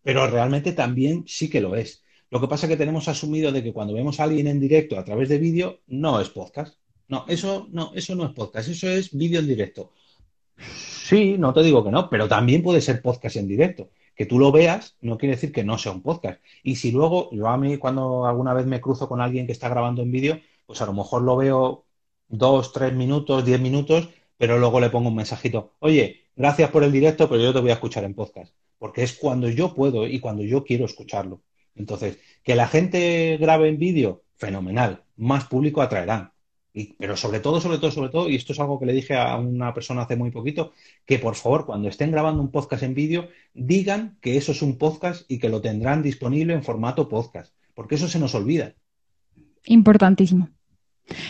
Pero 0.03 0.27
realmente 0.27 0.73
también 0.73 1.23
sí 1.27 1.49
que 1.49 1.61
lo 1.61 1.75
es. 1.75 2.03
Lo 2.31 2.39
que 2.39 2.47
pasa 2.47 2.65
es 2.65 2.69
que 2.69 2.77
tenemos 2.77 3.07
asumido 3.07 3.51
de 3.51 3.63
que 3.63 3.73
cuando 3.73 3.93
vemos 3.93 4.19
a 4.19 4.23
alguien 4.23 4.47
en 4.47 4.59
directo 4.59 4.99
a 4.99 5.03
través 5.03 5.29
de 5.29 5.39
vídeo, 5.39 5.79
no 5.87 6.21
es 6.21 6.29
podcast. 6.29 6.77
No, 7.07 7.25
eso 7.27 7.67
no, 7.71 7.91
eso 7.95 8.15
no 8.15 8.25
es 8.25 8.31
podcast, 8.33 8.69
eso 8.69 8.87
es 8.87 9.17
vídeo 9.17 9.39
en 9.39 9.47
directo. 9.47 9.91
Sí, 10.57 11.37
no 11.39 11.53
te 11.53 11.63
digo 11.63 11.83
que 11.83 11.89
no, 11.89 12.09
pero 12.09 12.27
también 12.27 12.61
puede 12.61 12.81
ser 12.81 13.01
podcast 13.01 13.37
en 13.37 13.47
directo. 13.47 13.89
Que 14.15 14.25
tú 14.25 14.37
lo 14.37 14.51
veas 14.51 14.95
no 15.01 15.17
quiere 15.17 15.35
decir 15.35 15.51
que 15.51 15.63
no 15.63 15.77
sea 15.77 15.91
un 15.91 16.03
podcast. 16.03 16.39
Y 16.61 16.75
si 16.75 16.91
luego, 16.91 17.31
yo 17.31 17.47
a 17.47 17.57
mí 17.57 17.77
cuando 17.77 18.25
alguna 18.25 18.53
vez 18.53 18.65
me 18.67 18.81
cruzo 18.81 19.07
con 19.07 19.21
alguien 19.21 19.47
que 19.47 19.53
está 19.53 19.69
grabando 19.69 20.03
en 20.03 20.11
vídeo, 20.11 20.39
pues 20.67 20.81
a 20.81 20.85
lo 20.85 20.93
mejor 20.93 21.23
lo 21.23 21.35
veo 21.37 21.85
dos, 22.27 22.73
tres 22.73 22.93
minutos, 22.93 23.43
diez 23.43 23.59
minutos, 23.59 24.09
pero 24.37 24.59
luego 24.59 24.79
le 24.79 24.91
pongo 24.91 25.09
un 25.09 25.15
mensajito. 25.15 25.73
Oye, 25.79 26.25
gracias 26.35 26.69
por 26.69 26.83
el 26.83 26.91
directo, 26.91 27.27
pero 27.27 27.41
yo 27.41 27.53
te 27.53 27.59
voy 27.59 27.71
a 27.71 27.73
escuchar 27.73 28.03
en 28.03 28.13
podcast. 28.13 28.53
Porque 28.77 29.03
es 29.03 29.13
cuando 29.13 29.49
yo 29.49 29.73
puedo 29.73 30.05
y 30.05 30.19
cuando 30.19 30.43
yo 30.43 30.63
quiero 30.63 30.85
escucharlo. 30.85 31.41
Entonces, 31.79 32.19
que 32.43 32.55
la 32.55 32.67
gente 32.67 33.37
grabe 33.37 33.69
en 33.69 33.79
vídeo, 33.79 34.23
fenomenal, 34.35 35.03
más 35.15 35.45
público 35.45 35.81
atraerán. 35.81 36.31
pero 36.99 37.17
sobre 37.17 37.39
todo, 37.39 37.59
sobre 37.59 37.77
todo, 37.79 37.91
sobre 37.91 38.09
todo, 38.09 38.29
y 38.29 38.35
esto 38.35 38.53
es 38.53 38.59
algo 38.59 38.79
que 38.79 38.85
le 38.85 38.93
dije 38.93 39.15
a 39.15 39.37
una 39.37 39.73
persona 39.73 40.03
hace 40.03 40.15
muy 40.15 40.29
poquito, 40.29 40.73
que 41.05 41.19
por 41.19 41.35
favor, 41.35 41.65
cuando 41.65 41.87
estén 41.87 42.11
grabando 42.11 42.41
un 42.41 42.51
podcast 42.51 42.83
en 42.83 42.93
vídeo, 42.93 43.29
digan 43.53 44.17
que 44.21 44.37
eso 44.37 44.51
es 44.51 44.61
un 44.61 44.77
podcast 44.77 45.29
y 45.31 45.39
que 45.39 45.49
lo 45.49 45.61
tendrán 45.61 46.03
disponible 46.03 46.53
en 46.53 46.63
formato 46.63 47.09
podcast, 47.09 47.53
porque 47.73 47.95
eso 47.95 48.07
se 48.07 48.19
nos 48.19 48.35
olvida. 48.35 48.75
Importantísimo. 49.65 50.49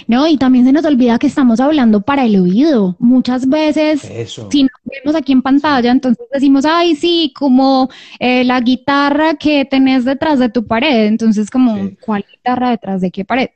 No, 0.08 0.28
y 0.28 0.38
también 0.38 0.66
se 0.66 0.72
nos 0.72 0.86
olvida 0.86 1.20
que 1.20 1.28
estamos 1.28 1.60
hablando 1.60 2.02
para 2.02 2.26
el 2.26 2.40
oído. 2.40 2.96
Muchas 3.00 3.48
veces, 3.48 4.02
si 4.02 4.64
nos 4.64 4.72
vemos 4.84 5.16
aquí 5.16 5.32
en 5.32 5.42
pantalla, 5.42 5.92
entonces 5.92 6.26
decimos, 6.32 6.66
ay, 6.66 6.96
sí, 6.96 7.34
como 7.36 7.90
eh, 8.20 8.44
la 8.44 8.60
guitarra 8.62 9.36
que 9.36 9.66
tenés 9.66 10.06
detrás 10.06 10.40
de 10.40 10.50
tu 10.50 10.66
pared. 10.66 11.08
Entonces, 11.08 11.50
como, 11.50 11.92
¿cuál 12.02 12.26
guitarra 12.32 12.72
detrás 12.72 13.02
de 13.02 13.12
qué 13.12 13.26
pared? 13.26 13.50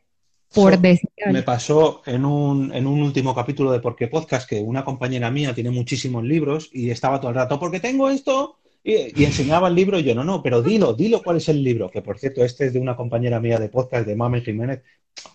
Por 0.54 0.78
decir. 0.78 1.10
Me 1.32 1.42
pasó 1.42 2.04
en 2.06 2.26
un, 2.26 2.74
en 2.74 2.86
un 2.86 3.02
último 3.02 3.34
capítulo 3.34 3.72
de 3.72 3.80
Por 3.80 3.96
qué 3.96 4.08
Podcast 4.08 4.48
que 4.48 4.62
una 4.62 4.86
compañera 4.86 5.32
mía 5.32 5.54
tiene 5.56 5.72
muchísimos 5.72 6.24
libros 6.24 6.70
y 6.72 6.92
estaba 6.92 7.20
todo 7.20 7.30
el 7.30 7.36
rato, 7.36 7.60
porque 7.60 7.80
tengo 7.80 8.10
esto, 8.10 8.58
y, 8.84 9.24
enseñaba 9.24 9.70
el 9.70 9.76
libro 9.76 9.98
y 9.98 10.04
yo, 10.04 10.14
no, 10.14 10.24
no, 10.24 10.44
pero 10.44 10.62
dilo, 10.62 10.94
dilo 10.94 11.24
cuál 11.24 11.38
es 11.38 11.48
el 11.50 11.64
libro. 11.64 11.90
Que 11.90 12.02
por 12.02 12.20
cierto, 12.20 12.44
este 12.44 12.68
es 12.68 12.74
de 12.74 12.80
una 12.80 12.96
compañera 12.96 13.40
mía 13.40 13.58
de 13.58 13.70
podcast, 13.70 14.06
de 14.06 14.16
Mami 14.16 14.42
Jiménez, 14.42 14.82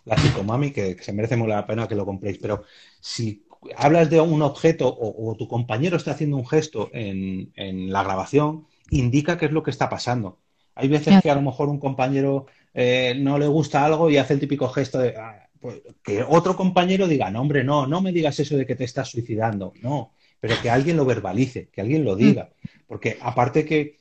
la 0.04 0.16
Mami, 0.44 0.70
que, 0.70 0.96
que 0.96 1.02
se 1.02 1.12
merece 1.12 1.36
muy 1.36 1.48
la 1.48 1.66
pena 1.66 1.88
que 1.88 1.94
lo 1.94 2.04
compréis. 2.04 2.38
Pero 2.38 2.64
si 3.00 3.44
hablas 3.76 4.10
de 4.10 4.20
un 4.20 4.42
objeto 4.42 4.94
o, 4.98 5.34
tu 5.36 5.48
compañero 5.48 5.96
está 5.96 6.12
haciendo 6.12 6.36
un 6.36 6.46
gesto 6.46 6.90
en, 6.92 7.92
la 7.92 8.02
grabación, 8.02 8.66
indica 8.90 9.36
qué 9.36 9.46
es 9.46 9.52
lo 9.52 9.62
que 9.62 9.70
está 9.70 9.88
pasando. 9.88 10.38
Hay 10.74 10.88
veces 10.88 11.20
que 11.22 11.30
a 11.30 11.34
lo 11.34 11.42
mejor 11.42 11.68
un 11.68 11.80
compañero 11.80 12.46
eh, 12.72 13.14
no 13.18 13.38
le 13.38 13.48
gusta 13.48 13.84
algo 13.84 14.10
y 14.10 14.16
hace 14.16 14.34
el 14.34 14.40
típico 14.40 14.68
gesto 14.68 15.00
de 15.00 15.16
ah, 15.16 15.48
pues, 15.60 15.80
que 16.04 16.22
otro 16.22 16.56
compañero 16.56 17.08
diga, 17.08 17.30
no, 17.30 17.40
hombre, 17.40 17.64
no, 17.64 17.86
no 17.86 18.00
me 18.00 18.12
digas 18.12 18.38
eso 18.38 18.56
de 18.56 18.66
que 18.66 18.76
te 18.76 18.84
estás 18.84 19.08
suicidando. 19.08 19.72
No, 19.82 20.12
pero 20.40 20.54
que 20.62 20.70
alguien 20.70 20.96
lo 20.96 21.04
verbalice, 21.04 21.68
que 21.68 21.80
alguien 21.80 22.04
lo 22.04 22.14
mm. 22.14 22.18
diga. 22.18 22.50
Porque 22.86 23.18
aparte 23.20 23.64
que, 23.64 23.98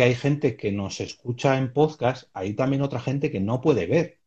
hay 0.00 0.14
gente 0.14 0.56
que 0.56 0.70
nos 0.72 1.00
escucha 1.00 1.58
en 1.58 1.72
podcast, 1.72 2.28
hay 2.32 2.54
también 2.54 2.82
otra 2.82 3.00
gente 3.00 3.30
que 3.30 3.40
no 3.40 3.60
puede 3.60 3.86
ver. 3.86 4.19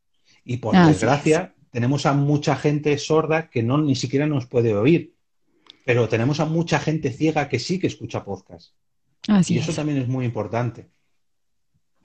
Y 0.45 0.57
por 0.57 0.75
desgracia, 0.75 1.53
tenemos 1.71 2.05
a 2.05 2.13
mucha 2.13 2.55
gente 2.55 2.97
sorda 2.97 3.49
que 3.49 3.63
no 3.63 3.77
ni 3.77 3.95
siquiera 3.95 4.27
nos 4.27 4.45
puede 4.45 4.73
oír. 4.75 5.13
Pero 5.85 6.07
tenemos 6.07 6.39
a 6.39 6.45
mucha 6.45 6.79
gente 6.79 7.11
ciega 7.11 7.49
que 7.49 7.59
sí 7.59 7.79
que 7.79 7.87
escucha 7.87 8.23
podcast. 8.23 8.73
y 9.47 9.57
eso 9.57 9.73
también 9.73 9.97
es 9.99 10.07
muy 10.07 10.25
importante. 10.25 10.87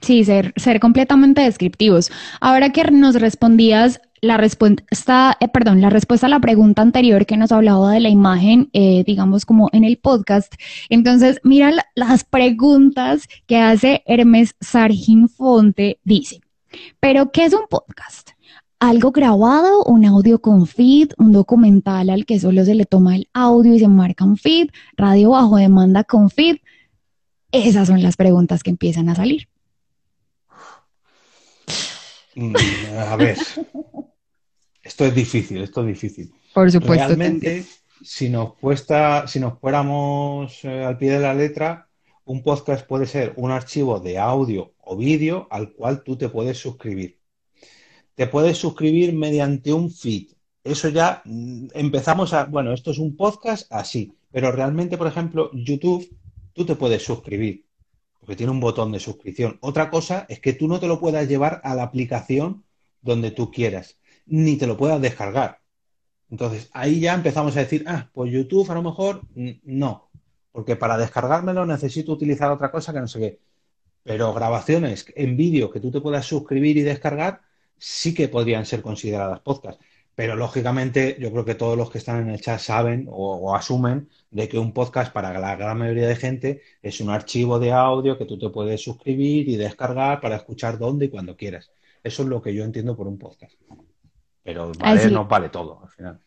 Sí, 0.01 0.24
ser, 0.24 0.53
ser 0.57 0.78
completamente 0.80 1.41
descriptivos. 1.41 2.11
Ahora 2.41 2.70
que 2.70 2.84
nos 2.84 3.16
respondías 3.16 4.01
la 4.20 4.36
respuesta, 4.36 5.36
eh, 5.41 5.49
perdón, 5.49 5.80
la 5.80 5.91
respuesta 5.91 6.26
a 6.26 6.30
la 6.30 6.41
pregunta 6.41 6.82
anterior 6.82 7.26
que 7.26 7.36
nos 7.36 7.53
hablaba 7.53 7.93
de 7.93 8.01
la 8.01 8.09
imagen, 8.09 8.68
eh, 8.72 9.05
digamos 9.07 9.45
como 9.45 9.68
en 9.72 9.84
el 9.84 9.99
podcast. 9.99 10.55
Entonces, 10.89 11.41
mira 11.45 11.72
las 11.95 12.24
preguntas 12.24 13.28
que 13.47 13.59
hace 13.59 14.03
Hermes 14.07 14.55
Sargin 14.61 15.28
Fonte. 15.28 15.99
Dice, 16.05 16.41
¿pero 17.01 17.31
qué 17.33 17.45
es 17.45 17.53
un 17.53 17.66
podcast? 17.69 18.31
Algo 18.81 19.11
grabado, 19.11 19.83
un 19.85 20.05
audio 20.05 20.41
con 20.41 20.66
feed, 20.66 21.11
un 21.19 21.33
documental 21.33 22.11
al 22.11 22.27
que 22.27 22.39
solo 22.39 22.64
se 22.64 22.75
le 22.75 22.85
toma 22.85 23.16
el 23.16 23.29
audio 23.33 23.75
y 23.75 23.81
se 23.81 23.89
marca 23.89 24.25
un 24.25 24.37
feed, 24.37 24.69
radio 24.97 25.31
bajo 25.31 25.57
demanda 25.57 26.05
con 26.05 26.31
feed. 26.31 26.59
Esas 27.51 27.89
son 27.89 28.03
las 28.03 28.16
preguntas 28.16 28.62
que 28.62 28.71
empiezan 28.71 29.09
a 29.09 29.14
salir. 29.14 29.49
Mm, 32.37 32.55
a 32.97 33.16
ver, 33.16 33.37
esto 34.83 35.05
es 35.07 35.14
difícil, 35.14 35.61
esto 35.62 35.81
es 35.81 35.87
difícil. 35.89 36.33
Por 36.55 36.71
supuesto. 36.71 37.07
Realmente, 37.07 37.64
si 38.03 38.29
nos 38.29 38.55
cuesta, 38.55 39.27
si 39.27 39.41
nos 39.41 39.59
fuéramos 39.59 40.64
eh, 40.64 40.85
al 40.85 40.97
pie 40.99 41.12
de 41.12 41.21
la 41.21 41.35
letra, 41.35 41.89
un 42.25 42.43
podcast 42.43 42.87
puede 42.87 43.07
ser 43.07 43.33
un 43.37 43.51
archivo 43.51 43.99
de 43.99 44.19
audio 44.19 44.73
o 44.89 44.97
vídeo 44.97 45.47
al 45.51 45.72
cual 45.72 46.03
tú 46.03 46.16
te 46.16 46.30
puedes 46.30 46.59
suscribir. 46.59 47.20
Te 48.14 48.26
puedes 48.26 48.57
suscribir 48.57 49.12
mediante 49.12 49.72
un 49.72 49.91
feed. 49.91 50.28
Eso 50.64 50.89
ya 50.89 51.20
mm, 51.24 51.68
empezamos 51.74 52.32
a, 52.32 52.47
bueno, 52.47 52.72
esto 52.72 52.91
es 52.91 52.99
un 52.99 53.14
podcast 53.14 53.70
así, 53.70 54.14
pero 54.32 54.51
realmente, 54.51 54.97
por 54.97 55.07
ejemplo, 55.07 55.51
YouTube, 55.53 56.09
tú 56.55 56.64
te 56.64 56.74
puedes 56.74 57.05
suscribir 57.05 57.66
porque 58.18 58.34
tiene 58.36 58.53
un 58.53 58.61
botón 58.61 58.91
de 58.91 58.99
suscripción. 58.99 59.59
Otra 59.61 59.91
cosa 59.91 60.24
es 60.28 60.41
que 60.41 60.55
tú 60.55 60.68
no 60.68 60.80
te 60.80 60.89
lo 60.89 60.99
puedas 61.01 61.28
llevar 61.28 61.61
a 61.64 61.74
la 61.74 61.82
aplicación 61.82 62.64
donde 63.03 63.30
tú 63.30 63.51
quieras, 63.51 63.99
ni 64.26 64.57
te 64.57 64.66
lo 64.66 64.76
puedas 64.76 65.01
descargar. 65.01 65.61
Entonces, 66.30 66.70
ahí 66.72 67.01
ya 67.01 67.14
empezamos 67.14 67.57
a 67.57 67.61
decir, 67.61 67.84
ah, 67.86 68.11
pues 68.12 68.32
YouTube 68.32 68.70
a 68.70 68.74
lo 68.74 68.82
mejor 68.82 69.22
no, 69.64 70.11
porque 70.51 70.76
para 70.76 70.97
descargármelo 70.97 71.66
necesito 71.66 72.12
utilizar 72.12 72.51
otra 72.51 72.70
cosa 72.70 72.93
que 72.93 73.01
no 73.01 73.09
sé 73.09 73.18
qué. 73.20 73.47
Pero 74.09 74.32
grabaciones 74.32 75.04
en 75.14 75.36
vídeo 75.36 75.70
que 75.70 75.80
tú 75.80 75.90
te 75.90 76.00
puedas 76.00 76.24
suscribir 76.24 76.78
y 76.78 76.80
descargar, 76.80 77.42
sí 77.76 78.14
que 78.14 78.28
podrían 78.28 78.64
ser 78.64 78.80
consideradas 78.80 79.40
podcast. 79.40 79.78
Pero 80.14 80.34
lógicamente 80.34 81.18
yo 81.20 81.30
creo 81.30 81.44
que 81.44 81.54
todos 81.54 81.76
los 81.76 81.90
que 81.90 81.98
están 81.98 82.22
en 82.22 82.30
el 82.30 82.40
chat 82.40 82.59
saben 82.59 83.06
o, 83.11 83.54
asumen 83.54 84.09
de 84.30 84.48
que 84.48 84.59
un 84.59 84.72
podcast 84.72 85.12
para 85.12 85.38
la 85.38 85.56
gran 85.56 85.76
mayoría 85.76 86.09
de 86.09 86.16
gente 86.16 86.62
es 86.82 87.02
un 87.02 87.11
archivo 87.11 87.59
de 87.59 87.70
audio 87.72 88.16
que 88.16 88.24
tú 88.24 88.38
te 88.38 88.48
puedes 88.48 88.82
suscribir 88.82 89.46
y 89.46 89.56
descargar 89.56 90.22
para 90.22 90.36
escuchar 90.36 90.78
donde 90.78 91.04
y 91.04 91.09
cuando 91.11 91.36
quieras. 91.36 91.70
Eso 92.02 92.22
es 92.22 92.28
lo 92.30 92.40
que 92.40 92.54
yo 92.54 92.64
entiendo 92.64 92.96
por 92.96 93.09
un 93.09 93.18
podcast. 93.18 93.61
Pero 94.42 94.72
vale, 94.78 95.11
no 95.11 95.26
vale 95.26 95.50
todo 95.50 95.82
al 95.82 95.90
final. 95.90 96.20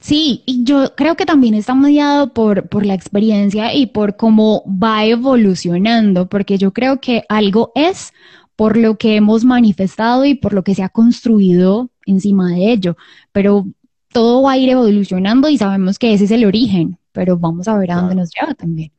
Sí, 0.00 0.42
y 0.46 0.64
yo 0.64 0.94
creo 0.96 1.16
que 1.16 1.26
también 1.26 1.54
está 1.54 1.74
mediado 1.74 2.32
por, 2.32 2.68
por 2.68 2.86
la 2.86 2.94
experiencia 2.94 3.74
y 3.74 3.86
por 3.86 4.16
cómo 4.16 4.62
va 4.66 5.04
evolucionando, 5.04 6.28
porque 6.28 6.56
yo 6.56 6.72
creo 6.72 7.00
que 7.00 7.24
algo 7.28 7.72
es 7.74 8.12
por 8.54 8.76
lo 8.76 8.96
que 8.96 9.16
hemos 9.16 9.44
manifestado 9.44 10.24
y 10.24 10.34
por 10.34 10.52
lo 10.52 10.62
que 10.62 10.74
se 10.74 10.82
ha 10.82 10.88
construido 10.88 11.90
encima 12.06 12.50
de 12.50 12.72
ello. 12.72 12.96
Pero 13.32 13.66
todo 14.12 14.42
va 14.42 14.52
a 14.52 14.58
ir 14.58 14.68
evolucionando 14.68 15.48
y 15.48 15.58
sabemos 15.58 15.98
que 15.98 16.12
ese 16.12 16.24
es 16.24 16.30
el 16.30 16.44
origen, 16.44 16.98
pero 17.12 17.36
vamos 17.36 17.68
a 17.68 17.76
ver 17.76 17.92
a 17.92 17.96
dónde 17.96 18.14
nos 18.16 18.30
lleva 18.30 18.54
también. 18.54 18.92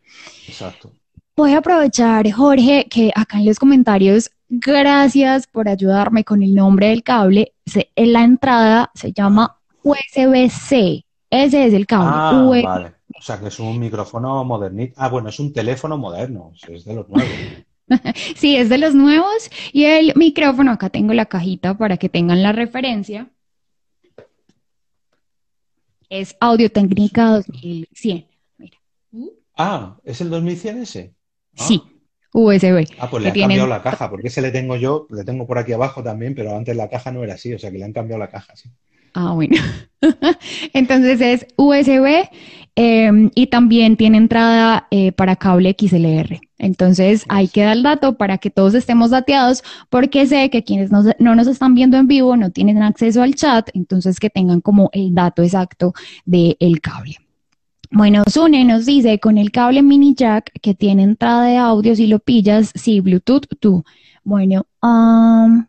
Exacto. 0.48 0.92
Voy 1.36 1.54
a 1.54 1.60
aprovechar, 1.60 2.30
Jorge, 2.32 2.88
que 2.90 3.12
acá 3.16 3.40
en 3.40 3.46
los 3.46 3.60
comentarios, 3.60 4.32
gracias 4.50 5.48
por 5.48 5.70
ayudarme 5.70 6.24
con 6.24 6.44
el 6.44 6.54
nombre 6.54 6.88
del 6.88 7.04
cable. 7.04 7.54
En 7.96 8.14
la 8.14 8.24
entrada 8.24 8.92
se 8.94 9.14
llama 9.14 9.59
USB-C. 9.84 11.06
Ese 11.30 11.66
es 11.66 11.74
el 11.74 11.86
cable. 11.86 12.10
Ah, 12.12 12.50
vale. 12.64 12.94
O 13.18 13.22
sea 13.22 13.40
que 13.40 13.48
es 13.48 13.60
un 13.60 13.80
micrófono 13.80 14.44
modernito. 14.44 14.94
Ah, 14.98 15.10
bueno, 15.10 15.30
es 15.30 15.40
un 15.40 15.54
teléfono 15.54 15.98
moderno. 15.98 16.54
Es 16.68 16.86
de 16.86 16.96
los 16.96 17.10
nuevos. 17.10 17.32
sí, 18.36 18.56
es 18.56 18.70
de 18.70 18.78
los 18.78 18.96
nuevos. 18.96 19.50
Y 19.74 19.86
el 19.86 20.14
micrófono, 20.16 20.72
acá 20.72 20.90
tengo 20.90 21.14
la 21.14 21.26
cajita 21.26 21.78
para 21.78 21.98
que 21.98 22.10
tengan 22.10 22.42
la 22.42 22.52
referencia. 22.52 23.30
Es 26.10 26.36
Audio 26.40 26.72
Técnica 26.72 27.32
2100. 27.32 28.28
Mira. 28.58 28.78
Ah, 29.56 29.98
¿es 30.04 30.22
el 30.22 30.30
2100 30.30 30.82
ese? 30.82 31.14
Ah. 31.58 31.64
Sí, 31.68 31.84
USB. 32.34 32.88
Ah, 33.00 33.10
pues 33.10 33.24
le 33.24 33.30
han 33.30 33.40
cambiado 33.40 33.68
la 33.68 33.84
caja, 33.84 34.10
porque 34.10 34.30
ese 34.30 34.42
le 34.42 34.52
tengo 34.52 34.76
yo, 34.76 35.06
le 35.12 35.24
tengo 35.24 35.46
por 35.46 35.58
aquí 35.58 35.74
abajo 35.74 36.02
también, 36.02 36.34
pero 36.34 36.56
antes 36.56 36.76
la 36.76 36.90
caja 36.90 37.12
no 37.12 37.24
era 37.24 37.36
así, 37.36 37.54
o 37.54 37.60
sea 37.60 37.72
que 37.72 37.78
le 37.78 37.86
han 37.86 37.94
cambiado 37.94 38.20
la 38.20 38.30
caja, 38.30 38.56
sí. 38.56 38.70
Ah, 39.14 39.34
bueno. 39.34 39.56
Entonces 40.74 41.22
es 41.22 41.48
USB 41.58 42.30
em, 42.76 43.32
y 43.36 43.48
también 43.48 43.98
tiene 43.98 44.18
entrada 44.18 44.88
eh, 44.92 45.12
para 45.12 45.36
cable 45.36 45.76
XLR. 45.78 46.40
Entonces 46.58 47.26
ahí 47.30 47.48
queda 47.48 47.74
el 47.74 47.84
dato 47.84 48.18
para 48.18 48.38
que 48.38 48.50
todos 48.50 48.74
estemos 48.76 49.12
dateados 49.12 49.64
porque 49.90 50.28
sé 50.28 50.50
que 50.50 50.64
quienes 50.64 50.92
no, 50.92 51.04
nos 51.20 51.48
están 51.48 51.74
viendo 51.74 51.98
en 51.98 52.08
vivo 52.08 52.36
no 52.36 52.52
tienen 52.52 52.84
acceso 52.84 53.24
al 53.24 53.36
chat, 53.36 53.70
entonces 53.74 54.20
que 54.20 54.30
tengan 54.30 54.62
como 54.62 54.90
el 54.94 55.16
dato 55.16 55.42
exacto 55.42 55.94
del 56.26 56.82
cable. 56.82 57.18
Bueno, 57.92 58.24
Sune 58.28 58.66
nos 58.66 58.86
dice 58.86 59.20
con 59.20 59.38
el 59.38 59.52
cable 59.52 59.82
mini 59.82 60.14
jack 60.14 60.52
que 60.62 60.76
tiene 60.76 61.04
entrada 61.04 61.46
de 61.46 61.58
audio 61.58 61.96
si 61.96 62.08
lo 62.08 62.20
pillas, 62.20 62.72
sí, 62.76 63.00
Bluetooth, 63.00 63.48
tú. 63.60 63.84
Bueno, 64.24 64.68
um, 64.84 65.66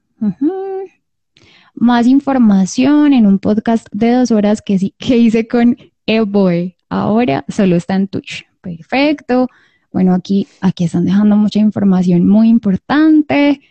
más 1.81 2.07
información 2.07 3.15
en 3.15 3.27
un 3.27 3.39
podcast 3.39 3.89
de 3.91 4.13
dos 4.13 4.31
horas 4.31 4.61
que, 4.61 4.93
que 4.99 5.17
hice 5.17 5.49
con 5.49 5.77
Eboy. 6.07 6.77
Ahora 6.91 7.45
solo 7.49 7.75
está 7.75 7.97
en 7.97 8.07
Twitch. 8.07 8.47
Perfecto. 8.61 9.49
Bueno, 9.91 10.15
aquí, 10.15 10.47
aquí 10.61 10.85
están 10.85 11.07
dejando 11.07 11.37
mucha 11.37 11.59
información 11.59 12.29
muy 12.29 12.49
importante. 12.49 13.63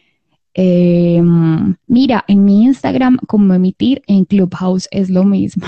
Em, 0.56 1.76
mira, 1.86 2.26
en 2.28 2.44
mi 2.44 2.64
Instagram, 2.64 3.20
como 3.28 3.54
emitir 3.54 4.02
en 4.08 4.26
Clubhouse 4.26 4.88
es 4.90 5.12
lo 5.12 5.24
mismo. 5.24 5.68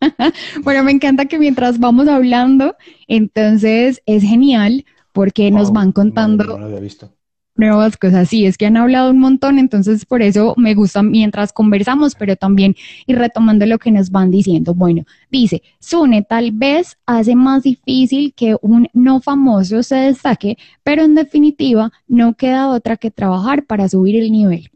bueno, 0.64 0.82
me 0.82 0.90
encanta 0.90 1.26
que 1.26 1.38
mientras 1.38 1.78
vamos 1.78 2.08
hablando, 2.08 2.74
entonces 3.06 4.02
es 4.06 4.24
genial 4.24 4.84
porque 5.12 5.52
nos 5.52 5.72
van 5.72 5.92
contando. 5.92 6.44
No, 6.44 6.58
lo 6.58 6.66
había 6.66 6.80
visto 6.80 7.15
nuevas 7.56 7.96
cosas. 7.96 8.28
Sí, 8.28 8.46
es 8.46 8.56
que 8.56 8.66
han 8.66 8.76
hablado 8.76 9.10
un 9.10 9.18
montón, 9.18 9.58
entonces 9.58 10.04
por 10.04 10.22
eso 10.22 10.54
me 10.56 10.74
gusta 10.74 11.02
mientras 11.02 11.52
conversamos, 11.52 12.14
pero 12.14 12.36
también 12.36 12.74
ir 13.06 13.18
retomando 13.18 13.66
lo 13.66 13.78
que 13.78 13.90
nos 13.90 14.10
van 14.10 14.30
diciendo. 14.30 14.74
Bueno, 14.74 15.04
dice, 15.30 15.62
Sune 15.78 16.22
tal 16.22 16.52
vez 16.52 16.98
hace 17.06 17.34
más 17.34 17.62
difícil 17.62 18.34
que 18.34 18.56
un 18.60 18.88
no 18.92 19.20
famoso 19.20 19.82
se 19.82 19.96
destaque, 19.96 20.56
pero 20.82 21.02
en 21.02 21.14
definitiva 21.14 21.92
no 22.06 22.34
queda 22.34 22.68
otra 22.68 22.96
que 22.96 23.10
trabajar 23.10 23.64
para 23.64 23.88
subir 23.88 24.16
el 24.16 24.30
nivel. 24.32 24.70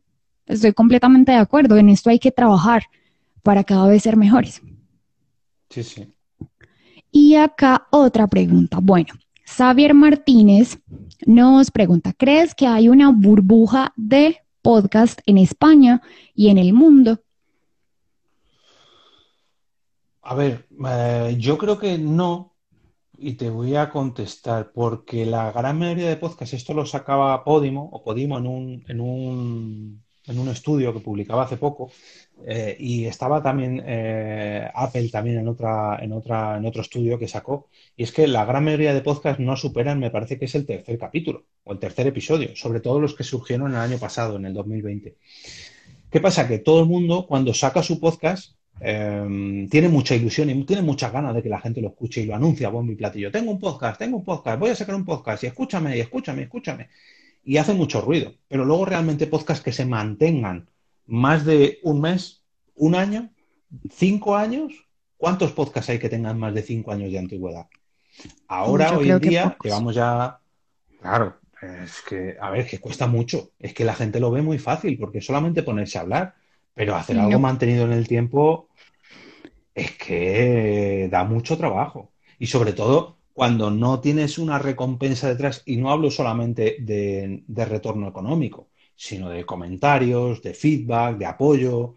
Estoy 0.47 0.73
completamente 0.73 1.33
de 1.33 1.39
acuerdo, 1.39 1.77
en 1.77 1.89
esto 1.89 2.11
hay 2.11 2.19
que 2.19 2.33
trabajar 2.33 2.85
para 3.43 3.65
cada 3.65 3.87
vez 3.87 4.03
ser 4.03 4.17
mejores. 4.17 4.61
Sí, 5.69 5.83
sí. 5.83 6.07
Y 7.13 7.37
acá 7.37 7.87
otra 7.91 8.27
pregunta. 8.27 8.79
Bueno, 8.81 9.15
Xavier 9.57 9.95
Martínez 9.95 10.79
nos 11.27 11.71
pregunta, 11.71 12.13
¿crees 12.17 12.55
que 12.55 12.67
hay 12.67 12.89
una 12.89 13.11
burbuja 13.11 13.93
de 13.97 14.39
podcast 14.63 15.21
en 15.27 15.39
España 15.39 16.03
y 16.35 16.49
en 16.49 16.59
el 16.59 16.73
mundo? 16.73 17.19
A 20.23 20.35
ver, 20.35 20.67
eh, 20.87 21.37
yo 21.39 21.59
creo 21.59 21.79
que 21.79 21.99
no, 21.99 22.55
y 23.19 23.35
te 23.35 23.51
voy 23.51 23.75
a 23.75 23.91
contestar, 23.91 24.71
porque 24.73 25.27
la 25.27 25.51
gran 25.51 25.79
mayoría 25.79 26.09
de 26.09 26.17
podcasts, 26.17 26.55
esto 26.55 26.73
lo 26.73 26.87
sacaba 26.87 27.43
Podimo 27.43 27.91
o 27.93 28.05
Podimo 28.05 28.39
en 28.39 28.47
un, 28.47 28.85
en 28.87 29.01
un, 29.01 30.05
en 30.31 30.39
un 30.39 30.49
estudio 30.49 30.93
que 30.93 31.01
publicaba 31.01 31.45
hace 31.45 31.57
poco, 31.57 31.91
eh, 32.47 32.77
y 32.79 33.05
estaba 33.05 33.43
también 33.43 33.83
eh, 33.85 34.69
Apple 34.75 35.09
también 35.11 35.39
en 35.39 35.49
otra, 35.49 35.99
en 36.01 36.13
otra, 36.13 36.57
en 36.57 36.65
otro 36.65 36.83
estudio 36.83 37.19
que 37.19 37.29
sacó, 37.29 37.69
y 37.97 38.05
es 38.05 38.13
que 38.13 38.27
la 38.27 38.45
gran 38.45 38.65
mayoría 38.65 38.95
de 38.95 39.03
podcasts 39.03 39.41
no 39.41 39.57
superan, 39.57 39.99
me 39.99 40.11
parece 40.11 40.39
que 40.39 40.47
es 40.47 40.55
el 40.55 40.67
tercer 40.67 40.99
capítulo 40.99 41.45
o 41.65 41.73
el 41.73 41.79
tercer 41.79 42.07
episodio, 42.07 42.57
sobre 42.57 42.81
todo 42.81 43.01
los 43.01 43.15
que 43.15 43.25
surgieron 43.25 43.73
el 43.73 43.77
año 43.77 43.99
pasado, 43.99 44.37
en 44.37 44.47
el 44.47 44.55
2020. 44.55 45.17
¿Qué 46.11 46.21
pasa? 46.21 46.49
Que 46.49 46.59
todo 46.59 46.81
el 46.81 46.87
mundo, 46.87 47.27
cuando 47.27 47.55
saca 47.55 47.83
su 47.83 48.01
podcast, 48.01 48.55
eh, 48.81 49.67
tiene 49.71 49.89
mucha 49.89 50.15
ilusión 50.15 50.49
y 50.51 50.65
tiene 50.65 50.83
muchas 50.83 51.13
ganas 51.13 51.35
de 51.35 51.43
que 51.43 51.49
la 51.51 51.61
gente 51.61 51.83
lo 51.83 51.89
escuche 51.89 52.23
y 52.23 52.27
lo 52.27 52.35
anuncia 52.35 52.71
bombo 52.71 52.93
y 52.93 52.97
platillo. 52.97 53.31
Tengo 53.31 53.51
un 53.53 53.61
podcast, 53.61 53.99
tengo 53.99 54.17
un 54.17 54.25
podcast, 54.25 54.59
voy 54.59 54.71
a 54.71 54.75
sacar 54.75 54.95
un 54.95 55.05
podcast 55.05 55.45
y 55.45 55.49
escúchame, 55.49 55.97
y 55.97 56.01
escúchame, 56.01 56.43
escúchame. 56.43 56.89
Y 57.43 57.57
hace 57.57 57.75
mucho 57.75 58.01
ruido. 58.01 58.35
Pero 58.49 58.65
luego 58.65 58.85
realmente 58.85 59.27
podcasts 59.27 59.65
que 59.65 59.73
se 59.73 59.87
mantengan 59.87 60.69
más 61.07 61.45
de 61.45 61.79
un 61.83 62.01
mes, 62.01 62.43
un 62.75 62.95
año, 62.95 63.31
cinco 63.91 64.37
años. 64.37 64.73
¿Cuántos 65.17 65.53
podcasts 65.53 65.91
hay 65.91 65.99
que 65.99 66.09
tengan 66.09 66.39
más 66.39 66.55
de 66.55 66.63
cinco 66.63 66.93
años 66.93 67.11
de 67.13 67.19
antigüedad? 67.19 67.67
Ahora, 68.49 68.97
hoy 68.97 69.11
en 69.11 69.21
día, 69.21 69.57
llevamos 69.63 69.95
ya, 69.95 70.39
claro, 71.01 71.37
es 71.63 72.01
que, 72.09 72.37
a 72.41 72.51
ver, 72.51 72.67
que 72.67 72.79
cuesta 72.79 73.07
mucho. 73.07 73.51
Es 73.59 73.75
que 73.75 73.85
la 73.85 73.95
gente 73.95 74.21
lo 74.21 74.31
ve 74.31 74.43
muy 74.43 74.59
fácil 74.59 74.99
porque 74.99 75.21
solamente 75.21 75.63
ponerse 75.63 75.99
a 75.99 76.03
hablar, 76.03 76.35
pero 76.75 76.97
hacer 76.97 77.19
algo 77.19 77.39
mantenido 77.39 77.85
en 77.85 77.93
el 77.93 78.09
tiempo 78.09 78.69
es 79.75 79.93
que 79.93 81.09
da 81.11 81.25
mucho 81.25 81.59
trabajo. 81.59 82.13
Y 82.39 82.47
sobre 82.47 82.73
todo 82.73 83.20
cuando 83.33 83.71
no 83.71 84.01
tienes 84.01 84.39
una 84.39 84.59
recompensa 84.59 85.29
detrás, 85.29 85.63
y 85.67 85.77
no 85.77 85.91
hablo 85.91 86.11
solamente 86.11 86.77
de, 86.81 87.43
retorno 87.65 88.09
económico, 88.09 88.69
sino 88.97 89.31
de 89.31 89.47
comentarios, 89.47 90.43
de 90.43 90.55
feedback, 90.55 91.19
de 91.19 91.27
apoyo. 91.27 91.95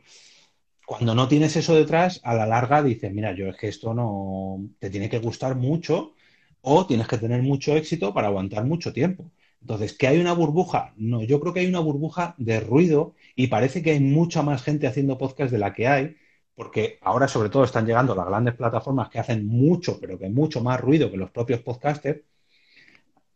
Cuando 0.85 1.15
no 1.15 1.27
tienes 1.27 1.55
eso 1.55 1.75
detrás, 1.75 2.21
a 2.23 2.33
la 2.35 2.45
larga 2.45 2.83
dices, 2.83 3.11
mira, 3.13 3.33
yo 3.35 3.47
es 3.47 3.57
que 3.57 3.67
esto 3.67 3.93
no 3.93 4.67
te 4.79 4.89
tiene 4.89 5.09
que 5.09 5.19
gustar 5.19 5.55
mucho 5.55 6.13
o 6.61 6.85
tienes 6.85 7.07
que 7.07 7.17
tener 7.17 7.41
mucho 7.41 7.75
éxito 7.75 8.13
para 8.13 8.27
aguantar 8.27 8.65
mucho 8.65 8.93
tiempo. 8.93 9.31
Entonces, 9.61 9.97
¿que 9.97 10.07
hay 10.07 10.19
una 10.19 10.33
burbuja? 10.33 10.93
No, 10.97 11.23
yo 11.23 11.39
creo 11.39 11.53
que 11.53 11.61
hay 11.61 11.67
una 11.67 11.79
burbuja 11.79 12.35
de 12.37 12.59
ruido 12.59 13.15
y 13.35 13.47
parece 13.47 13.81
que 13.81 13.91
hay 13.91 13.99
mucha 14.01 14.43
más 14.43 14.61
gente 14.63 14.87
haciendo 14.87 15.17
podcast 15.17 15.51
de 15.51 15.57
la 15.57 15.73
que 15.73 15.87
hay, 15.87 16.15
porque 16.55 16.99
ahora 17.01 17.27
sobre 17.27 17.49
todo 17.49 17.63
están 17.63 17.85
llegando 17.85 18.15
las 18.15 18.27
grandes 18.27 18.55
plataformas 18.55 19.09
que 19.09 19.19
hacen 19.19 19.45
mucho, 19.47 19.99
pero 19.99 20.17
que 20.19 20.29
mucho 20.29 20.61
más 20.61 20.79
ruido 20.79 21.09
que 21.11 21.17
los 21.17 21.31
propios 21.31 21.61
podcasters, 21.61 22.21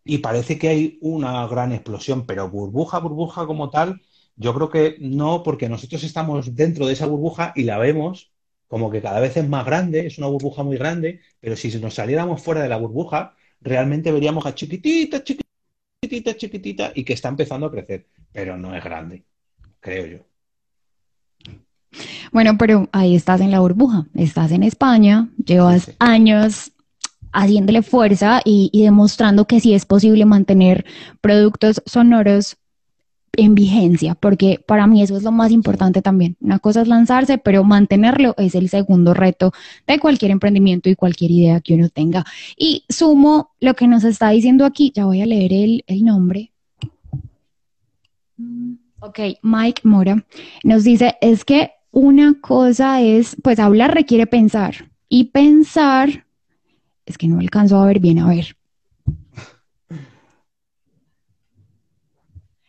y 0.03 0.19
parece 0.19 0.57
que 0.57 0.69
hay 0.69 0.97
una 1.01 1.45
gran 1.47 1.73
explosión, 1.73 2.25
pero 2.25 2.49
burbuja, 2.49 2.99
burbuja 2.99 3.45
como 3.45 3.69
tal, 3.69 4.01
yo 4.35 4.53
creo 4.53 4.69
que 4.69 4.97
no, 4.99 5.43
porque 5.43 5.67
nosotros 5.69 6.03
estamos 6.03 6.55
dentro 6.55 6.85
de 6.87 6.93
esa 6.93 7.07
burbuja 7.07 7.53
y 7.55 7.63
la 7.63 7.77
vemos 7.77 8.31
como 8.67 8.91
que 8.91 9.01
cada 9.01 9.19
vez 9.19 9.37
es 9.37 9.47
más 9.47 9.65
grande, 9.65 10.05
es 10.07 10.17
una 10.17 10.27
burbuja 10.27 10.63
muy 10.63 10.77
grande, 10.77 11.21
pero 11.39 11.55
si 11.55 11.77
nos 11.79 11.95
saliéramos 11.95 12.41
fuera 12.41 12.61
de 12.61 12.69
la 12.69 12.77
burbuja, 12.77 13.35
realmente 13.61 14.11
veríamos 14.11 14.45
a 14.45 14.55
chiquitita, 14.55 15.23
chiquitita, 15.23 16.35
chiquitita 16.37 16.91
y 16.95 17.03
que 17.03 17.13
está 17.13 17.29
empezando 17.29 17.67
a 17.67 17.71
crecer, 17.71 18.07
pero 18.31 18.57
no 18.57 18.75
es 18.75 18.83
grande, 18.83 19.25
creo 19.79 20.05
yo. 20.05 20.36
Bueno, 22.31 22.57
pero 22.57 22.89
ahí 22.91 23.15
estás 23.15 23.41
en 23.41 23.51
la 23.51 23.59
burbuja, 23.59 24.05
estás 24.13 24.51
en 24.51 24.63
España, 24.63 25.29
llevas 25.43 25.83
sí, 25.83 25.91
sí. 25.91 25.97
años 25.99 26.71
haciéndole 27.33 27.81
fuerza 27.81 28.41
y, 28.43 28.69
y, 28.71 28.83
demostrando 28.83 29.45
que 29.45 29.59
sí 29.59 29.73
es 29.73 29.85
posible 29.85 30.25
mantener 30.25 30.85
productos 31.21 31.81
sonoros 31.85 32.57
en 33.37 33.53
vigencia, 33.53 34.15
porque 34.15 34.59
para 34.65 34.87
mí 34.87 35.01
eso 35.01 35.15
es 35.15 35.23
lo 35.23 35.31
más 35.31 35.51
importante 35.51 36.01
también. 36.01 36.35
Una 36.41 36.59
cosa 36.59 36.81
es 36.81 36.87
lanzarse, 36.87 37.37
pero 37.37 37.63
mantenerlo 37.63 38.33
es 38.37 38.55
el 38.55 38.67
segundo 38.67 39.13
reto 39.13 39.53
de 39.85 39.99
cualquier 39.99 40.31
emprendimiento 40.31 40.89
y 40.89 40.95
cualquier 40.95 41.31
idea 41.31 41.61
que 41.61 41.75
uno 41.75 41.89
tenga. 41.89 42.25
Y 42.57 42.83
sumo 42.89 43.51
lo 43.59 43.75
que 43.75 43.87
nos 43.87 44.03
está 44.03 44.29
diciendo 44.31 44.65
aquí, 44.65 44.91
ya 44.93 45.05
voy 45.05 45.21
a 45.21 45.27
leer 45.27 45.53
el, 45.53 45.83
el 45.85 46.03
nombre. 46.03 46.51
Ok, 48.99 49.19
Mike 49.43 49.81
Mora 49.83 50.25
nos 50.63 50.83
dice, 50.83 51.15
es 51.21 51.45
que 51.45 51.71
una 51.97 52.39
cosa 52.39 53.01
es, 53.01 53.35
pues 53.41 53.57
hablar 53.57 53.95
requiere 53.95 54.27
pensar 54.27 54.91
y 55.09 55.31
pensar 55.31 56.27
es 57.07 57.17
que 57.17 57.27
no 57.27 57.39
alcanzo 57.39 57.81
a 57.81 57.87
ver 57.87 57.99
bien, 57.99 58.19
a 58.19 58.27
ver. 58.27 58.55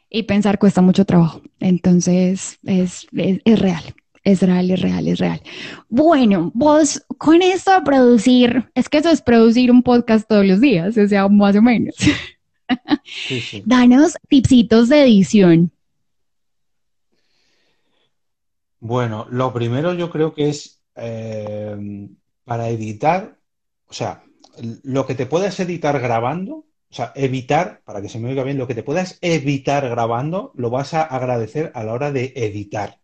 Y 0.08 0.22
pensar 0.22 0.58
cuesta 0.58 0.80
mucho 0.80 1.04
trabajo. 1.04 1.42
Entonces, 1.60 2.58
es, 2.64 3.06
es, 3.12 3.42
es, 3.44 3.58
real. 3.58 3.82
Es 4.24 4.40
real, 4.40 4.70
es 4.70 4.80
real, 4.80 5.06
es 5.06 5.18
real. 5.18 5.42
Bueno, 5.90 6.50
vos 6.54 7.04
con 7.18 7.42
esto 7.42 7.72
de 7.72 7.82
producir, 7.82 8.70
es 8.74 8.88
que 8.88 8.96
eso 8.96 9.10
es 9.10 9.20
producir 9.20 9.70
un 9.70 9.82
podcast 9.82 10.26
todos 10.26 10.46
los 10.46 10.62
días, 10.62 10.96
o 10.96 11.06
sea, 11.06 11.28
más 11.28 11.54
o 11.54 11.60
menos. 11.60 11.94
Sí, 13.04 13.40
sí. 13.42 13.62
Danos 13.66 14.14
tipsitos 14.28 14.88
de 14.88 15.02
edición. 15.02 15.70
Bueno, 18.80 19.26
lo 19.30 19.52
primero 19.52 19.94
yo 19.94 20.10
creo 20.10 20.34
que 20.34 20.48
es 20.48 20.82
eh, 20.94 22.08
para 22.44 22.68
editar, 22.68 23.38
o 23.86 23.92
sea, 23.92 24.24
lo 24.82 25.06
que 25.06 25.14
te 25.14 25.26
puedas 25.26 25.58
editar 25.60 26.00
grabando, 26.00 26.66
o 26.90 26.94
sea, 26.94 27.12
evitar, 27.14 27.82
para 27.84 28.00
que 28.00 28.08
se 28.08 28.18
me 28.18 28.30
oiga 28.30 28.44
bien, 28.44 28.58
lo 28.58 28.66
que 28.66 28.74
te 28.74 28.82
puedas 28.82 29.18
evitar 29.20 29.88
grabando, 29.88 30.52
lo 30.54 30.70
vas 30.70 30.94
a 30.94 31.02
agradecer 31.02 31.70
a 31.74 31.84
la 31.84 31.92
hora 31.92 32.12
de 32.12 32.32
editar. 32.36 32.98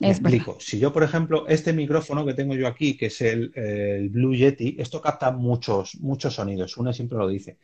Me 0.00 0.10
explico. 0.10 0.56
Si 0.60 0.78
yo, 0.78 0.92
por 0.92 1.02
ejemplo, 1.02 1.46
este 1.46 1.74
micrófono 1.74 2.24
que 2.24 2.32
tengo 2.32 2.54
yo 2.54 2.66
aquí, 2.66 2.96
que 2.96 3.06
es 3.06 3.20
el, 3.20 3.52
el, 3.54 4.08
Blue 4.08 4.34
Yeti, 4.34 4.76
esto 4.78 5.00
capta 5.00 5.30
muchos, 5.30 5.96
muchos 6.00 6.34
sonidos. 6.34 6.78
Una 6.78 6.92
siempre 6.94 7.18
lo 7.18 7.28
dice. 7.28 7.58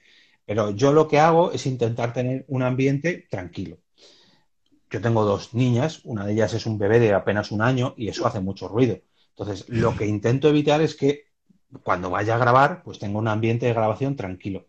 Pero 0.45 0.71
yo 0.71 0.93
lo 0.93 1.09
que 1.09 1.19
hago 1.19 1.51
es 1.53 1.65
intentar 1.65 2.13
tener 2.13 2.45
un 2.49 2.63
ambiente 2.63 3.27
tranquilo. 3.31 3.79
Yo 4.91 5.01
tengo 5.01 5.25
dos 5.25 5.55
niñas, 5.55 6.01
una 6.05 6.25
de 6.25 6.33
ellas 6.33 6.55
es 6.55 6.67
un 6.67 6.79
bebé 6.79 7.01
de 7.01 7.13
apenas 7.13 7.51
un 7.51 7.63
año 7.63 7.95
y 7.97 8.09
eso 8.09 8.27
hace 8.27 8.41
mucho 8.41 8.69
ruido. 8.69 8.99
Entonces, 9.31 9.69
lo 9.69 9.97
que 9.97 10.07
intento 10.07 10.49
evitar 10.49 10.81
es 10.81 10.95
que 10.95 11.27
cuando 11.83 12.11
vaya 12.11 12.37
a 12.37 12.39
grabar, 12.39 12.83
pues 12.83 12.99
tengo 12.99 13.19
un 13.19 13.29
ambiente 13.29 13.67
de 13.67 13.75
grabación 13.75 14.17
tranquilo. 14.17 14.67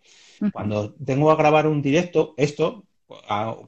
Cuando 0.52 0.94
tengo 0.94 1.32
a 1.32 1.36
grabar 1.36 1.68
un 1.68 1.82
directo, 1.82 2.34
esto, 2.38 2.86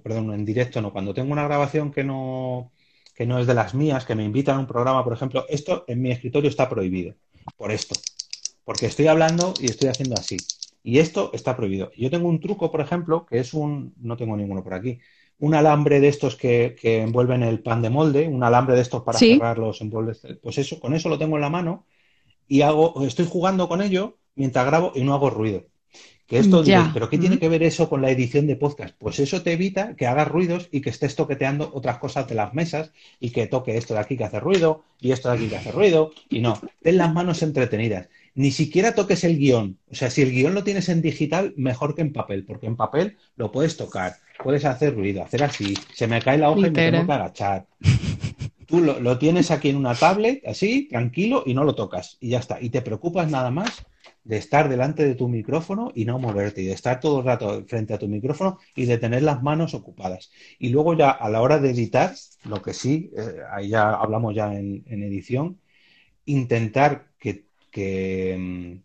perdón, 0.04 0.34
en 0.34 0.46
directo 0.46 0.82
no, 0.82 0.92
cuando 0.92 1.14
tengo 1.14 1.32
una 1.32 1.46
grabación 1.46 1.92
que 1.92 2.04
no, 2.04 2.72
que 3.16 3.26
no 3.26 3.40
es 3.40 3.48
de 3.48 3.54
las 3.54 3.74
mías, 3.74 4.06
que 4.06 4.16
me 4.16 4.24
invitan 4.24 4.58
a 4.58 4.60
un 4.60 4.68
programa, 4.68 5.04
por 5.04 5.14
ejemplo, 5.14 5.46
esto 5.50 5.86
en 5.88 6.02
mi 6.02 6.12
escritorio 6.12 6.50
está 6.50 6.70
prohibido, 6.70 7.16
por 7.58 7.72
esto, 7.72 7.96
porque 8.64 8.86
estoy 8.86 9.08
hablando 9.08 9.54
y 9.60 9.66
estoy 9.66 9.90
haciendo 9.90 10.16
así. 10.16 10.38
Y 10.84 11.00
esto 11.00 11.32
está 11.34 11.56
prohibido. 11.56 11.92
Yo 11.98 12.10
tengo 12.10 12.30
un 12.30 12.40
truco, 12.40 12.72
por 12.72 12.82
ejemplo, 12.82 13.26
que 13.26 13.40
es 13.40 13.54
un, 13.54 13.94
no 13.98 14.16
tengo 14.16 14.38
ninguno 14.38 14.64
por 14.64 14.74
aquí, 14.74 15.00
un 15.40 15.56
alambre 15.56 16.00
de 16.00 16.10
estos 16.10 16.36
que, 16.36 16.76
que 16.80 17.02
envuelven 17.02 17.44
el 17.44 17.60
pan 17.62 17.82
de 17.82 17.90
molde, 17.90 18.28
un 18.28 18.44
alambre 18.44 18.76
de 18.76 18.82
estos 18.82 19.04
para 19.04 19.18
¿Sí? 19.18 19.34
cerrar 19.34 19.58
los 19.58 19.82
envolves. 19.82 20.22
Pues 20.42 20.58
eso, 20.58 20.80
con 20.80 20.94
eso 20.94 21.10
lo 21.10 21.18
tengo 21.18 21.36
en 21.38 21.42
la 21.42 21.50
mano 21.50 21.86
y 22.48 22.62
hago, 22.62 23.06
estoy 23.06 23.26
jugando 23.26 23.70
con 23.70 23.82
ello 23.82 24.18
mientras 24.36 24.66
grabo 24.66 24.92
y 24.96 25.04
no 25.04 25.14
hago 25.14 25.30
ruido. 25.30 25.66
Que 26.28 26.38
esto, 26.38 26.62
dices, 26.62 26.84
¿pero 26.94 27.10
qué 27.10 27.18
mm. 27.18 27.22
tiene 27.22 27.40
que 27.40 27.50
ver 27.50 27.64
eso 27.64 27.90
con 27.90 28.04
la 28.04 28.12
edición 28.12 28.46
de 28.46 28.56
podcast? 28.56 28.96
Pues 29.00 29.18
eso 29.20 29.42
te 29.42 29.54
evita 29.54 29.96
que 29.96 30.06
hagas 30.06 30.28
ruidos 30.28 30.70
y 30.72 30.82
que 30.82 30.92
estés 30.92 31.16
toqueteando 31.16 31.72
otras 31.74 31.98
cosas 31.98 32.28
de 32.28 32.36
las 32.36 32.54
mesas 32.54 32.92
y 33.20 33.32
que 33.32 33.48
toque 33.48 33.78
esto 33.78 33.96
de 33.96 34.02
aquí 34.02 34.16
que 34.16 34.26
hace 34.26 34.40
ruido 34.40 34.84
y 35.00 35.12
esto 35.12 35.30
de 35.30 35.36
aquí 35.36 35.48
que 35.48 35.58
hace 35.58 35.72
ruido 35.72 36.12
y 36.30 36.42
no, 36.42 36.62
ten 36.84 36.98
las 36.98 37.12
manos 37.12 37.42
entretenidas. 37.42 38.10
Ni 38.36 38.52
siquiera 38.52 38.96
toques 38.96 39.24
el 39.24 39.38
guion. 39.38 39.78
O 39.92 39.96
sea, 39.96 40.10
si 40.10 40.22
el 40.22 40.32
guion 40.32 40.54
lo 40.54 40.64
tienes 40.64 40.90
en 40.90 41.02
digital, 41.02 41.54
mejor 41.58 41.96
que 41.96 42.02
en 42.02 42.14
papel, 42.14 42.46
porque 42.46 42.68
en 42.68 42.76
papel 42.76 43.18
lo 43.36 43.52
puedes 43.52 43.78
tocar, 43.78 44.16
puedes 44.44 44.66
hacer 44.66 44.96
ruido, 44.96 45.24
hacer 45.24 45.44
así, 45.44 45.74
se 45.94 46.08
me 46.08 46.22
cae 46.22 46.38
la 46.38 46.50
hoja 46.50 46.68
y 46.68 46.72
me 46.72 46.92
tengo 46.92 47.06
que 47.06 47.14
agachar. 47.14 47.68
Tú 48.66 48.82
lo, 48.82 49.00
lo, 49.00 49.18
tienes 49.18 49.50
aquí 49.50 49.70
en 49.70 49.78
una 49.78 49.96
tablet, 49.96 50.46
así, 50.46 50.88
tranquilo, 50.88 51.42
y 51.46 51.56
no 51.56 51.64
lo 51.64 51.74
tocas. 51.74 52.18
Y 52.20 52.30
ya 52.30 52.40
está. 52.40 52.62
Y 52.62 52.70
te 52.70 52.84
preocupas 52.84 53.30
nada 53.30 53.50
más 53.50 53.84
de 54.24 54.38
estar 54.38 54.70
delante 54.70 55.06
de 55.06 55.16
tu 55.16 55.28
micrófono 55.28 55.92
y 55.96 56.06
no 56.06 56.20
moverte, 56.20 56.62
y 56.62 56.66
de 56.66 56.74
estar 56.74 57.00
todo 57.00 57.20
el 57.20 57.26
rato 57.26 57.66
frente 57.66 57.94
a 57.94 57.98
tu 57.98 58.08
micrófono 58.08 58.60
y 58.76 58.86
de 58.86 58.98
tener 58.98 59.24
las 59.24 59.42
manos 59.42 59.74
ocupadas. 59.74 60.32
Y 60.60 60.70
luego 60.70 60.94
ya 60.94 61.10
a 61.10 61.30
la 61.30 61.42
hora 61.42 61.60
de 61.60 61.72
editar, 61.72 62.14
lo 62.46 62.62
que 62.62 62.74
sí, 62.74 63.12
eh, 63.18 63.40
ahí 63.52 63.70
ya 63.70 63.90
hablamos 63.90 64.36
ya 64.36 64.54
en, 64.54 64.84
edición, 64.88 65.60
intentar 66.26 67.08
que, 67.20 67.49
que, 67.80 68.82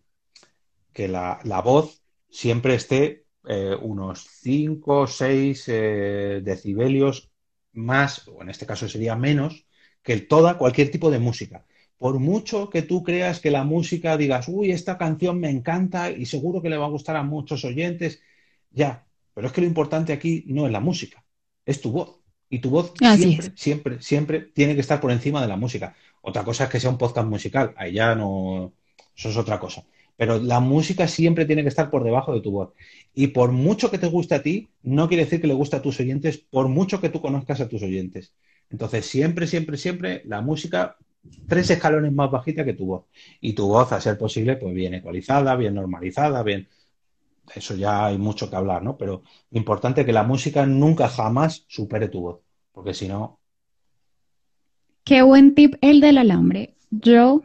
mm, 0.95 1.11
la, 1.11 1.61
voz 1.63 2.01
siempre 2.29 2.75
esté 2.75 3.25
eh, 3.47 3.75
unos 3.81 4.25
5 4.41 5.01
o 5.01 5.07
6 5.07 5.65
decibelios 6.43 7.29
más, 7.73 8.27
o 8.27 8.41
en 8.41 8.49
este 8.49 8.65
caso 8.65 8.87
sería 8.87 9.15
menos, 9.15 9.65
que 10.03 10.17
toda 10.21 10.57
cualquier 10.57 10.91
tipo 10.91 11.11
de 11.11 11.19
música. 11.19 11.65
Por 11.97 12.19
mucho 12.19 12.69
que 12.69 12.81
tú 12.81 13.03
creas 13.03 13.39
que 13.39 13.51
la 13.51 13.63
música 13.63 14.17
digas, 14.17 14.47
uy, 14.47 14.71
esta 14.71 14.97
canción 14.97 15.39
me 15.39 15.49
encanta 15.49 16.11
y 16.11 16.25
seguro 16.25 16.61
que 16.61 16.69
le 16.69 16.77
va 16.77 16.85
a 16.85 16.89
gustar 16.89 17.15
a 17.15 17.23
muchos 17.23 17.63
oyentes, 17.65 18.21
ya, 18.71 19.05
pero 19.33 19.47
es 19.47 19.53
que 19.53 19.61
lo 19.61 19.67
importante 19.67 20.13
aquí 20.13 20.43
no 20.47 20.65
es 20.65 20.71
la 20.71 20.79
música, 20.79 21.23
es 21.65 21.81
tu 21.81 21.91
voz. 21.91 22.21
Y 22.49 22.59
tu 22.59 22.69
voz 22.69 22.93
siempre, 23.17 23.51
siempre, 23.55 24.01
siempre 24.01 24.39
tiene 24.53 24.75
que 24.75 24.81
estar 24.81 25.01
por 25.01 25.11
encima 25.11 25.41
de 25.41 25.47
la 25.47 25.57
música. 25.57 25.95
Otra 26.21 26.43
cosa 26.43 26.65
es 26.65 26.69
que 26.69 26.79
sea 26.79 26.91
un 26.91 26.97
podcast 26.97 27.27
musical, 27.27 27.73
ahí 27.75 27.93
ya 27.93 28.13
no, 28.15 28.73
eso 29.15 29.29
es 29.29 29.37
otra 29.37 29.59
cosa. 29.59 29.83
Pero 30.17 30.39
la 30.39 30.59
música 30.59 31.07
siempre 31.07 31.45
tiene 31.45 31.61
que 31.61 31.69
estar 31.69 31.89
por 31.89 32.03
debajo 32.03 32.33
de 32.33 32.41
tu 32.41 32.51
voz. 32.51 32.73
Y 33.13 33.27
por 33.27 33.51
mucho 33.51 33.91
que 33.91 33.97
te 33.97 34.07
guste 34.07 34.35
a 34.35 34.43
ti, 34.43 34.69
no 34.83 35.07
quiere 35.07 35.25
decir 35.25 35.41
que 35.41 35.47
le 35.47 35.53
guste 35.53 35.75
a 35.75 35.81
tus 35.81 35.99
oyentes, 35.99 36.37
por 36.37 36.69
mucho 36.69 37.01
que 37.01 37.09
tú 37.09 37.21
conozcas 37.21 37.59
a 37.59 37.67
tus 37.67 37.83
oyentes. 37.83 38.33
Entonces, 38.69 39.05
siempre, 39.05 39.47
siempre, 39.47 39.77
siempre 39.77 40.21
la 40.25 40.41
música 40.41 40.97
tres 41.47 41.69
escalones 41.69 42.13
más 42.13 42.31
bajita 42.31 42.65
que 42.65 42.73
tu 42.73 42.85
voz. 42.85 43.05
Y 43.41 43.53
tu 43.53 43.67
voz, 43.67 43.91
a 43.91 44.01
ser 44.01 44.17
posible, 44.17 44.57
pues 44.57 44.73
bien 44.73 44.93
ecualizada, 44.93 45.55
bien 45.55 45.75
normalizada, 45.75 46.43
bien. 46.43 46.67
Eso 47.53 47.75
ya 47.75 48.07
hay 48.07 48.17
mucho 48.17 48.49
que 48.49 48.55
hablar, 48.55 48.83
¿no? 48.83 48.97
Pero 48.97 49.23
importante 49.51 50.05
que 50.05 50.13
la 50.13 50.23
música 50.23 50.65
nunca 50.65 51.07
jamás 51.07 51.65
supere 51.67 52.07
tu 52.07 52.21
voz, 52.21 52.39
porque 52.71 52.93
si 52.93 53.07
no. 53.07 53.39
Qué 55.03 55.21
buen 55.21 55.53
tip 55.53 55.75
el 55.81 56.01
del 56.01 56.17
alambre. 56.17 56.73
Yo, 56.89 57.43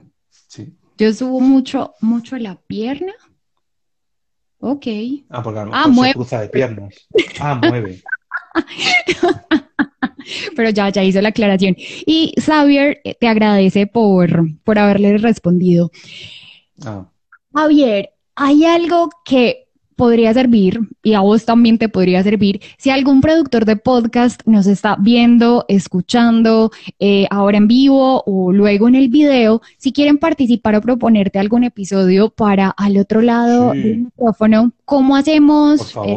yo 1.00 1.14
subo 1.14 1.40
mucho, 1.40 1.94
mucho 2.02 2.36
la 2.36 2.56
pierna. 2.56 3.14
Ok. 4.58 4.86
Ah, 5.30 5.42
porque 5.42 5.60
a 5.60 5.64
lo 5.64 5.74
ah, 5.74 5.90
se 5.90 6.12
cruza 6.12 6.42
de 6.42 6.48
piernas. 6.50 6.94
Ah, 7.40 7.54
mueve. 7.54 8.02
pero 10.54 10.68
ya, 10.68 10.90
ya 10.90 11.02
hizo 11.02 11.22
la 11.22 11.30
aclaración. 11.30 11.74
Y 11.78 12.34
Xavier 12.38 13.00
eh, 13.04 13.14
te 13.18 13.28
agradece 13.28 13.86
por, 13.86 14.46
por 14.62 14.78
haberle 14.78 15.16
respondido. 15.16 15.90
Ah. 16.84 17.10
Javier, 17.54 18.10
hay 18.34 18.66
algo 18.66 19.08
que 19.24 19.69
podría 20.00 20.32
servir 20.32 20.80
y 21.02 21.12
a 21.12 21.20
vos 21.20 21.44
también 21.44 21.76
te 21.76 21.90
podría 21.90 22.22
servir. 22.22 22.62
Si 22.78 22.88
algún 22.88 23.20
productor 23.20 23.66
de 23.66 23.76
podcast 23.76 24.40
nos 24.46 24.66
está 24.66 24.96
viendo, 24.98 25.66
escuchando 25.68 26.70
eh, 26.98 27.26
ahora 27.28 27.58
en 27.58 27.68
vivo 27.68 28.22
o 28.24 28.50
luego 28.50 28.88
en 28.88 28.94
el 28.94 29.10
video, 29.10 29.60
si 29.76 29.92
quieren 29.92 30.16
participar 30.16 30.74
o 30.76 30.80
proponerte 30.80 31.38
algún 31.38 31.64
episodio 31.64 32.30
para 32.30 32.70
al 32.70 32.96
otro 32.96 33.20
lado 33.20 33.72
del 33.72 34.04
micrófono, 34.04 34.72
¿cómo 34.86 35.16
hacemos 35.16 35.94
eh, 36.06 36.16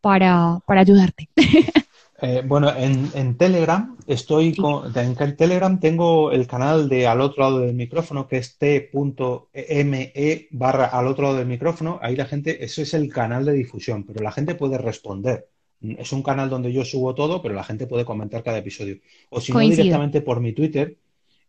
para, 0.00 0.60
para 0.64 0.82
ayudarte? 0.82 1.28
Eh, 2.20 2.42
bueno, 2.44 2.72
en, 2.76 3.36
Telegram 3.36 3.96
estoy 4.08 4.56
con, 4.56 4.92
en 4.96 5.36
Telegram 5.36 5.78
tengo 5.78 6.32
el 6.32 6.48
canal 6.48 6.88
de 6.88 7.06
al 7.06 7.20
otro 7.20 7.44
lado 7.44 7.60
del 7.60 7.74
micrófono 7.74 8.26
que 8.26 8.38
es 8.38 8.58
t.me 8.58 10.48
barra 10.50 10.86
al 10.86 11.06
otro 11.06 11.24
lado 11.24 11.36
del 11.36 11.46
micrófono. 11.46 12.00
Ahí 12.02 12.16
la 12.16 12.24
gente, 12.24 12.64
eso 12.64 12.82
es 12.82 12.92
el 12.94 13.08
canal 13.12 13.44
de 13.44 13.52
difusión, 13.52 14.02
pero 14.02 14.20
la 14.20 14.32
gente 14.32 14.56
puede 14.56 14.78
responder. 14.78 15.48
Es 15.80 16.12
un 16.12 16.24
canal 16.24 16.50
donde 16.50 16.72
yo 16.72 16.84
subo 16.84 17.14
todo, 17.14 17.40
pero 17.40 17.54
la 17.54 17.62
gente 17.62 17.86
puede 17.86 18.04
comentar 18.04 18.42
cada 18.42 18.58
episodio. 18.58 18.98
O 19.30 19.40
si 19.40 19.52
no, 19.52 19.60
directamente 19.60 20.20
por 20.20 20.40
mi 20.40 20.52
Twitter, 20.52 20.96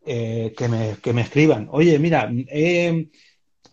eh, 0.05 0.53
que, 0.55 0.67
me, 0.67 0.97
que, 1.01 1.13
me, 1.13 1.22
escriban. 1.22 1.67
Oye, 1.72 1.97
mira, 1.97 2.32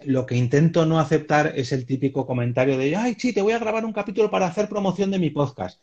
lo 0.05 0.25
que 0.25 0.35
intento 0.35 0.87
no 0.87 0.99
aceptar 0.99 1.53
es 1.57 1.73
el 1.73 1.85
típico 1.85 2.27
comentario 2.27 2.79
de, 2.79 2.97
ay, 2.97 3.17
sí, 3.19 3.35
te 3.35 3.43
voy 3.43 3.53
a 3.53 3.59
grabar 3.59 3.85
un 3.85 3.93
capítulo 3.93 4.31
para 4.31 4.47
hacer 4.47 4.67
promoción 4.67 5.11
de 5.11 5.19
mi 5.19 5.29
podcast 5.29 5.79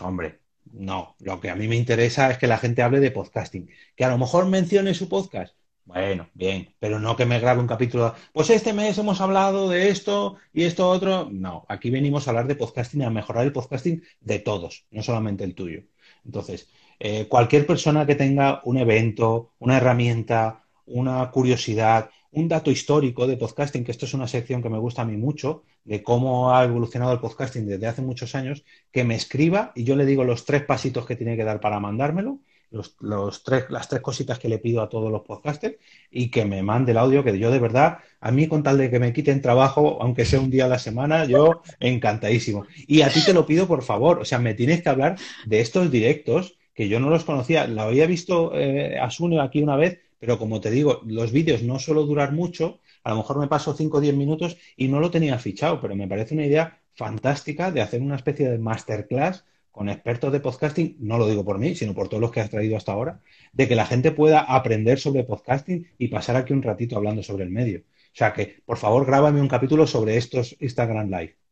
hombre, 0.00 0.40
no. 0.72 1.16
Lo 1.20 1.40
que 1.40 1.50
a 1.50 1.56
mí 1.56 1.68
me 1.68 1.76
interesa 1.76 2.30
es 2.30 2.38
que 2.38 2.46
la 2.46 2.58
gente 2.58 2.82
hable 2.82 3.00
de 3.00 3.10
podcasting. 3.10 3.70
Que 3.96 4.04
a 4.04 4.10
lo 4.10 4.18
mejor 4.18 4.46
mencione 4.46 4.94
su 4.94 5.08
podcast. 5.08 5.54
Bueno, 5.84 6.28
bien, 6.34 6.74
pero 6.78 7.00
no 7.00 7.16
que 7.16 7.24
me 7.24 7.40
grabe 7.40 7.60
un 7.60 7.66
capítulo. 7.66 8.14
Pues 8.34 8.50
este 8.50 8.74
mes 8.74 8.98
hemos 8.98 9.22
hablado 9.22 9.70
de 9.70 9.88
esto 9.88 10.36
y 10.52 10.64
esto 10.64 10.88
otro. 10.90 11.28
No, 11.30 11.64
aquí 11.66 11.88
venimos 11.88 12.26
a 12.26 12.30
hablar 12.30 12.46
de 12.46 12.56
podcasting 12.56 13.00
y 13.00 13.04
a 13.04 13.10
mejorar 13.10 13.44
el 13.44 13.52
podcasting 13.52 14.02
de 14.20 14.38
todos, 14.38 14.84
no 14.90 15.02
solamente 15.02 15.44
el 15.44 15.54
tuyo. 15.54 15.84
Entonces, 16.26 16.68
eh, 16.98 17.26
cualquier 17.26 17.66
persona 17.66 18.04
que 18.04 18.16
tenga 18.16 18.60
un 18.64 18.76
evento, 18.76 19.54
una 19.60 19.78
herramienta, 19.78 20.64
una 20.84 21.30
curiosidad, 21.30 22.10
un 22.32 22.48
dato 22.48 22.70
histórico 22.70 23.26
de 23.26 23.36
podcasting, 23.36 23.84
que 23.84 23.92
esto 23.92 24.06
es 24.06 24.14
una 24.14 24.28
sección 24.28 24.62
que 24.62 24.68
me 24.68 24.78
gusta 24.78 25.02
a 25.02 25.04
mí 25.04 25.16
mucho, 25.16 25.62
de 25.84 26.02
cómo 26.02 26.54
ha 26.54 26.64
evolucionado 26.64 27.12
el 27.12 27.20
podcasting 27.20 27.66
desde 27.66 27.86
hace 27.86 28.02
muchos 28.02 28.34
años, 28.34 28.64
que 28.92 29.04
me 29.04 29.14
escriba 29.14 29.72
y 29.74 29.84
yo 29.84 29.96
le 29.96 30.06
digo 30.06 30.24
los 30.24 30.44
tres 30.44 30.64
pasitos 30.64 31.06
que 31.06 31.16
tiene 31.16 31.36
que 31.36 31.44
dar 31.44 31.60
para 31.60 31.80
mandármelo, 31.80 32.40
los, 32.70 33.42
tres, 33.42 33.64
las 33.70 33.88
tres 33.88 34.02
cositas 34.02 34.38
que 34.38 34.48
le 34.48 34.58
pido 34.58 34.82
a 34.82 34.88
todos 34.88 35.10
los 35.10 35.22
podcasters 35.22 35.76
y 36.10 36.30
que 36.30 36.44
me 36.44 36.62
mande 36.62 36.92
el 36.92 36.98
audio, 36.98 37.24
que 37.24 37.38
yo 37.38 37.50
de 37.50 37.58
verdad, 37.58 37.98
a 38.20 38.30
mí 38.30 38.46
con 38.46 38.62
tal 38.62 38.78
de 38.78 38.90
que 38.90 38.98
me 38.98 39.12
quiten 39.12 39.40
trabajo, 39.40 39.98
aunque 40.02 40.24
sea 40.24 40.40
un 40.40 40.50
día 40.50 40.66
a 40.66 40.68
la 40.68 40.78
semana, 40.78 41.24
yo 41.24 41.62
encantadísimo. 41.80 42.66
Y 42.86 43.02
a 43.02 43.08
ti 43.08 43.24
te 43.24 43.32
lo 43.32 43.46
pido, 43.46 43.66
por 43.66 43.82
favor, 43.82 44.20
o 44.20 44.24
sea, 44.24 44.38
me 44.38 44.54
tienes 44.54 44.82
que 44.82 44.88
hablar 44.88 45.16
de 45.46 45.60
estos 45.60 45.90
directos 45.90 46.58
que 46.74 46.88
yo 46.88 47.00
no 47.00 47.10
los 47.10 47.24
conocía. 47.24 47.66
Lo 47.66 47.82
había 47.82 48.06
visto 48.06 48.52
eh, 48.54 48.98
a 48.98 49.10
Sunio 49.10 49.42
aquí 49.42 49.62
una 49.62 49.76
vez, 49.76 49.98
pero 50.18 50.38
como 50.38 50.60
te 50.60 50.70
digo, 50.70 51.00
los 51.06 51.32
vídeos 51.32 51.62
no 51.62 51.78
suelo 51.78 52.04
durar 52.04 52.32
mucho, 52.32 52.80
a 53.04 53.10
lo 53.10 53.16
mejor 53.16 53.38
me 53.38 53.48
paso 53.48 53.74
5 53.74 53.98
o 53.98 54.00
10 54.00 54.14
minutos 54.14 54.56
y 54.76 54.88
no 54.88 55.00
lo 55.00 55.10
tenía 55.10 55.38
fichado, 55.38 55.80
pero 55.80 55.94
me 55.94 56.08
parece 56.08 56.34
una 56.34 56.46
idea 56.46 56.80
fantástica 56.94 57.70
de 57.70 57.80
hacer 57.80 58.02
una 58.02 58.16
especie 58.16 58.48
de 58.48 58.58
masterclass 58.58 59.44
con 59.70 59.88
expertos 59.88 60.32
de 60.32 60.40
podcasting, 60.40 60.96
no 60.98 61.18
lo 61.18 61.28
digo 61.28 61.44
por 61.44 61.58
mí, 61.58 61.76
sino 61.76 61.94
por 61.94 62.08
todos 62.08 62.20
los 62.20 62.32
que 62.32 62.40
has 62.40 62.50
traído 62.50 62.76
hasta 62.76 62.92
ahora, 62.92 63.20
de 63.52 63.68
que 63.68 63.76
la 63.76 63.86
gente 63.86 64.10
pueda 64.10 64.40
aprender 64.40 64.98
sobre 64.98 65.22
podcasting 65.22 65.86
y 65.98 66.08
pasar 66.08 66.34
aquí 66.34 66.52
un 66.52 66.62
ratito 66.62 66.96
hablando 66.96 67.22
sobre 67.22 67.44
el 67.44 67.50
medio. 67.50 67.80
O 67.80 68.16
sea 68.18 68.32
que, 68.32 68.60
por 68.66 68.78
favor, 68.78 69.06
grábame 69.06 69.40
un 69.40 69.46
capítulo 69.46 69.86
sobre 69.86 70.16
estos 70.16 70.56
Instagram 70.58 71.10
Live. 71.10 71.47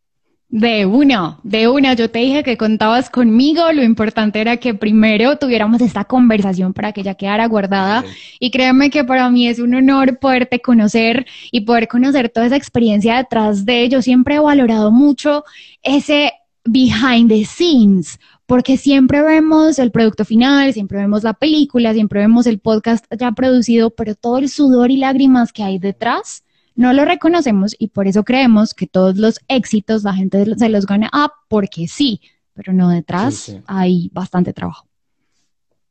De 0.48 0.86
una, 0.86 1.38
de 1.42 1.68
una. 1.68 1.94
Yo 1.94 2.08
te 2.08 2.20
dije 2.20 2.44
que 2.44 2.56
contabas 2.56 3.10
conmigo. 3.10 3.72
Lo 3.72 3.82
importante 3.82 4.40
era 4.40 4.58
que 4.58 4.74
primero 4.74 5.36
tuviéramos 5.36 5.80
esta 5.80 6.04
conversación 6.04 6.72
para 6.72 6.92
que 6.92 7.02
ya 7.02 7.14
quedara 7.14 7.46
guardada. 7.46 8.04
Y 8.38 8.52
créeme 8.52 8.90
que 8.90 9.04
para 9.04 9.28
mí 9.28 9.48
es 9.48 9.58
un 9.58 9.74
honor 9.74 10.18
poderte 10.18 10.60
conocer 10.60 11.26
y 11.50 11.62
poder 11.62 11.88
conocer 11.88 12.28
toda 12.28 12.46
esa 12.46 12.56
experiencia 12.56 13.16
detrás 13.16 13.64
de. 13.64 13.88
Yo 13.88 14.02
siempre 14.02 14.36
he 14.36 14.38
valorado 14.38 14.92
mucho 14.92 15.44
ese 15.82 16.32
behind 16.64 17.28
the 17.28 17.44
scenes, 17.44 18.18
porque 18.46 18.76
siempre 18.76 19.22
vemos 19.22 19.78
el 19.78 19.90
producto 19.90 20.24
final, 20.24 20.72
siempre 20.72 20.98
vemos 20.98 21.24
la 21.24 21.34
película, 21.34 21.92
siempre 21.92 22.20
vemos 22.20 22.46
el 22.46 22.60
podcast 22.60 23.04
ya 23.18 23.32
producido, 23.32 23.90
pero 23.90 24.14
todo 24.14 24.38
el 24.38 24.48
sudor 24.48 24.90
y 24.90 24.96
lágrimas 24.96 25.52
que 25.52 25.64
hay 25.64 25.78
detrás 25.78 26.44
no 26.76 26.92
lo 26.92 27.04
reconocemos 27.04 27.74
y 27.78 27.88
por 27.88 28.06
eso 28.06 28.22
creemos 28.22 28.74
que 28.74 28.86
todos 28.86 29.16
los 29.16 29.40
éxitos 29.48 30.04
la 30.04 30.14
gente 30.14 30.44
se 30.56 30.68
los 30.68 30.86
gana 30.86 31.08
a 31.12 31.32
porque 31.48 31.88
sí, 31.88 32.20
pero 32.52 32.72
no 32.72 32.90
detrás 32.90 33.56
hay 33.66 34.10
bastante 34.12 34.52
trabajo. 34.52 34.86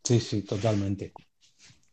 Sí, 0.04 0.20
sí, 0.20 0.44
totalmente. 0.44 1.12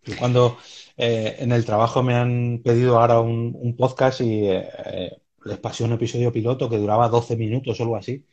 Y 0.05 0.12
cuando 0.12 0.59
eh, 0.97 1.36
en 1.38 1.53
el 1.53 1.64
trabajo 1.64 2.03
me 2.03 2.14
han 2.14 2.61
pedido 2.62 3.01
ahora 3.01 3.20
un, 3.20 3.74
podcast 3.78 4.20
y 4.20 4.45
eh, 4.49 5.11
les 5.45 5.59
pasé 5.59 5.84
un 5.84 5.93
episodio 5.93 6.32
piloto 6.32 6.68
que 6.68 6.76
duraba 6.76 7.09
12 7.09 7.36
minutos 7.36 7.80
o 7.80 7.82
algo 7.82 7.97
así. 7.97 8.26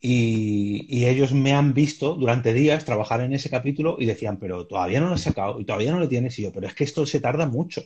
Y, 0.00 0.86
y, 0.88 1.06
ellos 1.06 1.32
me 1.32 1.52
han 1.52 1.74
visto 1.74 2.14
durante 2.14 2.54
días 2.54 2.84
trabajar 2.84 3.22
en 3.22 3.32
ese 3.32 3.50
capítulo 3.50 3.96
y 3.98 4.06
decían, 4.06 4.38
pero 4.38 4.66
todavía 4.66 5.00
no 5.00 5.08
lo 5.08 5.16
he 5.16 5.18
sacado 5.18 5.58
y 5.58 5.64
todavía 5.64 5.90
no 5.90 5.98
lo 5.98 6.08
tienes. 6.08 6.38
Y 6.38 6.42
yo, 6.42 6.52
pero 6.52 6.66
es 6.66 6.74
que 6.74 6.84
esto 6.84 7.04
se 7.06 7.20
tarda 7.20 7.46
mucho. 7.46 7.82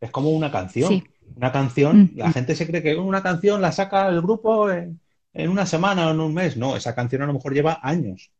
Es 0.00 0.10
como 0.10 0.30
una 0.30 0.50
canción. 0.50 1.04
Una 1.36 1.52
canción, 1.52 2.10
mm, 2.14 2.18
la 2.18 2.32
gente 2.32 2.54
se 2.54 2.66
cree 2.66 2.82
que 2.82 2.96
una 2.96 3.22
canción 3.22 3.60
la 3.60 3.72
saca 3.72 4.08
el 4.08 4.20
grupo 4.20 4.70
en, 4.70 5.00
una 5.34 5.66
semana 5.66 6.08
o 6.08 6.10
en 6.10 6.20
un 6.20 6.34
mes. 6.34 6.56
No, 6.56 6.76
esa 6.76 6.94
canción 6.94 7.22
a 7.22 7.26
lo 7.26 7.34
mejor 7.34 7.54
lleva 7.54 7.80
años. 7.82 8.30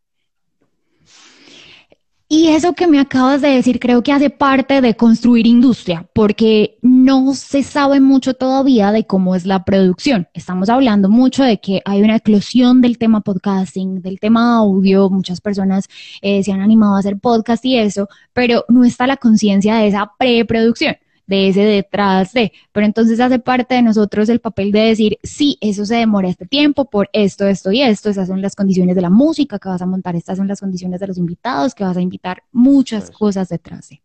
Y 2.32 2.46
eso 2.50 2.74
que 2.74 2.86
me 2.86 3.00
acabas 3.00 3.40
de 3.40 3.48
decir 3.48 3.80
creo 3.80 4.04
que 4.04 4.12
hace 4.12 4.30
parte 4.30 4.80
de 4.80 4.94
construir 4.94 5.48
industria, 5.48 6.08
porque 6.14 6.78
no 6.80 7.34
se 7.34 7.64
sabe 7.64 7.98
mucho 7.98 8.34
todavía 8.34 8.92
de 8.92 9.04
cómo 9.04 9.34
es 9.34 9.46
la 9.46 9.64
producción. 9.64 10.28
Estamos 10.32 10.68
hablando 10.68 11.08
mucho 11.08 11.42
de 11.42 11.58
que 11.58 11.82
hay 11.84 12.02
una 12.02 12.14
eclosión 12.14 12.82
del 12.82 12.98
tema 12.98 13.20
podcasting, 13.22 14.00
del 14.00 14.20
tema 14.20 14.58
audio, 14.58 15.10
muchas 15.10 15.40
personas 15.40 15.88
eh, 16.22 16.44
se 16.44 16.52
han 16.52 16.60
animado 16.60 16.94
a 16.94 17.00
hacer 17.00 17.18
podcast 17.18 17.64
y 17.64 17.76
eso, 17.76 18.08
pero 18.32 18.64
no 18.68 18.84
está 18.84 19.08
la 19.08 19.16
conciencia 19.16 19.74
de 19.74 19.88
esa 19.88 20.12
preproducción 20.16 20.94
de 21.30 21.48
ese 21.48 21.62
detrás 21.62 22.32
de, 22.32 22.52
pero 22.72 22.84
entonces 22.84 23.20
hace 23.20 23.38
parte 23.38 23.76
de 23.76 23.82
nosotros 23.82 24.28
el 24.28 24.40
papel 24.40 24.72
de 24.72 24.80
decir, 24.80 25.18
sí, 25.22 25.56
eso 25.60 25.86
se 25.86 25.94
demora 25.94 26.28
este 26.28 26.44
tiempo 26.44 26.84
por 26.90 27.08
esto, 27.12 27.46
esto 27.46 27.70
y 27.70 27.80
esto, 27.80 28.10
esas 28.10 28.28
son 28.28 28.42
las 28.42 28.56
condiciones 28.56 28.96
de 28.96 29.02
la 29.02 29.10
música 29.10 29.58
que 29.58 29.68
vas 29.68 29.80
a 29.80 29.86
montar, 29.86 30.16
estas 30.16 30.36
son 30.36 30.48
las 30.48 30.60
condiciones 30.60 31.00
de 31.00 31.06
los 31.06 31.16
invitados 31.16 31.74
que 31.74 31.84
vas 31.84 31.96
a 31.96 32.00
invitar, 32.02 32.42
muchas 32.52 33.10
cosas 33.10 33.48
detrás 33.48 33.88
de. 33.88 34.02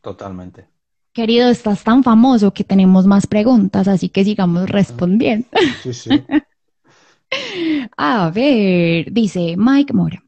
Totalmente. 0.00 0.66
Querido, 1.12 1.50
estás 1.50 1.84
tan 1.84 2.02
famoso 2.02 2.52
que 2.52 2.64
tenemos 2.64 3.06
más 3.06 3.26
preguntas, 3.26 3.86
así 3.86 4.08
que 4.08 4.24
sigamos 4.24 4.68
respondiendo. 4.68 5.46
Sí, 5.82 5.92
sí. 5.92 6.10
A 7.96 8.30
ver, 8.30 9.12
dice 9.12 9.54
Mike 9.56 9.92
Mora. 9.92 10.22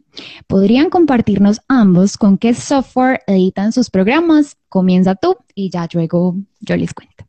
¿Podrían 0.47 0.91
compartirnos 0.91 1.61
ambos 1.69 2.17
con 2.17 2.39
qué 2.39 2.55
software 2.55 3.21
editan 3.27 3.73
sus 3.73 3.91
programas? 3.91 4.57
Comienza 4.69 5.15
tú 5.15 5.37
y 5.55 5.71
ya 5.71 5.89
luego 5.93 6.37
yo 6.61 6.77
les 6.77 6.93
cuento. 6.93 7.25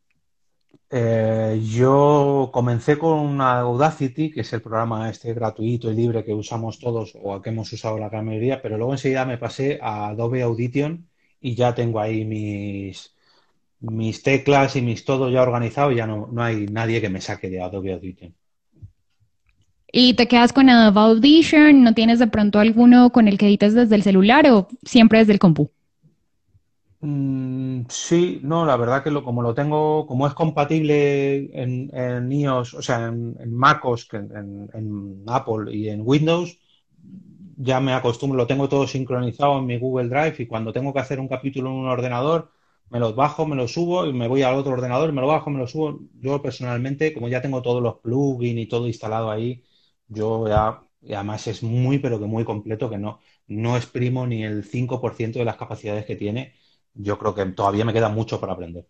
Eh, 0.96 1.60
yo 1.64 2.50
comencé 2.52 2.98
con 2.98 3.40
Audacity, 3.40 4.30
que 4.30 4.42
es 4.42 4.52
el 4.52 4.62
programa 4.62 5.10
este 5.10 5.34
gratuito 5.34 5.90
y 5.90 5.94
libre 5.96 6.24
que 6.24 6.32
usamos 6.32 6.78
todos 6.78 7.18
o 7.20 7.42
que 7.42 7.50
hemos 7.50 7.72
usado 7.72 7.98
la 7.98 8.08
mayoría, 8.22 8.62
pero 8.62 8.76
luego 8.76 8.92
enseguida 8.92 9.24
me 9.24 9.38
pasé 9.38 9.80
a 9.82 10.08
Adobe 10.08 10.42
Audition 10.42 11.08
y 11.40 11.56
ya 11.56 11.74
tengo 11.74 11.98
ahí 11.98 12.24
mis, 12.24 13.12
mis 13.80 14.22
teclas 14.22 14.76
y 14.76 14.82
mis 14.82 15.04
todo 15.04 15.30
ya 15.30 15.42
organizado 15.42 15.90
y 15.90 15.96
ya 15.96 16.06
no, 16.06 16.28
no 16.30 16.42
hay 16.44 16.66
nadie 16.66 17.00
que 17.00 17.08
me 17.08 17.20
saque 17.20 17.50
de 17.50 17.60
Adobe 17.60 17.92
Audition. 17.92 18.34
¿Y 19.96 20.14
te 20.14 20.26
quedas 20.28 20.52
con 20.52 20.68
Adobe 20.68 21.00
Audition? 21.00 21.84
¿No 21.84 21.94
tienes 21.94 22.18
de 22.18 22.26
pronto 22.26 22.58
alguno 22.58 23.10
con 23.10 23.28
el 23.28 23.38
que 23.38 23.46
edites 23.46 23.74
desde 23.74 23.94
el 23.94 24.02
celular 24.02 24.44
o 24.50 24.66
siempre 24.84 25.20
desde 25.20 25.32
el 25.32 25.38
compu? 25.38 25.70
Mm, 27.00 27.84
sí, 27.90 28.40
no, 28.42 28.64
la 28.64 28.76
verdad 28.76 29.02
que 29.04 29.10
lo, 29.10 29.22
como 29.22 29.42
lo 29.42 29.54
tengo, 29.54 30.06
como 30.06 30.26
es 30.26 30.32
compatible 30.34 31.50
en, 31.62 31.90
en 31.94 32.32
iOS, 32.32 32.74
o 32.74 32.82
sea, 32.82 33.06
en, 33.08 33.36
en 33.40 33.54
MacOS, 33.54 34.08
en, 34.14 34.70
en 34.72 35.24
Apple 35.26 35.74
y 35.74 35.88
en 35.90 36.00
Windows, 36.04 36.58
ya 37.56 37.80
me 37.80 37.92
acostumbro, 37.92 38.36
lo 38.38 38.46
tengo 38.46 38.68
todo 38.68 38.86
sincronizado 38.86 39.58
en 39.58 39.66
mi 39.66 39.78
Google 39.78 40.08
Drive 40.08 40.36
y 40.38 40.46
cuando 40.46 40.72
tengo 40.72 40.92
que 40.92 41.00
hacer 41.00 41.20
un 41.20 41.28
capítulo 41.28 41.70
en 41.70 41.76
un 41.76 41.88
ordenador, 41.88 42.50
me 42.90 42.98
los 43.00 43.14
bajo, 43.14 43.46
me 43.46 43.56
los 43.56 43.72
subo 43.72 44.06
y 44.06 44.12
me 44.12 44.28
voy 44.28 44.42
al 44.42 44.54
otro 44.56 44.72
ordenador, 44.72 45.12
me 45.12 45.20
lo 45.20 45.26
bajo, 45.28 45.50
me 45.50 45.58
lo 45.58 45.66
subo. 45.66 46.00
Yo 46.20 46.42
personalmente, 46.42 47.12
como 47.14 47.28
ya 47.28 47.42
tengo 47.42 47.62
todos 47.62 47.82
los 47.82 47.96
plugins 48.00 48.60
y 48.60 48.66
todo 48.66 48.86
instalado 48.86 49.30
ahí, 49.30 49.64
yo 50.08 50.48
ya, 50.48 50.82
además 51.16 51.46
es 51.46 51.62
muy, 51.62 51.98
pero 51.98 52.18
que 52.20 52.26
muy 52.26 52.44
completo, 52.44 52.90
que 52.90 52.98
no, 52.98 53.20
no 53.46 53.76
exprimo 53.76 54.26
ni 54.26 54.44
el 54.44 54.64
5% 54.64 55.38
de 55.38 55.44
las 55.44 55.56
capacidades 55.56 56.06
que 56.06 56.16
tiene. 56.16 56.54
Yo 56.94 57.18
creo 57.18 57.34
que 57.34 57.46
todavía 57.46 57.84
me 57.84 57.92
queda 57.92 58.08
mucho 58.08 58.40
para 58.40 58.52
aprender. 58.54 58.86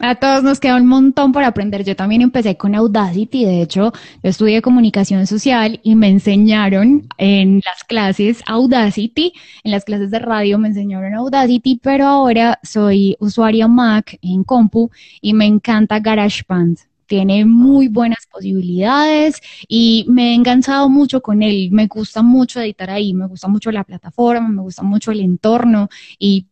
A 0.00 0.14
todos 0.14 0.44
nos 0.44 0.60
queda 0.60 0.76
un 0.76 0.86
montón 0.86 1.32
por 1.32 1.42
aprender. 1.42 1.84
Yo 1.84 1.96
también 1.96 2.22
empecé 2.22 2.56
con 2.56 2.74
Audacity. 2.74 3.44
De 3.44 3.62
hecho, 3.62 3.92
yo 4.22 4.30
estudié 4.30 4.62
comunicación 4.62 5.26
social 5.26 5.80
y 5.82 5.96
me 5.96 6.08
enseñaron 6.08 7.08
en 7.16 7.62
las 7.64 7.82
clases 7.82 8.42
Audacity. 8.46 9.32
En 9.64 9.72
las 9.72 9.84
clases 9.84 10.10
de 10.12 10.20
radio 10.20 10.58
me 10.58 10.68
enseñaron 10.68 11.14
Audacity, 11.14 11.80
pero 11.82 12.06
ahora 12.06 12.60
soy 12.62 13.16
usuaria 13.18 13.66
Mac 13.66 14.18
en 14.22 14.44
compu 14.44 14.90
y 15.20 15.34
me 15.34 15.46
encanta 15.46 15.98
GarageBand. 15.98 16.87
Tiene 17.08 17.44
muy 17.46 17.88
buenas 17.88 18.26
posibilidades 18.30 19.40
y 19.66 20.06
me 20.08 20.30
he 20.30 20.34
enganchado 20.34 20.88
mucho 20.90 21.22
con 21.22 21.42
él. 21.42 21.70
Me 21.72 21.86
gusta 21.88 22.22
mucho 22.22 22.60
editar 22.60 22.90
ahí, 22.90 23.14
me 23.14 23.26
gusta 23.26 23.48
mucho 23.48 23.72
la 23.72 23.82
plataforma, 23.84 24.48
me 24.48 24.62
gusta 24.62 24.82
mucho 24.84 25.10
el 25.10 25.20
entorno 25.20 25.88
y 26.18 26.46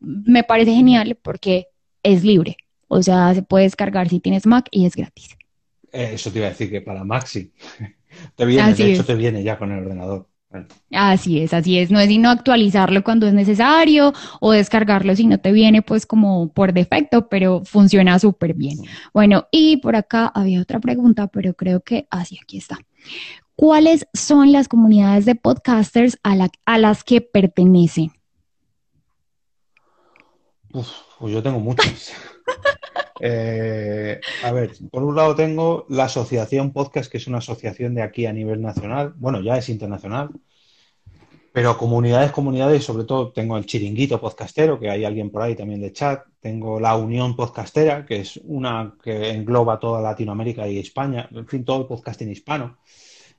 me 0.00 0.44
parece 0.44 0.72
genial 0.74 1.18
porque 1.22 1.68
es 2.02 2.24
libre. 2.24 2.56
O 2.88 3.02
sea, 3.02 3.34
se 3.34 3.42
puede 3.42 3.64
descargar 3.64 4.08
si 4.08 4.20
tienes 4.20 4.46
Mac 4.46 4.68
y 4.70 4.86
es 4.86 4.94
gratis. 4.94 5.36
Eh, 5.92 6.10
Eso 6.14 6.30
te 6.30 6.38
iba 6.38 6.46
a 6.46 6.50
decir 6.50 6.70
que 6.70 6.80
para 6.82 7.04
Maxi 7.04 7.52
te 8.36 8.44
viene, 8.46 8.62
Así 8.62 8.82
de 8.84 8.92
hecho 8.92 9.00
es. 9.02 9.06
te 9.06 9.14
viene 9.14 9.42
ya 9.42 9.58
con 9.58 9.72
el 9.72 9.80
ordenador. 9.84 10.28
Así 10.92 11.40
es, 11.40 11.52
así 11.52 11.78
es. 11.78 11.90
No 11.90 11.98
es 12.00 12.08
sino 12.08 12.30
actualizarlo 12.30 13.02
cuando 13.02 13.26
es 13.26 13.34
necesario 13.34 14.12
o 14.40 14.52
descargarlo 14.52 15.14
si 15.16 15.26
no 15.26 15.38
te 15.38 15.52
viene 15.52 15.82
pues 15.82 16.06
como 16.06 16.48
por 16.52 16.72
defecto, 16.72 17.28
pero 17.28 17.62
funciona 17.64 18.18
súper 18.18 18.54
bien. 18.54 18.78
Bueno, 19.12 19.46
y 19.50 19.78
por 19.78 19.96
acá 19.96 20.26
había 20.34 20.60
otra 20.62 20.78
pregunta, 20.80 21.26
pero 21.26 21.54
creo 21.54 21.80
que 21.80 22.06
así 22.10 22.38
aquí 22.42 22.58
está. 22.58 22.78
¿Cuáles 23.56 24.06
son 24.12 24.52
las 24.52 24.68
comunidades 24.68 25.24
de 25.24 25.34
podcasters 25.34 26.18
a, 26.22 26.36
la- 26.36 26.50
a 26.66 26.78
las 26.78 27.02
que 27.04 27.20
pertenecen? 27.20 28.12
uf, 30.72 30.88
pues 31.18 31.32
yo 31.32 31.42
tengo 31.42 31.58
muchas. 31.58 32.12
Eh, 33.20 34.20
a 34.42 34.52
ver, 34.52 34.72
por 34.90 35.02
un 35.02 35.16
lado 35.16 35.34
tengo 35.34 35.86
la 35.88 36.04
Asociación 36.04 36.72
Podcast, 36.72 37.10
que 37.10 37.18
es 37.18 37.26
una 37.26 37.38
asociación 37.38 37.94
de 37.94 38.02
aquí 38.02 38.26
a 38.26 38.32
nivel 38.32 38.60
nacional. 38.60 39.14
Bueno, 39.16 39.40
ya 39.40 39.56
es 39.56 39.68
internacional. 39.68 40.30
Pero 41.52 41.78
comunidades, 41.78 42.32
comunidades, 42.32 42.84
sobre 42.84 43.04
todo 43.04 43.32
tengo 43.32 43.56
el 43.56 43.64
Chiringuito 43.64 44.20
Podcastero, 44.20 44.78
que 44.78 44.90
hay 44.90 45.06
alguien 45.06 45.30
por 45.30 45.40
ahí 45.40 45.54
también 45.54 45.80
de 45.80 45.90
chat. 45.90 46.22
Tengo 46.38 46.78
la 46.78 46.94
Unión 46.96 47.34
Podcastera, 47.34 48.04
que 48.04 48.20
es 48.20 48.38
una 48.44 48.94
que 49.02 49.30
engloba 49.30 49.80
toda 49.80 50.02
Latinoamérica 50.02 50.68
y 50.68 50.78
España, 50.78 51.26
en 51.32 51.46
fin, 51.46 51.64
todo 51.64 51.80
el 51.80 51.86
podcasting 51.86 52.30
hispano. 52.30 52.76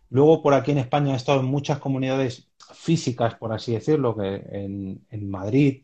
Luego, 0.10 0.42
por 0.42 0.56
aquí 0.56 0.72
en 0.72 0.80
España 0.80 1.14
he 1.14 1.16
estado 1.16 1.42
en 1.42 1.46
muchas 1.46 1.78
comunidades 1.78 2.50
físicas, 2.74 3.36
por 3.36 3.54
así 3.54 3.74
decirlo, 3.74 4.16
que 4.16 4.42
en, 4.52 5.06
en 5.12 5.30
Madrid 5.30 5.84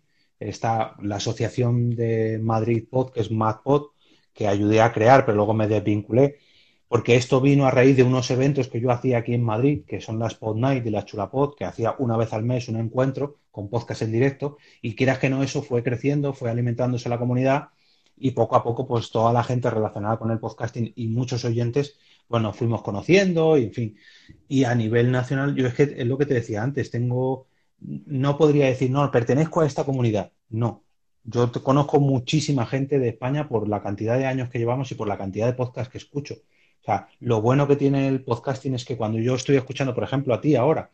está 0.49 0.95
la 1.01 1.17
Asociación 1.17 1.95
de 1.95 2.39
Madrid 2.41 2.85
Pod, 2.89 3.11
que 3.11 3.21
es 3.21 3.31
MadPod, 3.31 3.87
que 4.33 4.47
ayudé 4.47 4.81
a 4.81 4.91
crear, 4.91 5.25
pero 5.25 5.37
luego 5.37 5.53
me 5.53 5.67
desvinculé, 5.67 6.37
porque 6.87 7.15
esto 7.15 7.41
vino 7.41 7.65
a 7.65 7.71
raíz 7.71 7.97
de 7.97 8.03
unos 8.03 8.29
eventos 8.31 8.67
que 8.67 8.79
yo 8.79 8.91
hacía 8.91 9.19
aquí 9.19 9.33
en 9.33 9.43
Madrid, 9.43 9.83
que 9.87 10.01
son 10.01 10.19
las 10.19 10.35
Pod 10.35 10.57
Night 10.57 10.85
y 10.85 10.89
las 10.89 11.05
Chulapod, 11.05 11.55
que 11.55 11.65
hacía 11.65 11.95
una 11.97 12.17
vez 12.17 12.33
al 12.33 12.43
mes 12.43 12.67
un 12.67 12.77
encuentro 12.77 13.37
con 13.51 13.69
podcast 13.69 14.01
en 14.03 14.11
directo, 14.11 14.57
y 14.81 14.95
quieras 14.95 15.19
que 15.19 15.29
no, 15.29 15.43
eso 15.43 15.61
fue 15.61 15.83
creciendo, 15.83 16.33
fue 16.33 16.49
alimentándose 16.49 17.09
la 17.09 17.19
comunidad, 17.19 17.69
y 18.15 18.31
poco 18.31 18.55
a 18.55 18.63
poco, 18.63 18.87
pues 18.87 19.09
toda 19.11 19.33
la 19.33 19.43
gente 19.43 19.69
relacionada 19.69 20.17
con 20.17 20.31
el 20.31 20.39
podcasting 20.39 20.93
y 20.95 21.07
muchos 21.07 21.45
oyentes, 21.45 21.97
pues 22.27 22.43
fuimos 22.55 22.81
conociendo, 22.81 23.57
y 23.57 23.65
en 23.65 23.73
fin. 23.73 23.97
Y 24.47 24.63
a 24.63 24.75
nivel 24.75 25.11
nacional, 25.11 25.55
yo 25.55 25.67
es 25.67 25.73
que 25.73 25.83
es 25.83 26.07
lo 26.07 26.17
que 26.17 26.25
te 26.25 26.35
decía 26.35 26.63
antes, 26.63 26.91
tengo, 26.91 27.47
no 27.86 28.38
podría 28.38 28.67
decir, 28.67 28.89
no, 28.91 29.09
pertenezco 29.11 29.61
a 29.61 29.65
esta 29.67 29.84
comunidad. 29.84 30.31
No. 30.49 30.84
Yo 31.23 31.49
te- 31.51 31.61
conozco 31.61 31.99
muchísima 31.99 32.65
gente 32.65 32.99
de 32.99 33.09
España 33.09 33.47
por 33.47 33.67
la 33.67 33.81
cantidad 33.81 34.17
de 34.17 34.25
años 34.25 34.49
que 34.49 34.59
llevamos 34.59 34.91
y 34.91 34.95
por 34.95 35.07
la 35.07 35.17
cantidad 35.17 35.47
de 35.47 35.53
podcasts 35.53 35.91
que 35.91 35.97
escucho. 35.97 36.36
O 36.81 36.86
sea, 36.86 37.07
lo 37.19 37.41
bueno 37.41 37.67
que 37.67 37.77
tiene 37.77 38.07
el 38.09 38.23
podcasting 38.23 38.75
es 38.75 38.84
que 38.86 38.97
cuando 38.97 39.17
yo 39.19 39.36
estoy 39.36 39.55
escuchando, 39.55 39.95
por 39.95 40.03
ejemplo, 40.03 40.34
a 40.34 40.41
ti 40.41 40.55
ahora, 40.55 40.89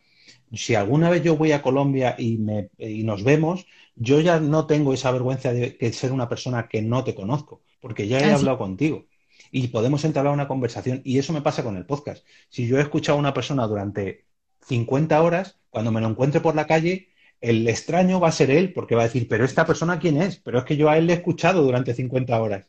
si 0.52 0.74
alguna 0.76 1.10
vez 1.10 1.22
yo 1.22 1.36
voy 1.36 1.52
a 1.52 1.62
Colombia 1.62 2.14
y, 2.18 2.38
me, 2.38 2.70
y 2.78 3.02
nos 3.02 3.24
vemos, 3.24 3.66
yo 3.96 4.20
ya 4.20 4.38
no 4.40 4.66
tengo 4.66 4.94
esa 4.94 5.10
vergüenza 5.10 5.52
de, 5.52 5.76
que 5.76 5.92
ser 5.92 6.12
una 6.12 6.28
persona 6.28 6.68
que 6.68 6.82
no 6.82 7.02
te 7.04 7.14
conozco, 7.14 7.62
porque 7.80 8.06
ya 8.08 8.18
he 8.20 8.24
Así. 8.24 8.34
hablado 8.34 8.58
contigo 8.58 9.06
y 9.50 9.68
podemos 9.68 10.04
entablar 10.04 10.32
una 10.32 10.48
conversación. 10.48 11.02
Y 11.04 11.18
eso 11.18 11.32
me 11.32 11.42
pasa 11.42 11.64
con 11.64 11.76
el 11.76 11.86
podcast. 11.86 12.24
Si 12.48 12.66
yo 12.66 12.78
he 12.78 12.82
escuchado 12.82 13.16
a 13.18 13.20
una 13.20 13.34
persona 13.34 13.66
durante 13.66 14.26
50 14.62 15.20
horas, 15.22 15.58
cuando 15.70 15.92
me 15.92 16.00
lo 16.00 16.08
encuentre 16.08 16.40
por 16.40 16.54
la 16.54 16.66
calle, 16.66 17.08
el 17.40 17.66
extraño 17.68 18.20
va 18.20 18.28
a 18.28 18.32
ser 18.32 18.50
él, 18.50 18.72
porque 18.72 18.94
va 18.94 19.02
a 19.02 19.04
decir, 19.06 19.28
pero 19.28 19.44
esta 19.44 19.66
persona 19.66 19.98
quién 19.98 20.20
es? 20.20 20.36
Pero 20.38 20.58
es 20.58 20.64
que 20.64 20.76
yo 20.76 20.90
a 20.90 20.98
él 20.98 21.06
le 21.06 21.14
he 21.14 21.16
escuchado 21.16 21.62
durante 21.62 21.94
50 21.94 22.40
horas. 22.40 22.66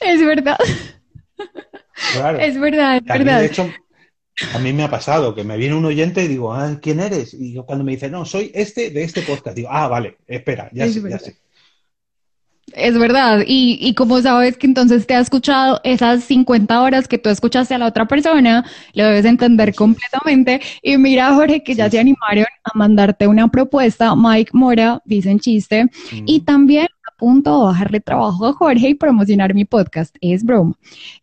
Es 0.00 0.20
verdad, 0.24 0.56
Claro. 2.08 2.38
es 2.38 2.58
verdad, 2.58 2.96
es 2.96 3.02
Y 3.04 3.10
a 3.10 3.18
mí, 3.18 3.18
verdad. 3.24 3.40
de 3.40 3.46
hecho, 3.46 3.70
a 4.54 4.58
mí 4.58 4.72
me 4.72 4.84
ha 4.84 4.90
pasado 4.90 5.34
que 5.34 5.44
me 5.44 5.56
viene 5.56 5.74
un 5.76 5.84
oyente 5.84 6.24
y 6.24 6.28
digo, 6.28 6.52
ah, 6.54 6.78
¿quién 6.82 7.00
eres? 7.00 7.34
Y 7.34 7.52
yo 7.54 7.66
cuando 7.66 7.84
me 7.84 7.92
dice, 7.92 8.10
no, 8.10 8.24
soy 8.24 8.50
este 8.54 8.90
de 8.90 9.04
este 9.04 9.22
podcast, 9.22 9.56
digo, 9.56 9.68
ah, 9.70 9.88
vale, 9.88 10.18
espera, 10.26 10.70
ya 10.72 10.86
Es 10.86 10.94
sé, 10.94 11.00
ya 11.08 11.18
sé. 11.18 11.36
Es 12.72 12.96
verdad, 12.98 13.42
y, 13.46 13.78
y 13.80 13.94
como 13.94 14.20
sabes 14.20 14.56
que 14.56 14.66
entonces 14.66 15.06
te 15.06 15.14
ha 15.14 15.20
escuchado 15.20 15.80
esas 15.82 16.22
50 16.24 16.80
horas 16.82 17.08
que 17.08 17.18
tú 17.18 17.28
escuchaste 17.28 17.74
a 17.74 17.78
la 17.78 17.86
otra 17.86 18.06
persona, 18.06 18.64
lo 18.94 19.04
debes 19.04 19.24
entender 19.24 19.74
completamente. 19.74 20.60
Y 20.82 20.96
mira, 20.96 21.34
Jorge, 21.34 21.62
que 21.64 21.74
ya 21.74 21.86
Sí, 21.86 21.92
se 21.92 21.98
animaron 22.00 22.44
a 22.64 22.70
mandarte 22.78 23.26
una 23.26 23.48
propuesta. 23.48 24.14
Mike 24.14 24.50
Mora 24.54 25.00
dice 25.04 25.30
en 25.30 25.40
chiste, 25.40 25.90
y 26.24 26.40
Mm. 26.40 26.44
también 26.44 26.86
a 26.86 26.99
punto 27.20 27.58
de 27.58 27.64
bajarle 27.66 28.00
trabajo 28.00 28.46
a 28.46 28.52
Jorge 28.54 28.88
y 28.88 28.94
promocionar 28.94 29.54
mi 29.54 29.64
podcast. 29.66 30.16
Es 30.22 30.42
broma. 30.42 30.74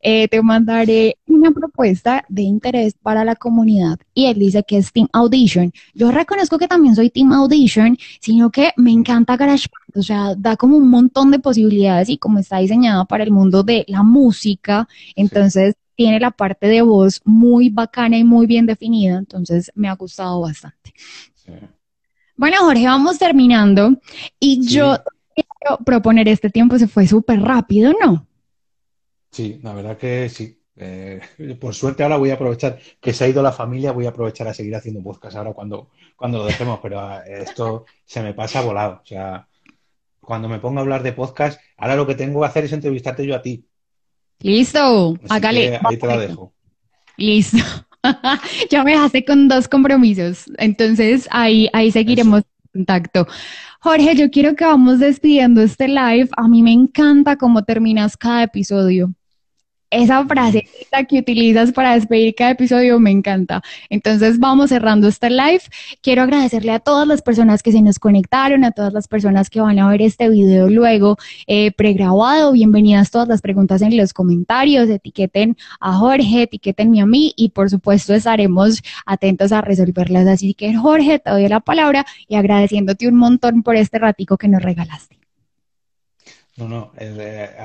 Eh, 0.02 0.28
te 0.28 0.42
mandaré 0.42 1.18
una 1.28 1.50
propuesta 1.52 2.24
de 2.30 2.44
interés 2.44 2.94
para 3.02 3.26
la 3.26 3.36
comunidad 3.36 3.98
y 4.14 4.28
él 4.28 4.38
dice 4.40 4.64
que 4.68 4.78
es 4.78 4.92
Team 4.94 5.08
Audition. 5.12 5.74
Yo 5.96 6.12
reconozco 6.12 6.58
que 6.60 6.68
también 6.68 6.96
soy 6.96 7.10
Team 7.10 7.34
Audition, 7.34 7.98
sino 8.22 8.52
que 8.52 8.72
me 8.78 8.92
encanta 8.92 9.36
GarageBand, 9.36 9.98
o 9.98 10.04
sea, 10.04 10.36
da 10.36 10.56
como 10.56 10.78
un 10.78 10.88
montón 10.90 11.32
de 11.32 11.40
posibilidades 11.40 12.10
y 12.10 12.18
como 12.18 12.38
está 12.40 12.60
diseñada 12.60 13.04
para 13.06 13.24
el 13.24 13.32
mundo 13.32 13.64
de 13.64 13.84
la 13.88 14.04
música, 14.04 14.88
entonces 15.16 15.76
tiene 15.96 16.20
la 16.20 16.30
parte 16.30 16.68
de 16.68 16.84
voz 16.84 17.22
muy 17.26 17.70
bacana 17.70 18.18
y 18.20 18.24
muy 18.24 18.46
bien 18.46 18.68
definida, 18.68 19.18
entonces 19.18 19.72
me 19.74 19.88
ha 19.90 19.96
gustado 19.96 20.42
bastante. 20.42 20.94
Sí. 21.34 21.54
Bueno, 22.36 22.58
Jorge, 22.60 22.86
vamos 22.86 23.18
terminando 23.18 23.98
y 24.40 24.62
Sí. 24.62 24.76
yo 24.76 24.98
proponer 25.86 26.28
este 26.28 26.50
tiempo 26.50 26.78
se 26.78 26.88
fue 26.88 27.08
súper 27.08 27.42
rápido, 27.42 27.94
¿no? 28.04 28.28
Sí, 29.32 29.60
la 29.62 29.74
verdad 29.74 29.98
que 29.98 30.30
sí. 30.30 30.58
Eh, 30.80 31.20
por 31.60 31.74
suerte 31.74 32.04
ahora 32.04 32.18
voy 32.18 32.30
a 32.30 32.36
aprovechar 32.36 32.78
que 33.02 33.12
se 33.12 33.24
ha 33.24 33.28
ido 33.28 33.42
la 33.42 33.52
familia, 33.52 33.92
voy 33.92 34.06
a 34.06 34.10
aprovechar 34.10 34.48
a 34.48 34.54
seguir 34.54 34.76
haciendo 34.76 35.02
podcast 35.02 35.36
ahora 35.36 35.54
cuando, 35.54 35.90
cuando 36.16 36.38
lo 36.38 36.46
dejemos, 36.46 36.80
pero 36.82 37.00
ah, 37.00 37.24
esto 37.26 37.86
se 38.06 38.22
me 38.22 38.34
pasa 38.34 38.62
volado. 38.62 39.02
O 39.04 39.06
sea, 39.06 39.48
cuando 40.22 40.48
me 40.48 40.60
pongo 40.60 40.80
a 40.80 40.82
hablar 40.84 41.02
de 41.02 41.14
podcast, 41.14 41.60
ahora 41.78 41.96
lo 41.96 42.06
que 42.06 42.16
tengo 42.16 42.42
que 42.42 42.46
hacer 42.46 42.66
es 42.66 42.74
entrevistarte 42.74 43.26
yo 43.26 43.36
a 43.36 43.42
ti. 43.42 43.66
Listo, 44.40 45.18
hágale. 45.30 45.80
Ahí 45.84 45.98
te 45.98 46.08
la 46.08 46.18
dejo. 46.18 46.54
Listo. 47.18 47.58
ya 48.70 48.84
me 48.84 48.92
dejaste 48.92 49.26
con 49.26 49.48
dos 49.48 49.68
compromisos, 49.68 50.46
entonces 50.58 51.28
ahí, 51.32 51.70
ahí 51.74 51.92
seguiremos 51.92 52.44
en 52.74 52.80
contacto. 52.80 53.28
Jorge, 53.80 54.16
yo 54.16 54.30
quiero 54.32 54.56
que 54.56 54.66
vamos 54.66 55.00
despidiendo 55.00 55.62
este 55.62 55.88
live. 55.88 56.30
A 56.36 56.48
mí 56.48 56.64
me 56.64 56.72
encanta 56.72 57.38
cómo 57.38 57.64
terminas 57.64 58.18
cada 58.18 58.44
episodio 58.44 59.14
esa 59.90 60.26
frase 60.26 60.68
que 61.08 61.20
utilizas 61.20 61.72
para 61.72 61.94
despedir 61.94 62.36
cada 62.36 62.52
episodio 62.52 63.00
me 63.00 63.12
encanta. 63.12 63.62
Entonces 63.90 64.40
vamos 64.40 64.70
cerrando 64.70 65.08
este 65.08 65.30
live. 65.30 65.62
Quiero 66.02 66.24
agradecerle 66.24 66.72
a 66.72 66.80
todas 66.80 67.08
las 67.08 67.22
personas 67.22 67.64
que 67.64 67.72
se 67.72 67.82
nos 67.82 68.00
conectaron, 68.00 68.64
a 68.64 68.72
todas 68.72 68.94
las 68.94 69.08
personas 69.08 69.50
que 69.50 69.62
van 69.62 69.80
a 69.80 69.90
ver 69.90 70.02
este 70.02 70.30
video 70.30 70.70
luego 70.70 71.18
eh, 71.46 71.72
pregrabado. 71.72 72.52
Bienvenidas 72.52 73.12
todas 73.12 73.28
las 73.28 73.42
preguntas 73.42 73.82
en 73.82 73.96
los 73.96 74.14
comentarios. 74.14 74.90
Etiqueten 74.90 75.56
a 75.80 75.94
Jorge, 75.94 76.44
etiquetenme 76.44 77.02
a 77.02 77.06
mí 77.06 77.34
y 77.36 77.50
por 77.50 77.70
supuesto 77.70 78.14
estaremos 78.14 78.82
atentos 79.06 79.52
a 79.52 79.62
resolverlas. 79.62 80.28
Así 80.28 80.54
que 80.54 80.76
Jorge, 80.76 81.20
te 81.20 81.30
doy 81.30 81.48
la 81.48 81.60
palabra 81.60 82.06
y 82.28 82.36
agradeciéndote 82.36 83.08
un 83.08 83.16
montón 83.16 83.64
por 83.64 83.76
este 83.76 84.00
ratico 84.00 84.38
que 84.38 84.48
nos 84.48 84.62
regalaste. 84.62 85.27
No, 86.58 86.68
no, 86.68 86.92
el, 86.98 87.20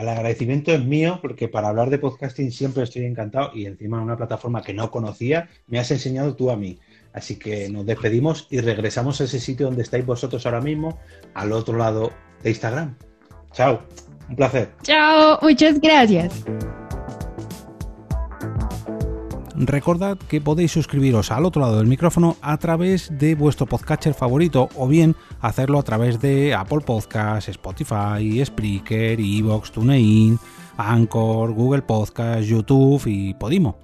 agradecimiento 0.09 0.71
es 0.71 0.85
mío 0.85 1.19
porque 1.23 1.49
para 1.49 1.69
hablar 1.69 1.89
de 1.89 1.99
podcasting 1.99 2.53
siempre 2.53 2.83
estoy 2.83 3.07
encantado 3.07 3.51
y 3.55 3.65
encima 3.65 3.97
en 3.97 4.03
una 4.05 4.19
plataforma 4.19 4.63
que 4.63 4.75
no 4.75 4.91
conocía 4.91 5.49
me 5.67 5.79
has 5.79 5.91
enseñado 5.91 6.37
tú 6.37 6.51
a 6.51 6.57
mí. 6.57 6.79
Así 7.15 7.39
que 7.39 7.71
nos 7.71 7.87
despedimos 7.87 8.47
y 8.51 8.61
regresamos 8.61 9.21
a 9.21 9.25
ese 9.25 9.41
sitio 9.41 9.67
donde 9.67 9.83
estáis 9.83 10.05
vosotros 10.05 10.45
ahora 10.45 10.61
mismo, 10.61 10.99
al 11.35 11.53
otro 11.53 11.77
lado 11.77 12.13
de 12.43 12.51
Instagram. 12.51 12.95
Chao, 13.53 13.81
un 14.29 14.37
placer. 14.37 14.71
Chao, 14.83 15.39
muchas 15.41 15.81
gracias. 15.81 16.45
Recordad 19.55 20.17
que 20.17 20.41
podéis 20.41 20.73
suscribiros 20.73 21.31
al 21.31 21.45
otro 21.45 21.61
lado 21.61 21.79
del 21.79 21.87
micrófono 21.87 22.37
a 22.41 22.57
través 22.57 23.11
de 23.19 23.35
vuestro 23.35 23.67
podcatcher 23.67 24.15
favorito 24.15 24.69
o 24.77 24.89
bien 24.89 25.15
hacerlo 25.41 25.79
a 25.79 25.83
través 25.83 26.21
de 26.21 26.55
Apple 26.55 26.81
Podcasts, 26.81 27.51
Spotify, 27.51 28.43
Spreaker, 28.45 29.21
Evox, 29.21 29.73
TuneIn, 29.73 30.39
Anchor, 30.77 31.53
Google 31.53 31.83
Podcasts, 31.83 32.47
YouTube 32.47 33.03
y 33.07 33.35
Podimo. 33.35 33.79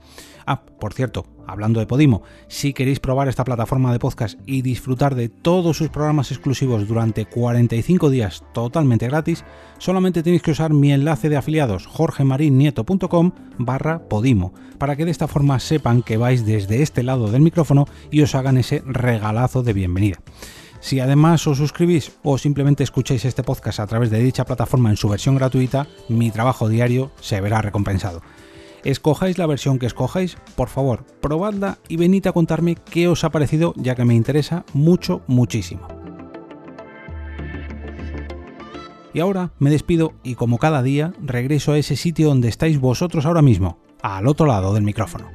Ah, 0.47 0.63
por 0.63 0.95
cierto, 0.95 1.27
hablando 1.49 1.81
de 1.81 1.87
Podimo, 1.87 2.23
si 2.47 2.73
queréis 2.73 3.01
probar 3.01 3.27
esta 3.27 3.45
plataforma 3.45 3.93
de 3.93 3.99
podcast 3.99 4.39
y 4.47 4.63
disfrutar 4.63 5.15
de 5.17 5.29
todos 5.29 5.77
sus 5.77 5.89
programas 5.89 6.31
exclusivos 6.31 6.87
durante 6.87 7.27
45 7.27 8.11
días 8.11 8.45
totalmente 8.53 9.09
gratis, 9.09 9.45
solamente 9.79 10.23
tenéis 10.23 10.43
que 10.43 10.53
usar 10.53 10.73
mi 10.73 10.93
enlace 10.93 11.29
de 11.29 11.37
afiliados 11.37 11.87
jorgemarinieto.com 11.87 13.33
barra 13.59 13.99
Podimo, 14.09 14.53
para 14.79 14.95
que 14.95 15.05
de 15.05 15.11
esta 15.11 15.27
forma 15.27 15.59
sepan 15.59 16.03
que 16.03 16.19
vais 16.19 16.47
desde 16.47 16.83
este 16.83 17.03
lado 17.03 17.31
del 17.31 17.43
micrófono 17.43 17.87
y 18.11 18.23
os 18.23 18.35
hagan 18.35 18.59
ese 18.59 18.83
regalazo 18.87 19.63
de 19.63 19.73
bienvenida. 19.73 20.19
Si 20.81 21.01
además 21.01 21.47
os 21.47 21.59
suscribís 21.59 22.13
o 22.23 22.39
simplemente 22.39 22.85
escucháis 22.85 23.25
este 23.25 23.43
podcast 23.43 23.81
a 23.81 23.87
través 23.87 24.11
de 24.11 24.23
dicha 24.23 24.45
plataforma 24.45 24.91
en 24.91 24.97
su 24.97 25.09
versión 25.09 25.35
gratuita, 25.35 25.89
mi 26.09 26.31
trabajo 26.31 26.69
diario 26.69 27.11
se 27.21 27.41
verá 27.41 27.61
recompensado. 27.63 28.23
Escojáis 28.89 29.37
la 29.37 29.45
versión 29.45 29.79
que 29.79 29.85
escojáis, 29.85 30.39
por 30.57 30.71
favor, 30.71 31.05
probadla 31.21 31.77
y 31.89 31.99
venid 31.99 32.27
a 32.27 32.33
contarme 32.33 32.75
qué 32.75 33.07
os 33.07 33.23
ha 33.23 33.29
parecido, 33.29 33.75
ya 33.77 33.95
que 33.95 34.07
me 34.07 34.15
interesa 34.15 34.65
mucho, 34.73 35.21
muchísimo. 35.27 35.87
Y 39.13 39.21
ahora 39.21 39.51
me 39.59 39.69
despido 39.69 40.15
y 40.23 40.37
como 40.37 40.57
cada 40.57 40.83
día 40.83 41.13
regreso 41.21 41.73
a 41.73 41.79
ese 41.79 41.97
sitio 41.97 42.29
donde 42.29 42.49
estáis 42.49 42.81
vosotros 42.81 43.27
ahora 43.27 43.43
mismo, 43.43 43.79
al 44.01 44.27
otro 44.27 44.47
lado 44.47 44.73
del 44.73 44.85
micrófono. 44.85 45.29